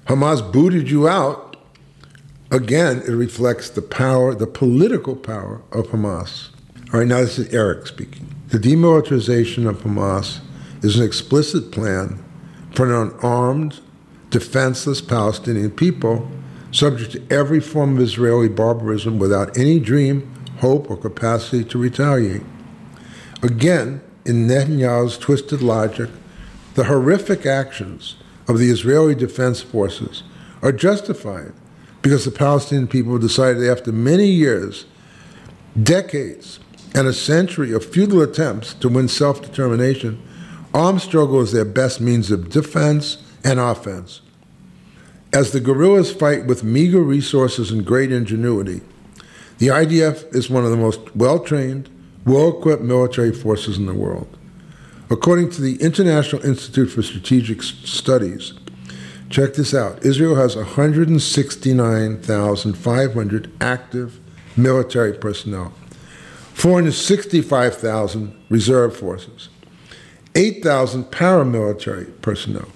Hamas 0.06 0.52
booted 0.52 0.90
you 0.90 1.08
out, 1.08 1.56
again, 2.50 2.98
it 2.98 3.12
reflects 3.12 3.70
the 3.70 3.82
power, 3.82 4.34
the 4.34 4.46
political 4.46 5.14
power 5.14 5.60
of 5.72 5.88
Hamas. 5.88 6.50
All 6.92 7.00
right, 7.00 7.08
now 7.08 7.20
this 7.20 7.38
is 7.38 7.52
Eric 7.52 7.86
speaking. 7.86 8.37
The 8.48 8.58
demilitarization 8.58 9.68
of 9.68 9.82
Hamas 9.82 10.40
is 10.82 10.98
an 10.98 11.04
explicit 11.04 11.70
plan 11.70 12.24
for 12.74 12.86
an 12.86 13.12
unarmed, 13.20 13.80
defenseless 14.30 15.02
Palestinian 15.02 15.70
people 15.70 16.26
subject 16.72 17.12
to 17.12 17.22
every 17.30 17.60
form 17.60 17.96
of 17.96 18.02
Israeli 18.02 18.48
barbarism 18.48 19.18
without 19.18 19.58
any 19.58 19.78
dream, 19.78 20.32
hope, 20.60 20.90
or 20.90 20.96
capacity 20.96 21.62
to 21.64 21.76
retaliate. 21.78 22.42
Again, 23.42 24.00
in 24.24 24.46
Netanyahu's 24.46 25.18
twisted 25.18 25.60
logic, 25.60 26.08
the 26.72 26.84
horrific 26.84 27.44
actions 27.44 28.16
of 28.48 28.58
the 28.58 28.70
Israeli 28.70 29.14
Defense 29.14 29.60
Forces 29.60 30.22
are 30.62 30.72
justified 30.72 31.52
because 32.00 32.24
the 32.24 32.30
Palestinian 32.30 32.88
people 32.88 33.18
decided 33.18 33.68
after 33.68 33.92
many 33.92 34.28
years, 34.28 34.86
decades, 35.82 36.60
and 36.94 37.06
a 37.06 37.12
century 37.12 37.72
of 37.72 37.84
futile 37.84 38.22
attempts 38.22 38.74
to 38.74 38.88
win 38.88 39.08
self 39.08 39.42
determination, 39.42 40.22
armed 40.74 41.00
struggle 41.00 41.40
is 41.40 41.52
their 41.52 41.64
best 41.64 42.00
means 42.00 42.30
of 42.30 42.50
defense 42.50 43.22
and 43.44 43.58
offense. 43.58 44.20
As 45.32 45.52
the 45.52 45.60
guerrillas 45.60 46.12
fight 46.12 46.46
with 46.46 46.64
meager 46.64 47.02
resources 47.02 47.70
and 47.70 47.84
great 47.84 48.10
ingenuity, 48.10 48.80
the 49.58 49.68
IDF 49.68 50.34
is 50.34 50.48
one 50.48 50.64
of 50.64 50.70
the 50.70 50.76
most 50.76 51.14
well 51.14 51.40
trained, 51.40 51.90
well 52.24 52.58
equipped 52.58 52.82
military 52.82 53.32
forces 53.32 53.76
in 53.76 53.86
the 53.86 53.94
world. 53.94 54.38
According 55.10 55.50
to 55.50 55.62
the 55.62 55.76
International 55.82 56.44
Institute 56.44 56.90
for 56.90 57.02
Strategic 57.02 57.62
Studies, 57.62 58.52
check 59.30 59.54
this 59.54 59.74
out 59.74 60.04
Israel 60.04 60.36
has 60.36 60.54
169,500 60.54 63.52
active 63.60 64.20
military 64.56 65.12
personnel, 65.12 65.72
465,000 66.58 68.34
reserve 68.48 68.96
forces, 68.96 69.48
8,000 70.34 71.04
paramilitary 71.04 72.20
personnel. 72.20 72.66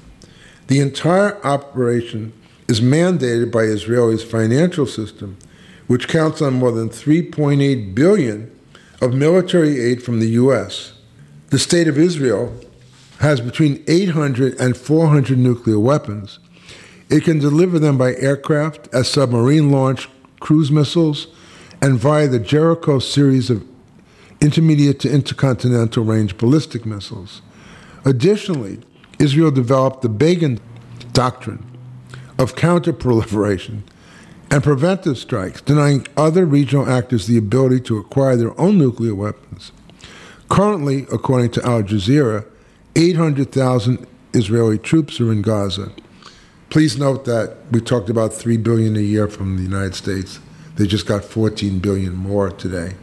The 0.69 0.79
entire 0.79 1.45
operation 1.45 2.33
is 2.69 2.81
mandated 2.81 3.51
by 3.51 3.65
Israel's 3.65 4.23
financial 4.23 4.87
system, 4.87 5.37
which 5.89 6.07
counts 6.07 6.41
on 6.41 6.55
more 6.55 6.71
than 6.71 6.91
3.8 6.91 7.93
billion 7.93 8.57
of 9.01 9.15
military 9.15 9.81
aid 9.81 10.01
from 10.01 10.21
the 10.21 10.29
U.S. 10.29 10.93
The 11.51 11.59
state 11.59 11.89
of 11.89 11.99
Israel 11.99 12.55
has 13.19 13.41
between 13.41 13.83
800 13.89 14.61
and 14.61 14.77
400 14.77 15.37
nuclear 15.37 15.81
weapons. 15.81 16.39
It 17.11 17.25
can 17.25 17.41
deliver 17.41 17.81
them 17.81 17.99
by 17.99 18.15
aircraft, 18.15 18.89
as 18.95 19.11
submarine 19.11 19.73
launched 19.73 20.09
cruise 20.39 20.71
missiles, 20.71 21.27
and 21.81 21.99
via 21.99 22.29
the 22.29 22.39
Jericho 22.39 23.01
series 23.01 23.51
of 23.51 23.72
intermediate 24.43 24.99
to 25.01 25.11
intercontinental 25.11 26.05
range 26.05 26.37
ballistic 26.37 26.85
missiles. 26.85 27.41
Additionally, 28.05 28.81
Israel 29.19 29.53
developed 29.53 30.03
the 30.03 30.09
Begin 30.09 30.61
Doctrine 31.13 31.65
of 32.39 32.57
counterproliferation 32.57 33.83
and 34.51 34.63
preventive 34.63 35.17
strikes, 35.17 35.61
denying 35.61 36.07
other 36.17 36.45
regional 36.45 36.91
actors 36.91 37.27
the 37.27 37.39
ability 37.39 37.81
to 37.81 37.99
acquire 37.99 38.37
their 38.37 38.61
own 38.61 38.77
nuclear 38.79 39.15
weapons. 39.15 39.71
Currently, 40.51 41.07
according 41.13 41.53
to 41.53 41.65
Al 41.65 41.83
Jazeera, 41.85 42.45
800,000 42.97 44.07
Israeli 44.35 44.79
troops 44.79 45.21
are 45.21 45.31
in 45.31 45.43
Gaza. 45.43 45.93
Please 46.69 46.99
note 46.99 47.25
that 47.27 47.59
we 47.71 47.81
talked 47.81 48.11
about 48.11 48.35
3 48.35 48.57
billion 48.57 48.97
a 48.97 49.01
year 49.01 49.29
from 49.29 49.57
the 49.57 49.63
United 49.63 49.95
States. 49.95 50.41
They 50.77 50.87
just 50.87 51.07
got 51.07 51.25
14 51.25 51.79
billion 51.79 52.15
more 52.15 52.51
today. 52.51 52.95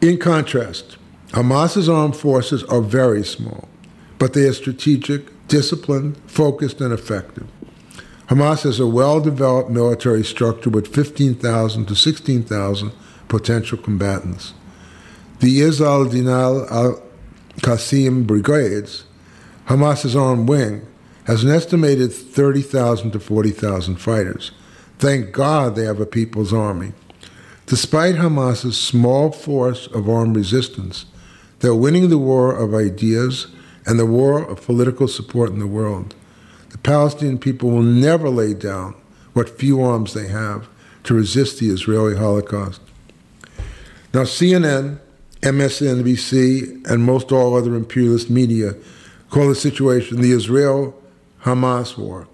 In 0.00 0.18
contrast, 0.18 0.96
Hamas's 1.32 1.88
armed 1.88 2.16
forces 2.16 2.62
are 2.64 2.80
very 2.80 3.24
small, 3.24 3.68
but 4.18 4.32
they 4.32 4.46
are 4.46 4.52
strategic, 4.52 5.48
disciplined, 5.48 6.16
focused, 6.28 6.80
and 6.80 6.92
effective. 6.92 7.48
Hamas 8.28 8.62
has 8.62 8.78
a 8.78 8.86
well 8.86 9.20
developed 9.20 9.70
military 9.70 10.22
structure 10.22 10.70
with 10.70 10.94
15,000 10.94 11.86
to 11.86 11.96
16,000 11.96 12.92
potential 13.26 13.76
combatants. 13.76 14.54
The 15.40 15.60
Izz 15.62 15.80
al 15.80 16.04
Din 16.04 16.28
al 16.28 17.02
Qasim 17.60 18.24
brigades, 18.24 19.04
Hamas's 19.66 20.14
armed 20.14 20.48
wing, 20.48 20.86
has 21.24 21.42
an 21.42 21.50
estimated 21.50 22.12
30,000 22.12 23.10
to 23.10 23.18
40,000 23.18 23.96
fighters. 23.96 24.52
Thank 24.98 25.32
God 25.32 25.74
they 25.74 25.84
have 25.84 26.00
a 26.00 26.06
people's 26.06 26.52
army. 26.52 26.92
Despite 27.68 28.14
Hamas's 28.14 28.80
small 28.80 29.30
force 29.30 29.88
of 29.88 30.08
armed 30.08 30.36
resistance, 30.36 31.04
they're 31.58 31.74
winning 31.74 32.08
the 32.08 32.16
war 32.16 32.56
of 32.56 32.72
ideas 32.72 33.48
and 33.84 33.98
the 33.98 34.06
war 34.06 34.42
of 34.42 34.64
political 34.64 35.06
support 35.06 35.50
in 35.50 35.58
the 35.58 35.66
world. 35.66 36.14
The 36.70 36.78
Palestinian 36.78 37.36
people 37.36 37.68
will 37.68 37.82
never 37.82 38.30
lay 38.30 38.54
down 38.54 38.94
what 39.34 39.50
few 39.50 39.82
arms 39.82 40.14
they 40.14 40.28
have 40.28 40.66
to 41.04 41.12
resist 41.12 41.58
the 41.58 41.68
Israeli 41.68 42.16
Holocaust. 42.16 42.80
Now, 44.14 44.22
CNN, 44.22 44.98
MSNBC, 45.42 46.88
and 46.90 47.04
most 47.04 47.30
all 47.32 47.54
other 47.54 47.74
imperialist 47.74 48.30
media 48.30 48.76
call 49.28 49.46
the 49.46 49.54
situation 49.54 50.22
the 50.22 50.32
Israel 50.32 50.98
Hamas 51.42 51.98
war. 51.98 52.28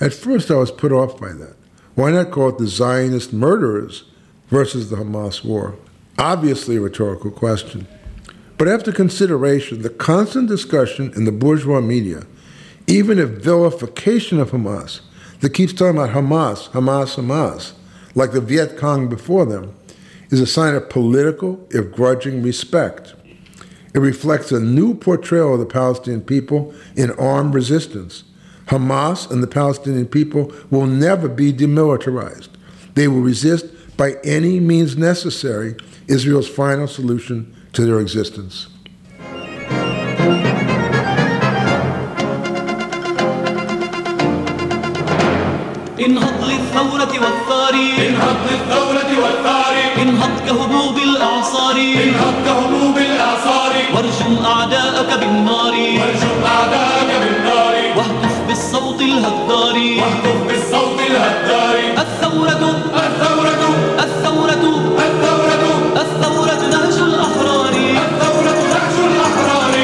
At 0.00 0.12
first, 0.12 0.50
I 0.50 0.56
was 0.56 0.72
put 0.72 0.90
off 0.90 1.20
by 1.20 1.32
that. 1.32 1.54
Why 1.94 2.10
not 2.10 2.32
call 2.32 2.48
it 2.48 2.58
the 2.58 2.66
Zionist 2.66 3.32
murderers 3.32 4.02
versus 4.48 4.90
the 4.90 4.96
Hamas 4.96 5.44
war? 5.44 5.76
Obviously, 6.18 6.76
a 6.76 6.80
rhetorical 6.80 7.30
question. 7.30 7.86
But 8.56 8.68
after 8.68 8.92
consideration, 8.92 9.82
the 9.82 9.90
constant 9.90 10.48
discussion 10.48 11.12
in 11.16 11.24
the 11.24 11.32
bourgeois 11.32 11.80
media, 11.80 12.26
even 12.86 13.18
a 13.18 13.26
vilification 13.26 14.38
of 14.38 14.50
Hamas 14.50 15.00
that 15.40 15.50
keeps 15.50 15.72
talking 15.72 15.98
about 15.98 16.14
Hamas, 16.14 16.68
Hamas, 16.70 17.16
Hamas, 17.16 17.72
like 18.14 18.32
the 18.32 18.40
Viet 18.40 18.76
Cong 18.76 19.08
before 19.08 19.44
them, 19.44 19.74
is 20.30 20.40
a 20.40 20.46
sign 20.46 20.74
of 20.74 20.88
political, 20.88 21.66
if 21.70 21.92
grudging, 21.92 22.42
respect. 22.42 23.14
It 23.94 23.98
reflects 23.98 24.50
a 24.52 24.60
new 24.60 24.94
portrayal 24.94 25.54
of 25.54 25.60
the 25.60 25.66
Palestinian 25.66 26.22
people 26.22 26.74
in 26.96 27.10
armed 27.12 27.54
resistance. 27.54 28.24
Hamas 28.66 29.30
and 29.30 29.42
the 29.42 29.46
Palestinian 29.46 30.06
people 30.06 30.52
will 30.70 30.86
never 30.86 31.28
be 31.28 31.52
demilitarized. 31.52 32.48
They 32.94 33.08
will 33.08 33.20
resist 33.20 33.66
by 33.97 34.15
any 34.23 34.59
means 34.59 34.97
necessary 34.97 35.75
Israel's 36.07 36.47
final 36.47 36.87
solution 36.87 37.53
to 37.73 37.85
their 37.85 37.99
existence. 37.99 38.67
انهض 45.99 46.43
للثورة 46.43 47.13
والثار 47.23 47.73
انهض 48.07 48.37
للثورة 48.51 49.11
والثار 49.23 49.75
انهض 50.01 50.31
كهبوب 50.47 50.97
الإعصار 50.97 51.75
انهض 51.75 52.33
كهبوب 52.45 52.97
الإعصار 52.97 53.73
وارجم 53.95 54.45
أعداءك 54.45 55.19
بالنار 55.19 55.73
وارجم 55.73 56.43
أعداءك 56.45 57.11
بالنار 57.21 57.75
واهتف 57.97 58.32
بالصوت 58.74 59.00
الهدار. 59.00 59.76
واهتف 59.98 60.38
بالصوت 60.48 61.00
الهدار. 61.10 61.76
الثورة 62.04 62.64
الثورة 63.04 63.64
الثورة 64.04 64.64
الثورة 64.98 65.64
الثورة 66.02 66.62
نهج 66.72 66.98
الأحرار. 67.08 67.74
الثورة 68.04 68.58
نهج 68.72 68.96
الأحرار. 69.10 69.74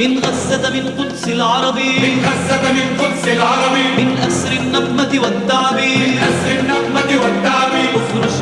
من 0.00 0.18
غزة 0.24 0.64
من 0.70 0.84
قدس 0.98 1.24
العرب. 1.28 1.76
من 2.04 2.14
غزة 2.26 2.64
من 2.78 2.86
قدس 3.00 3.24
العرب. 3.36 3.76
من 3.98 4.08
أسر 4.26 4.52
النقمة 4.52 5.12
والتعب. 5.22 5.78
أسر 6.28 6.50
النقمة 6.60 7.10
والتعب. 7.22 7.61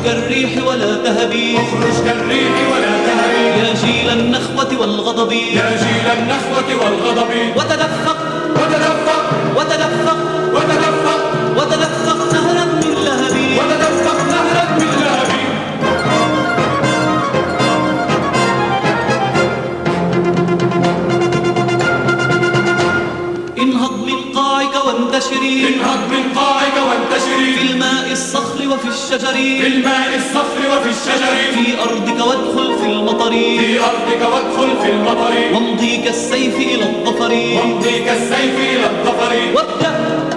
كالريح 0.05 0.67
ولا 0.67 0.95
تهبي. 0.95 1.57
اخرج 1.57 2.05
كالريح 2.05 2.53
ولا 2.73 2.93
تهري 3.07 3.43
يا 3.59 3.73
جيل 3.73 4.09
النخوة 4.09 4.81
والغضب. 4.81 5.31
يا 5.31 5.77
جيل 5.77 6.07
النخوة 6.17 6.85
والغضب. 6.85 7.31
وتدفق. 7.55 8.17
وتدفق. 8.55 9.23
وتدفق. 9.57 10.17
وتدفق. 10.55 11.19
وتدفق. 11.57 12.33
نهرا 12.33 12.65
من 12.65 12.93
لهب. 13.05 13.80
الشجر. 29.23 29.33
في 29.33 29.67
الماء 29.67 30.15
الصخر 30.15 30.77
وفي 30.77 30.89
الشجر. 30.89 31.35
في 31.53 31.81
أرضك 31.81 32.25
وادخل 32.27 32.75
في 32.79 32.85
المطر. 32.85 33.31
في 33.31 33.79
أرضك 33.79 34.33
وادخل 34.33 34.81
في 34.83 34.91
المطر. 34.91 35.33
وامضي 35.53 35.97
كالسيف 35.97 36.55
إلى 36.55 36.83
الظفر. 36.83 37.31
وامضي 37.31 37.99
كالسيف 37.99 38.59
إلى 38.59 38.85
الظفر. 38.85 39.35
وابدأ. 39.55 40.30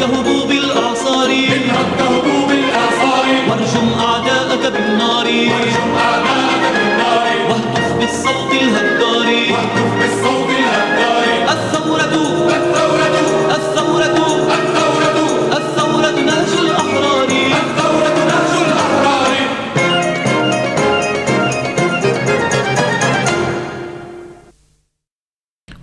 كهبوب 0.00 0.50
الأعصار 0.50 1.30
انهض 1.30 1.88
كهبوب 1.98 2.50
الإعصار 2.50 3.26
وارجم 3.48 3.88
أعداءك 4.00 4.72
بالنار. 4.72 5.26
وارجم 5.26 5.90
أعداءك 5.96 6.64
بالنار. 6.74 7.26
واهتف 7.48 7.92
بالصوت 7.98 8.52
الهدار. 8.52 9.28
واهتف 9.52 9.90
بالصوت 10.00 10.50
الهدار. 10.60 11.26
الثورة. 11.54 12.14
الثورة. 12.48 13.14
الثورة. 13.56 14.39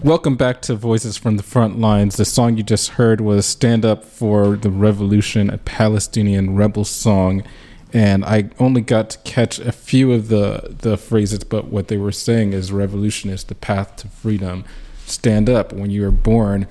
Welcome 0.07 0.37
back 0.37 0.61
to 0.61 0.75
Voices 0.75 1.17
from 1.17 1.35
the 1.35 1.43
Front 1.43 1.81
Lines. 1.81 2.15
The 2.15 2.23
song 2.23 2.55
you 2.55 2.63
just 2.63 2.91
heard 2.91 3.19
was 3.19 3.45
Stand 3.45 3.83
Up 3.83 4.05
for 4.05 4.55
the 4.55 4.69
Revolution, 4.69 5.49
a 5.49 5.57
Palestinian 5.57 6.55
rebel 6.55 6.85
song. 6.85 7.43
And 7.91 8.23
I 8.23 8.49
only 8.57 8.79
got 8.79 9.09
to 9.09 9.17
catch 9.29 9.59
a 9.59 9.73
few 9.73 10.13
of 10.13 10.29
the, 10.29 10.77
the 10.79 10.95
phrases, 10.95 11.43
but 11.43 11.65
what 11.65 11.89
they 11.89 11.97
were 11.97 12.13
saying 12.13 12.53
is 12.53 12.71
revolution 12.71 13.29
is 13.29 13.43
the 13.43 13.55
path 13.55 13.97
to 13.97 14.07
freedom. 14.07 14.63
Stand 15.05 15.49
up. 15.49 15.73
When 15.73 15.91
you 15.91 16.07
are 16.07 16.11
born, 16.11 16.67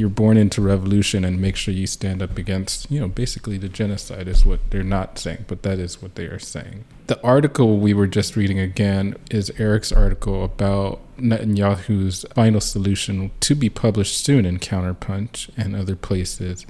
you're 0.00 0.08
born 0.08 0.38
into 0.38 0.62
revolution 0.62 1.24
and 1.26 1.38
make 1.38 1.56
sure 1.56 1.74
you 1.74 1.86
stand 1.86 2.22
up 2.22 2.38
against, 2.38 2.90
you 2.90 2.98
know, 2.98 3.06
basically 3.06 3.58
the 3.58 3.68
genocide 3.68 4.26
is 4.26 4.46
what 4.46 4.58
they're 4.70 4.82
not 4.82 5.18
saying, 5.18 5.44
but 5.46 5.62
that 5.62 5.78
is 5.78 6.00
what 6.00 6.14
they 6.14 6.24
are 6.24 6.38
saying. 6.38 6.84
The 7.06 7.22
article 7.22 7.78
we 7.78 7.92
were 7.92 8.06
just 8.06 8.34
reading 8.34 8.58
again 8.58 9.14
is 9.30 9.52
Eric's 9.58 9.92
article 9.92 10.42
about 10.42 11.00
Netanyahu's 11.18 12.24
final 12.34 12.62
solution 12.62 13.30
to 13.40 13.54
be 13.54 13.68
published 13.68 14.24
soon 14.24 14.46
in 14.46 14.58
Counterpunch 14.58 15.50
and 15.54 15.76
other 15.76 15.96
places. 15.96 16.64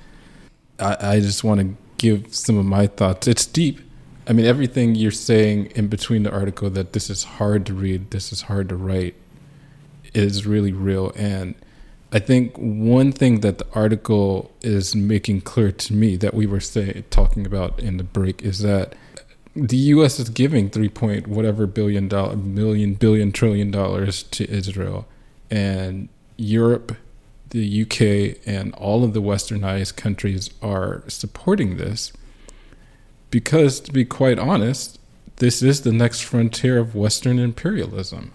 I, 0.81 0.97
I 1.01 1.21
just 1.21 1.45
want 1.45 1.61
to 1.61 1.77
give 1.99 2.35
some 2.35 2.59
of 2.59 2.65
my 2.65 2.89
thoughts. 2.89 3.29
It's 3.29 3.47
deep. 3.47 3.79
I 4.27 4.33
mean, 4.33 4.45
everything 4.45 4.97
you're 4.97 5.13
saying 5.13 5.67
in 5.77 5.87
between 5.87 6.25
the 6.25 6.33
article 6.33 6.69
that 6.71 6.95
this 6.95 7.09
is 7.11 7.23
hard 7.23 7.65
to 7.67 7.75
read, 7.75 8.11
this 8.11 8.33
is 8.33 8.43
hard 8.43 8.69
to 8.71 8.77
write, 8.77 9.15
is 10.15 10.47
really 10.47 10.73
real. 10.73 11.13
And 11.15 11.55
I 12.13 12.19
think 12.19 12.57
one 12.57 13.13
thing 13.13 13.41
that 13.41 13.59
the 13.59 13.67
article 13.73 14.51
is 14.63 14.97
making 14.97 15.43
clear 15.43 15.71
to 15.71 15.93
me 15.93 16.17
that 16.17 16.35
we 16.35 16.47
were 16.47 16.61
say, 16.61 17.05
talking 17.11 17.47
about 17.47 17.79
in 17.79 17.99
the 17.99 18.05
break 18.05 18.43
is 18.43 18.61
that 18.61 18.95
the 19.55 19.77
U.S. 19.77 20.19
is 20.19 20.29
giving 20.29 20.71
three 20.71 20.89
point 20.89 21.27
whatever 21.29 21.67
billion 21.67 22.09
dollar 22.09 22.37
million 22.37 22.95
billion 22.95 23.33
trillion 23.33 23.71
dollars 23.71 24.23
to 24.25 24.49
Israel, 24.51 25.07
and 25.51 26.09
Europe 26.37 26.97
the 27.51 27.83
UK 27.83 28.39
and 28.47 28.73
all 28.75 29.05
of 29.05 29.13
the 29.13 29.23
westernized 29.23 29.97
countries 29.97 30.51
are 30.63 31.03
supporting 31.09 31.77
this 31.77 32.13
because, 33.31 33.81
to 33.81 33.93
be 33.93 34.05
quite 34.05 34.39
honest, 34.39 34.99
this 35.37 35.63
is 35.63 35.83
the 35.83 35.93
next 35.93 36.21
frontier 36.21 36.79
of 36.79 36.95
Western 36.95 37.39
imperialism. 37.39 38.33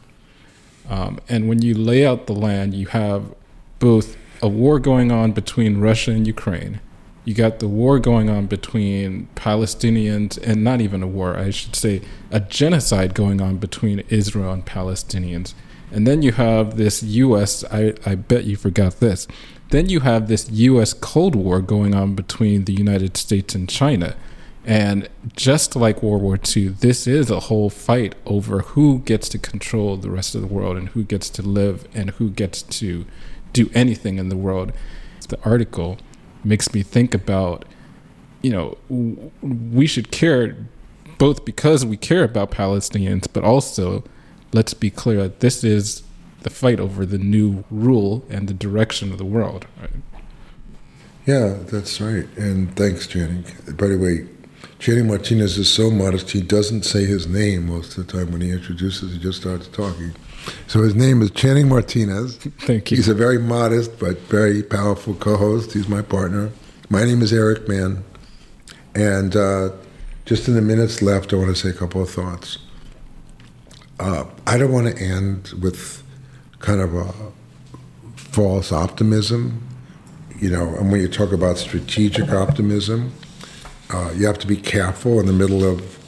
Um, 0.90 1.20
and 1.28 1.50
when 1.50 1.62
you 1.62 1.74
lay 1.74 2.06
out 2.06 2.28
the 2.28 2.34
land, 2.34 2.74
you 2.74 2.88
have 2.88 3.34
both 3.80 4.18
a 4.42 4.48
war 4.48 4.80
going 4.80 5.12
on 5.12 5.32
between 5.32 5.80
Russia 5.80 6.12
and 6.12 6.28
Ukraine. 6.28 6.80
You 7.24 7.34
got 7.34 7.60
the 7.60 7.68
war 7.68 8.00
going 8.00 8.30
on 8.30 8.46
between 8.46 9.28
Palestinians, 9.36 10.38
and 10.44 10.64
not 10.64 10.80
even 10.80 11.02
a 11.02 11.08
war, 11.08 11.36
I 11.36 11.50
should 11.50 11.76
say, 11.76 12.02
a 12.30 12.40
genocide 12.40 13.16
going 13.16 13.42
on 13.42 13.58
between 13.58 14.02
Israel 14.10 14.54
and 14.54 14.64
Palestinians. 14.64 15.56
And 15.92 16.06
then 16.06 16.22
you 16.22 16.34
have 16.34 16.78
this 16.78 17.02
U.S., 17.02 17.64
I, 17.72 17.94
I 18.06 18.16
bet 18.16 18.44
you 18.44 18.58
forgot 18.58 19.00
this. 19.00 19.28
Then 19.70 19.90
you 19.90 20.02
have 20.02 20.28
this 20.28 20.50
U.S. 20.52 20.94
Cold 20.94 21.36
War 21.36 21.62
going 21.62 21.96
on 21.96 22.14
between 22.14 22.66
the 22.66 22.74
United 22.74 23.18
States 23.18 23.56
and 23.56 23.68
China. 23.68 24.16
And 24.66 25.10
just 25.36 25.76
like 25.76 26.02
World 26.02 26.24
War 26.24 26.40
II, 26.56 26.70
this 26.70 27.06
is 27.06 27.30
a 27.30 27.42
whole 27.42 27.70
fight 27.70 28.16
over 28.26 28.60
who 28.60 29.00
gets 29.00 29.30
to 29.30 29.38
control 29.38 29.96
the 29.96 30.10
rest 30.10 30.34
of 30.34 30.42
the 30.42 30.48
world 30.48 30.76
and 30.76 30.90
who 30.90 31.04
gets 31.04 31.30
to 31.32 31.44
live 31.44 31.88
and 31.94 32.12
who 32.12 32.30
gets 32.32 32.64
to 32.64 33.06
do 33.56 33.72
anything 33.74 34.20
in 34.20 34.30
the 34.30 34.38
world. 34.38 34.74
The 35.28 35.40
article 35.44 35.98
makes 36.44 36.72
me 36.74 36.84
think 36.84 37.16
about, 37.16 37.66
you 38.44 38.52
know, 38.52 38.78
we 39.42 39.88
should 39.88 40.12
care 40.12 40.56
both 41.18 41.46
because 41.46 41.84
we 41.86 41.98
care 41.98 42.24
about 42.24 42.52
Palestinians, 42.52 43.28
but 43.32 43.44
also 43.44 44.04
let's 44.54 44.76
be 44.76 44.92
clear 44.92 45.24
that 45.24 45.40
this 45.40 45.64
is 45.64 46.04
the 46.44 46.50
fight 46.52 46.80
over 46.80 47.06
the 47.08 47.18
new 47.18 47.64
rule 47.72 48.24
and 48.30 48.48
the 48.48 48.54
direction 48.54 49.12
of 49.12 49.18
the 49.18 49.26
world. 49.26 49.66
Right? 49.82 49.90
Yeah, 51.26 51.58
that's 51.72 52.00
right. 52.00 52.28
And 52.38 52.76
thanks, 52.76 53.08
Channing. 53.08 53.46
By 53.78 53.88
the 53.88 53.98
way, 53.98 54.28
Channing 54.78 55.08
Martinez 55.08 55.58
is 55.58 55.72
so 55.72 55.90
modest, 55.90 56.30
he 56.32 56.42
doesn't 56.42 56.84
say 56.84 57.06
his 57.06 57.26
name 57.26 57.68
most 57.68 57.98
of 57.98 58.06
the 58.06 58.14
time 58.14 58.32
when 58.32 58.42
he 58.42 58.52
introduces, 58.52 59.14
he 59.14 59.18
just 59.18 59.42
starts 59.42 59.68
talking. 59.70 60.14
So 60.68 60.82
his 60.82 60.96
name 60.96 61.22
is 61.22 61.32
Channing 61.32 61.70
Martinez. 61.70 62.38
Thank 62.38 62.92
you. 62.92 62.98
He's 62.98 63.08
a 63.08 63.14
very 63.14 63.40
modest 63.40 64.00
but 64.00 64.20
very 64.22 64.62
powerful 64.64 65.14
co 65.16 65.38
host. 65.38 65.74
He's 65.74 65.88
my 65.88 66.02
partner. 66.02 66.52
My 66.90 67.04
name 67.04 67.22
is 67.22 67.34
Eric 67.34 67.68
Mann. 67.68 68.04
And 68.94 69.36
uh, 69.36 69.70
just 70.26 70.48
in 70.48 70.56
the 70.56 70.62
minutes 70.62 71.02
left, 71.02 71.34
I 71.34 71.36
want 71.36 71.50
to 71.50 71.56
say 71.56 71.70
a 71.70 71.74
couple 71.74 72.02
of 72.02 72.10
thoughts. 72.10 72.58
Uh, 74.00 74.26
I 74.46 74.58
don't 74.58 74.72
want 74.72 74.96
to 74.96 75.04
end 75.04 75.54
with 75.62 76.04
kind 76.60 76.82
of 76.82 76.96
a 76.96 77.14
false 78.16 78.72
optimism. 78.72 79.62
You 80.40 80.50
know, 80.50 80.76
and 80.76 80.92
when 80.92 81.00
you 81.00 81.08
talk 81.08 81.32
about 81.32 81.58
strategic 81.58 82.30
optimism, 82.30 83.14
uh, 83.90 84.12
you 84.16 84.26
have 84.26 84.40
to 84.40 84.48
be 84.48 84.58
careful 84.58 85.20
in 85.20 85.26
the 85.26 85.34
middle 85.34 85.64
of 85.64 86.00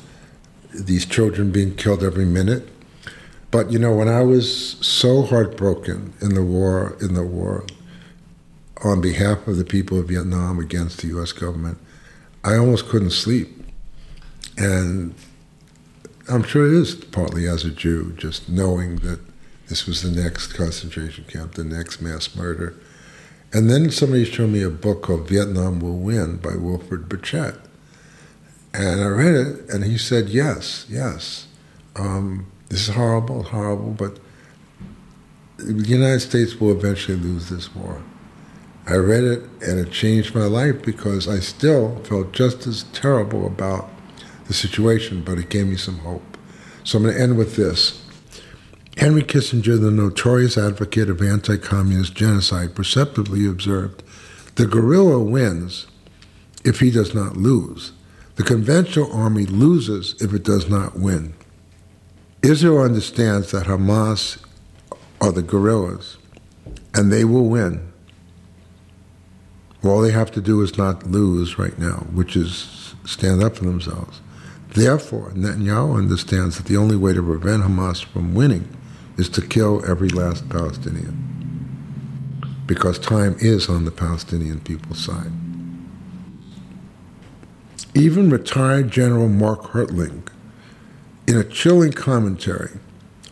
these 0.74 1.06
children 1.06 1.52
being 1.52 1.76
killed 1.76 2.04
every 2.04 2.26
minute. 2.26 2.68
But 3.52 3.72
you 3.72 3.80
know, 3.80 3.96
when 3.96 4.10
I 4.10 4.22
was 4.22 4.78
so 4.86 5.24
heartbroken 5.24 6.14
in 6.22 6.34
the 6.36 6.44
war, 6.44 6.98
in 7.00 7.14
the 7.14 7.24
war, 7.24 7.66
on 8.84 9.02
behalf 9.02 9.48
of 9.48 9.58
the 9.58 9.66
people 9.66 10.00
of 10.00 10.10
Vietnam 10.10 10.60
against 10.60 11.02
the 11.02 11.08
U.S. 11.08 11.32
government, 11.32 11.78
I 12.44 12.56
almost 12.56 12.88
couldn't 12.88 13.12
sleep. 13.12 13.50
And 14.58 15.16
I'm 16.30 16.44
sure 16.44 16.68
it 16.68 16.74
is 16.74 16.96
partly 16.96 17.48
as 17.48 17.64
a 17.64 17.72
Jew, 17.72 18.14
just 18.18 18.50
knowing 18.50 18.98
that 18.98 19.20
this 19.70 19.86
was 19.86 20.02
the 20.02 20.12
next 20.12 20.54
concentration 20.54 21.26
camp, 21.26 21.54
the 21.54 21.64
next 21.64 22.02
mass 22.02 22.36
murder. 22.36 22.76
And 23.54 23.70
then 23.70 23.90
somebody 23.92 24.26
showed 24.26 24.50
me 24.50 24.62
a 24.62 24.70
book 24.70 25.04
called 25.04 25.28
Vietnam 25.28 25.80
Will 25.80 25.98
Win 25.98 26.38
by 26.38 26.56
Wilfred 26.56 27.08
Burchett. 27.08 27.60
And 28.74 29.02
I 29.02 29.08
read 29.08 29.36
it, 29.36 29.70
and 29.70 29.86
he 29.86 29.98
said, 29.98 30.30
Yes, 30.30 30.86
yes. 30.90 31.48
Um, 31.96 32.52
this 32.70 32.90
is 32.90 32.96
horrible, 32.96 33.44
horrible, 33.44 33.92
but 33.92 34.20
the 35.58 35.74
United 35.74 36.20
States 36.20 36.60
will 36.60 36.72
eventually 36.72 37.18
lose 37.18 37.50
this 37.50 37.74
war. 37.74 38.02
I 38.86 38.96
read 38.96 39.24
it, 39.24 39.44
and 39.62 39.80
it 39.80 39.92
changed 39.92 40.36
my 40.36 40.46
life 40.46 40.82
because 40.82 41.28
I 41.28 41.40
still 41.40 41.98
felt 42.06 42.32
just 42.32 42.68
as 42.68 42.84
terrible 42.94 43.46
about 43.46 43.90
the 44.48 44.54
situation, 44.54 45.24
but 45.24 45.38
it 45.38 45.50
gave 45.50 45.68
me 45.68 45.76
some 45.76 46.00
hope. 46.00 46.38
So 46.84 46.98
I'm 46.98 47.04
going 47.04 47.16
to 47.16 47.22
end 47.22 47.38
with 47.38 47.56
this. 47.56 48.02
Henry 48.98 49.24
Kissinger, 49.24 49.80
the 49.80 49.92
notorious 49.92 50.58
advocate 50.58 51.10
of 51.10 51.22
anti 51.22 51.58
communist 51.58 52.16
genocide, 52.16 52.76
perceptively 52.76 53.46
observed 53.46 54.04
the 54.56 54.66
guerrilla 54.66 55.20
wins 55.20 55.88
if 56.64 56.80
he 56.80 56.90
does 56.90 57.14
not 57.14 57.38
lose. 57.38 57.92
The 58.36 58.44
conventional 58.44 59.12
army 59.12 59.46
loses 59.46 60.16
if 60.22 60.34
it 60.34 60.44
does 60.44 60.70
not 60.70 60.98
win. 60.98 61.34
Israel 62.44 62.82
understands 62.82 63.52
that 63.52 63.66
Hamas 63.66 64.38
are 65.20 65.32
the 65.32 65.42
guerrillas, 65.42 66.18
and 66.94 67.12
they 67.12 67.26
will 67.26 67.48
win. 67.50 67.92
All 69.84 70.02
they 70.02 70.12
have 70.12 70.32
to 70.32 70.42
do 70.42 70.62
is 70.62 70.78
not 70.78 71.08
lose 71.08 71.58
right 71.58 71.78
now, 71.80 72.06
which 72.14 72.36
is 72.36 72.94
stand 73.06 73.42
up 73.42 73.56
for 73.56 73.64
themselves. 73.66 74.22
Therefore, 74.70 75.32
Netanyahu 75.32 75.98
understands 75.98 76.58
that 76.58 76.66
the 76.66 76.78
only 76.78 76.96
way 76.96 77.14
to 77.14 77.24
prevent 77.24 77.64
Hamas 77.64 78.04
from 78.04 78.36
winning 78.36 78.68
is 79.18 79.30
to 79.30 79.42
kill 79.42 79.84
every 79.90 80.10
last 80.10 80.48
Palestinian. 80.50 81.24
Because 82.68 83.00
time 83.00 83.38
is 83.40 83.70
on 83.70 83.86
the 83.86 83.92
Palestinian 83.92 84.60
people's 84.60 85.04
side. 85.04 85.32
Even 87.96 88.30
retired 88.30 88.92
General 88.92 89.30
Mark 89.30 89.72
Hertling, 89.72 90.28
in 91.28 91.38
a 91.38 91.44
chilling 91.44 91.92
commentary 91.92 92.72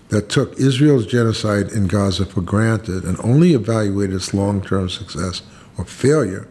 that 0.09 0.29
took 0.29 0.57
Israel's 0.59 1.05
genocide 1.05 1.71
in 1.71 1.87
Gaza 1.87 2.25
for 2.25 2.41
granted 2.41 3.03
and 3.03 3.17
only 3.23 3.53
evaluated 3.53 4.15
its 4.15 4.33
long 4.33 4.61
term 4.61 4.89
success 4.89 5.41
or 5.77 5.85
failure, 5.85 6.47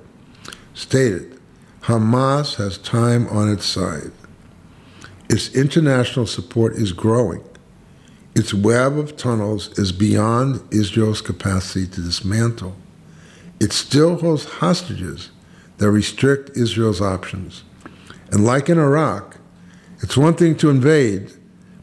stated 0.72 1.38
Hamas 1.82 2.56
has 2.56 2.78
time 2.78 3.28
on 3.28 3.50
its 3.50 3.66
side. 3.66 4.10
Its 5.28 5.54
international 5.54 6.26
support 6.26 6.74
is 6.74 6.92
growing. 6.92 7.44
Its 8.34 8.52
web 8.52 8.98
of 8.98 9.16
tunnels 9.16 9.78
is 9.78 9.92
beyond 9.92 10.60
Israel's 10.72 11.20
capacity 11.20 11.86
to 11.86 12.00
dismantle. 12.00 12.74
It 13.60 13.72
still 13.72 14.16
holds 14.16 14.44
hostages 14.44 15.30
that 15.78 15.90
restrict 15.90 16.56
Israel's 16.56 17.00
options. 17.00 17.62
And 18.32 18.44
like 18.44 18.68
in 18.68 18.78
Iraq, 18.78 19.36
it's 20.04 20.18
one 20.18 20.34
thing 20.34 20.54
to 20.56 20.68
invade, 20.68 21.32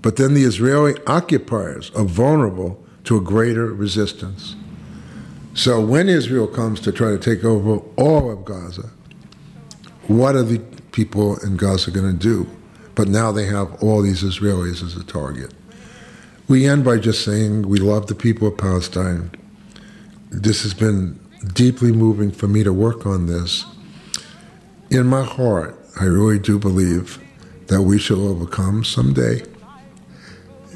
but 0.04 0.18
then 0.18 0.36
the 0.36 0.44
Israeli 0.44 0.94
occupiers 1.08 1.90
are 1.96 2.04
vulnerable 2.04 2.80
to 3.06 3.18
a 3.18 3.20
greater 3.20 3.74
resistance. 3.74 4.56
So 5.56 5.84
when 5.84 6.08
Israel 6.08 6.46
comes 6.46 6.80
to 6.82 6.92
try 6.92 7.10
to 7.10 7.18
take 7.18 7.44
over 7.44 7.84
all 7.98 8.30
of 8.30 8.46
Gaza, 8.46 8.92
what 10.06 10.36
are 10.36 10.44
the 10.44 10.60
people 10.92 11.40
in 11.40 11.58
Gaza 11.58 11.90
going 11.90 12.12
to 12.12 12.16
do? 12.16 12.48
But 12.94 13.08
now 13.08 13.32
they 13.32 13.48
have 13.48 13.82
all 13.82 14.04
these 14.04 14.22
Israelis 14.22 14.84
as 14.84 14.96
a 14.96 15.04
target. 15.04 15.52
We 16.48 16.68
end 16.68 16.86
by 16.86 16.98
just 16.98 17.26
saying 17.26 17.68
we 17.68 17.80
love 17.80 18.06
the 18.06 18.14
people 18.14 18.50
of 18.50 18.56
Palestine. 18.56 19.32
This 20.30 20.62
has 20.62 20.76
been 20.76 21.20
deeply 21.56 21.92
moving 21.92 22.32
for 22.32 22.48
me 22.48 22.64
to 22.64 22.72
work 22.72 23.08
on 23.08 23.26
this. 23.26 23.66
In 24.92 25.08
my 25.08 25.24
heart, 25.24 25.76
I 26.00 26.04
really 26.04 26.38
do 26.38 26.60
believe 26.60 27.20
that 27.72 27.84
we 27.84 27.98
shall 27.98 28.28
overcome 28.28 28.84
someday. 28.84 29.42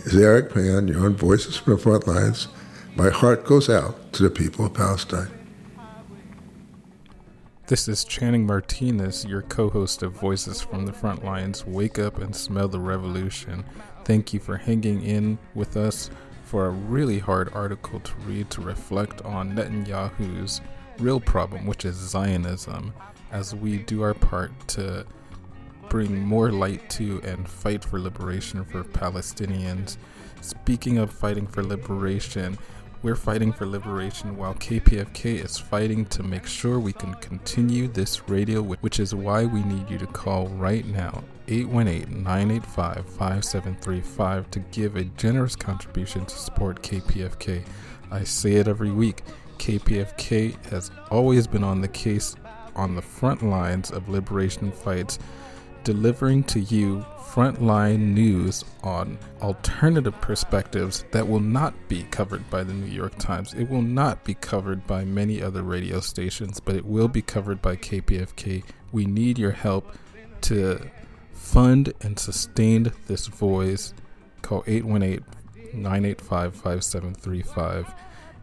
As 0.05 0.15
Eric 0.15 0.55
Mann, 0.55 0.87
your 0.87 1.05
own 1.05 1.13
Voices 1.13 1.57
from 1.57 1.73
the 1.73 1.79
Front 1.79 2.07
Lines, 2.07 2.47
my 2.95 3.09
heart 3.09 3.43
goes 3.43 3.69
out 3.69 4.13
to 4.13 4.23
the 4.23 4.29
people 4.29 4.65
of 4.65 4.73
Palestine. 4.75 5.27
This 7.67 7.89
is 7.89 8.05
Channing 8.05 8.47
Martinez, 8.47 9.25
your 9.25 9.41
co 9.41 9.69
host 9.69 10.03
of 10.03 10.13
Voices 10.13 10.61
from 10.61 10.85
the 10.85 10.93
Front 10.93 11.25
Lines. 11.25 11.65
Wake 11.65 11.99
up 11.99 12.19
and 12.19 12.33
smell 12.33 12.69
the 12.69 12.79
revolution. 12.79 13.65
Thank 14.05 14.33
you 14.33 14.39
for 14.39 14.55
hanging 14.55 15.03
in 15.03 15.37
with 15.53 15.75
us 15.75 16.09
for 16.45 16.67
a 16.67 16.69
really 16.69 17.19
hard 17.19 17.49
article 17.53 17.99
to 17.99 18.13
read 18.25 18.49
to 18.51 18.61
reflect 18.61 19.21
on 19.23 19.53
Netanyahu's 19.53 20.61
real 20.99 21.19
problem, 21.19 21.65
which 21.65 21.83
is 21.83 21.97
Zionism, 21.97 22.93
as 23.33 23.53
we 23.53 23.79
do 23.79 24.01
our 24.01 24.13
part 24.13 24.53
to 24.69 25.05
bring 25.89 26.25
more 26.25 26.51
light 26.51 26.89
to 26.91 27.21
and 27.23 27.47
fight 27.47 27.83
for 27.83 27.99
liberation 27.99 28.65
for 28.65 28.83
Palestinians. 28.83 29.97
Speaking 30.41 30.97
of 30.97 31.11
fighting 31.11 31.47
for 31.47 31.63
liberation, 31.63 32.57
we're 33.01 33.15
fighting 33.15 33.53
for 33.53 33.65
liberation 33.65 34.35
while 34.35 34.55
KPFK 34.55 35.43
is 35.43 35.57
fighting 35.57 36.05
to 36.05 36.23
make 36.23 36.47
sure 36.47 36.79
we 36.79 36.93
can 36.93 37.13
continue 37.15 37.87
this 37.87 38.27
radio, 38.27 38.61
which 38.61 38.99
is 38.99 39.13
why 39.13 39.45
we 39.45 39.61
need 39.63 39.89
you 39.89 39.97
to 39.99 40.07
call 40.07 40.47
right 40.47 40.85
now 40.85 41.23
818 41.47 42.23
985 42.23 43.05
5735 43.05 44.51
to 44.51 44.59
give 44.59 44.95
a 44.95 45.03
generous 45.03 45.55
contribution 45.55 46.25
to 46.25 46.35
support 46.35 46.81
KPFK. 46.81 47.63
I 48.11 48.23
say 48.23 48.53
it 48.53 48.67
every 48.67 48.91
week 48.91 49.21
KPFK 49.57 50.63
has 50.65 50.91
always 51.11 51.47
been 51.47 51.63
on 51.63 51.81
the 51.81 51.87
case 51.87 52.35
on 52.75 52.95
the 52.95 53.01
front 53.01 53.41
lines 53.43 53.91
of 53.91 54.09
liberation 54.09 54.71
fights, 54.71 55.17
delivering 55.85 56.43
to 56.43 56.59
you 56.59 57.05
frontline 57.17 58.13
news 58.13 58.65
on 58.81 59.17
alternative 59.41 60.19
perspectives 60.19 61.05
that 61.11 61.27
will 61.27 61.39
not 61.39 61.73
be 61.87 62.03
covered 62.03 62.49
by 62.49 62.63
the 62.63 62.73
New 62.73 62.91
York 62.91 63.17
Times. 63.17 63.53
It 63.53 63.69
will 63.69 63.81
not 63.81 64.23
be 64.23 64.33
covered 64.33 64.87
by 64.87 65.05
many 65.05 65.41
other 65.41 65.61
radio 65.61 65.99
stations, 65.99 66.59
but 66.59 66.75
it 66.75 66.85
will 66.85 67.07
be 67.07 67.21
covered 67.21 67.61
by 67.61 67.75
KPFK. 67.75 68.63
We 68.91 69.05
need 69.05 69.37
your 69.37 69.51
help 69.51 69.95
to 70.41 70.89
fund 71.33 71.93
and 72.01 72.17
sustain 72.17 72.91
this 73.07 73.27
voice. 73.27 73.93
Call 74.41 74.63
818 74.65 75.25
985 75.73 76.55
5735. 76.55 77.93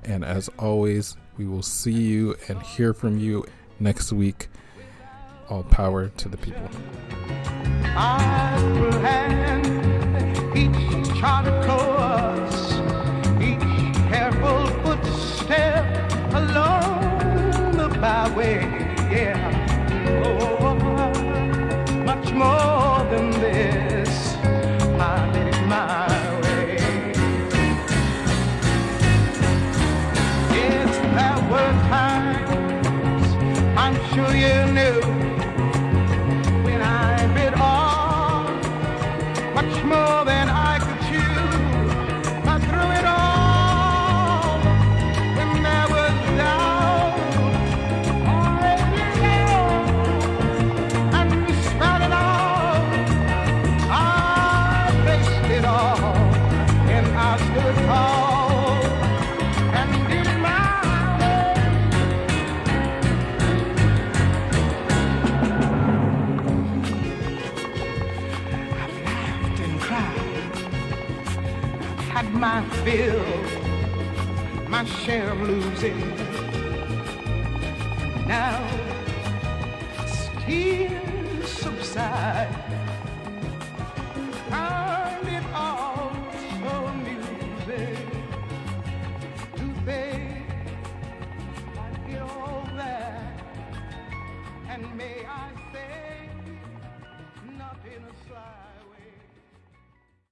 And 0.04 0.24
as 0.24 0.48
always, 0.58 1.16
we 1.38 1.46
will 1.46 1.62
see 1.62 1.92
you 1.92 2.36
and 2.48 2.62
hear 2.62 2.92
from 2.92 3.18
you 3.18 3.46
next 3.80 4.12
week. 4.12 4.48
All 5.52 5.64
power 5.64 6.08
to 6.08 6.28
the 6.30 6.38
people. 6.38 6.66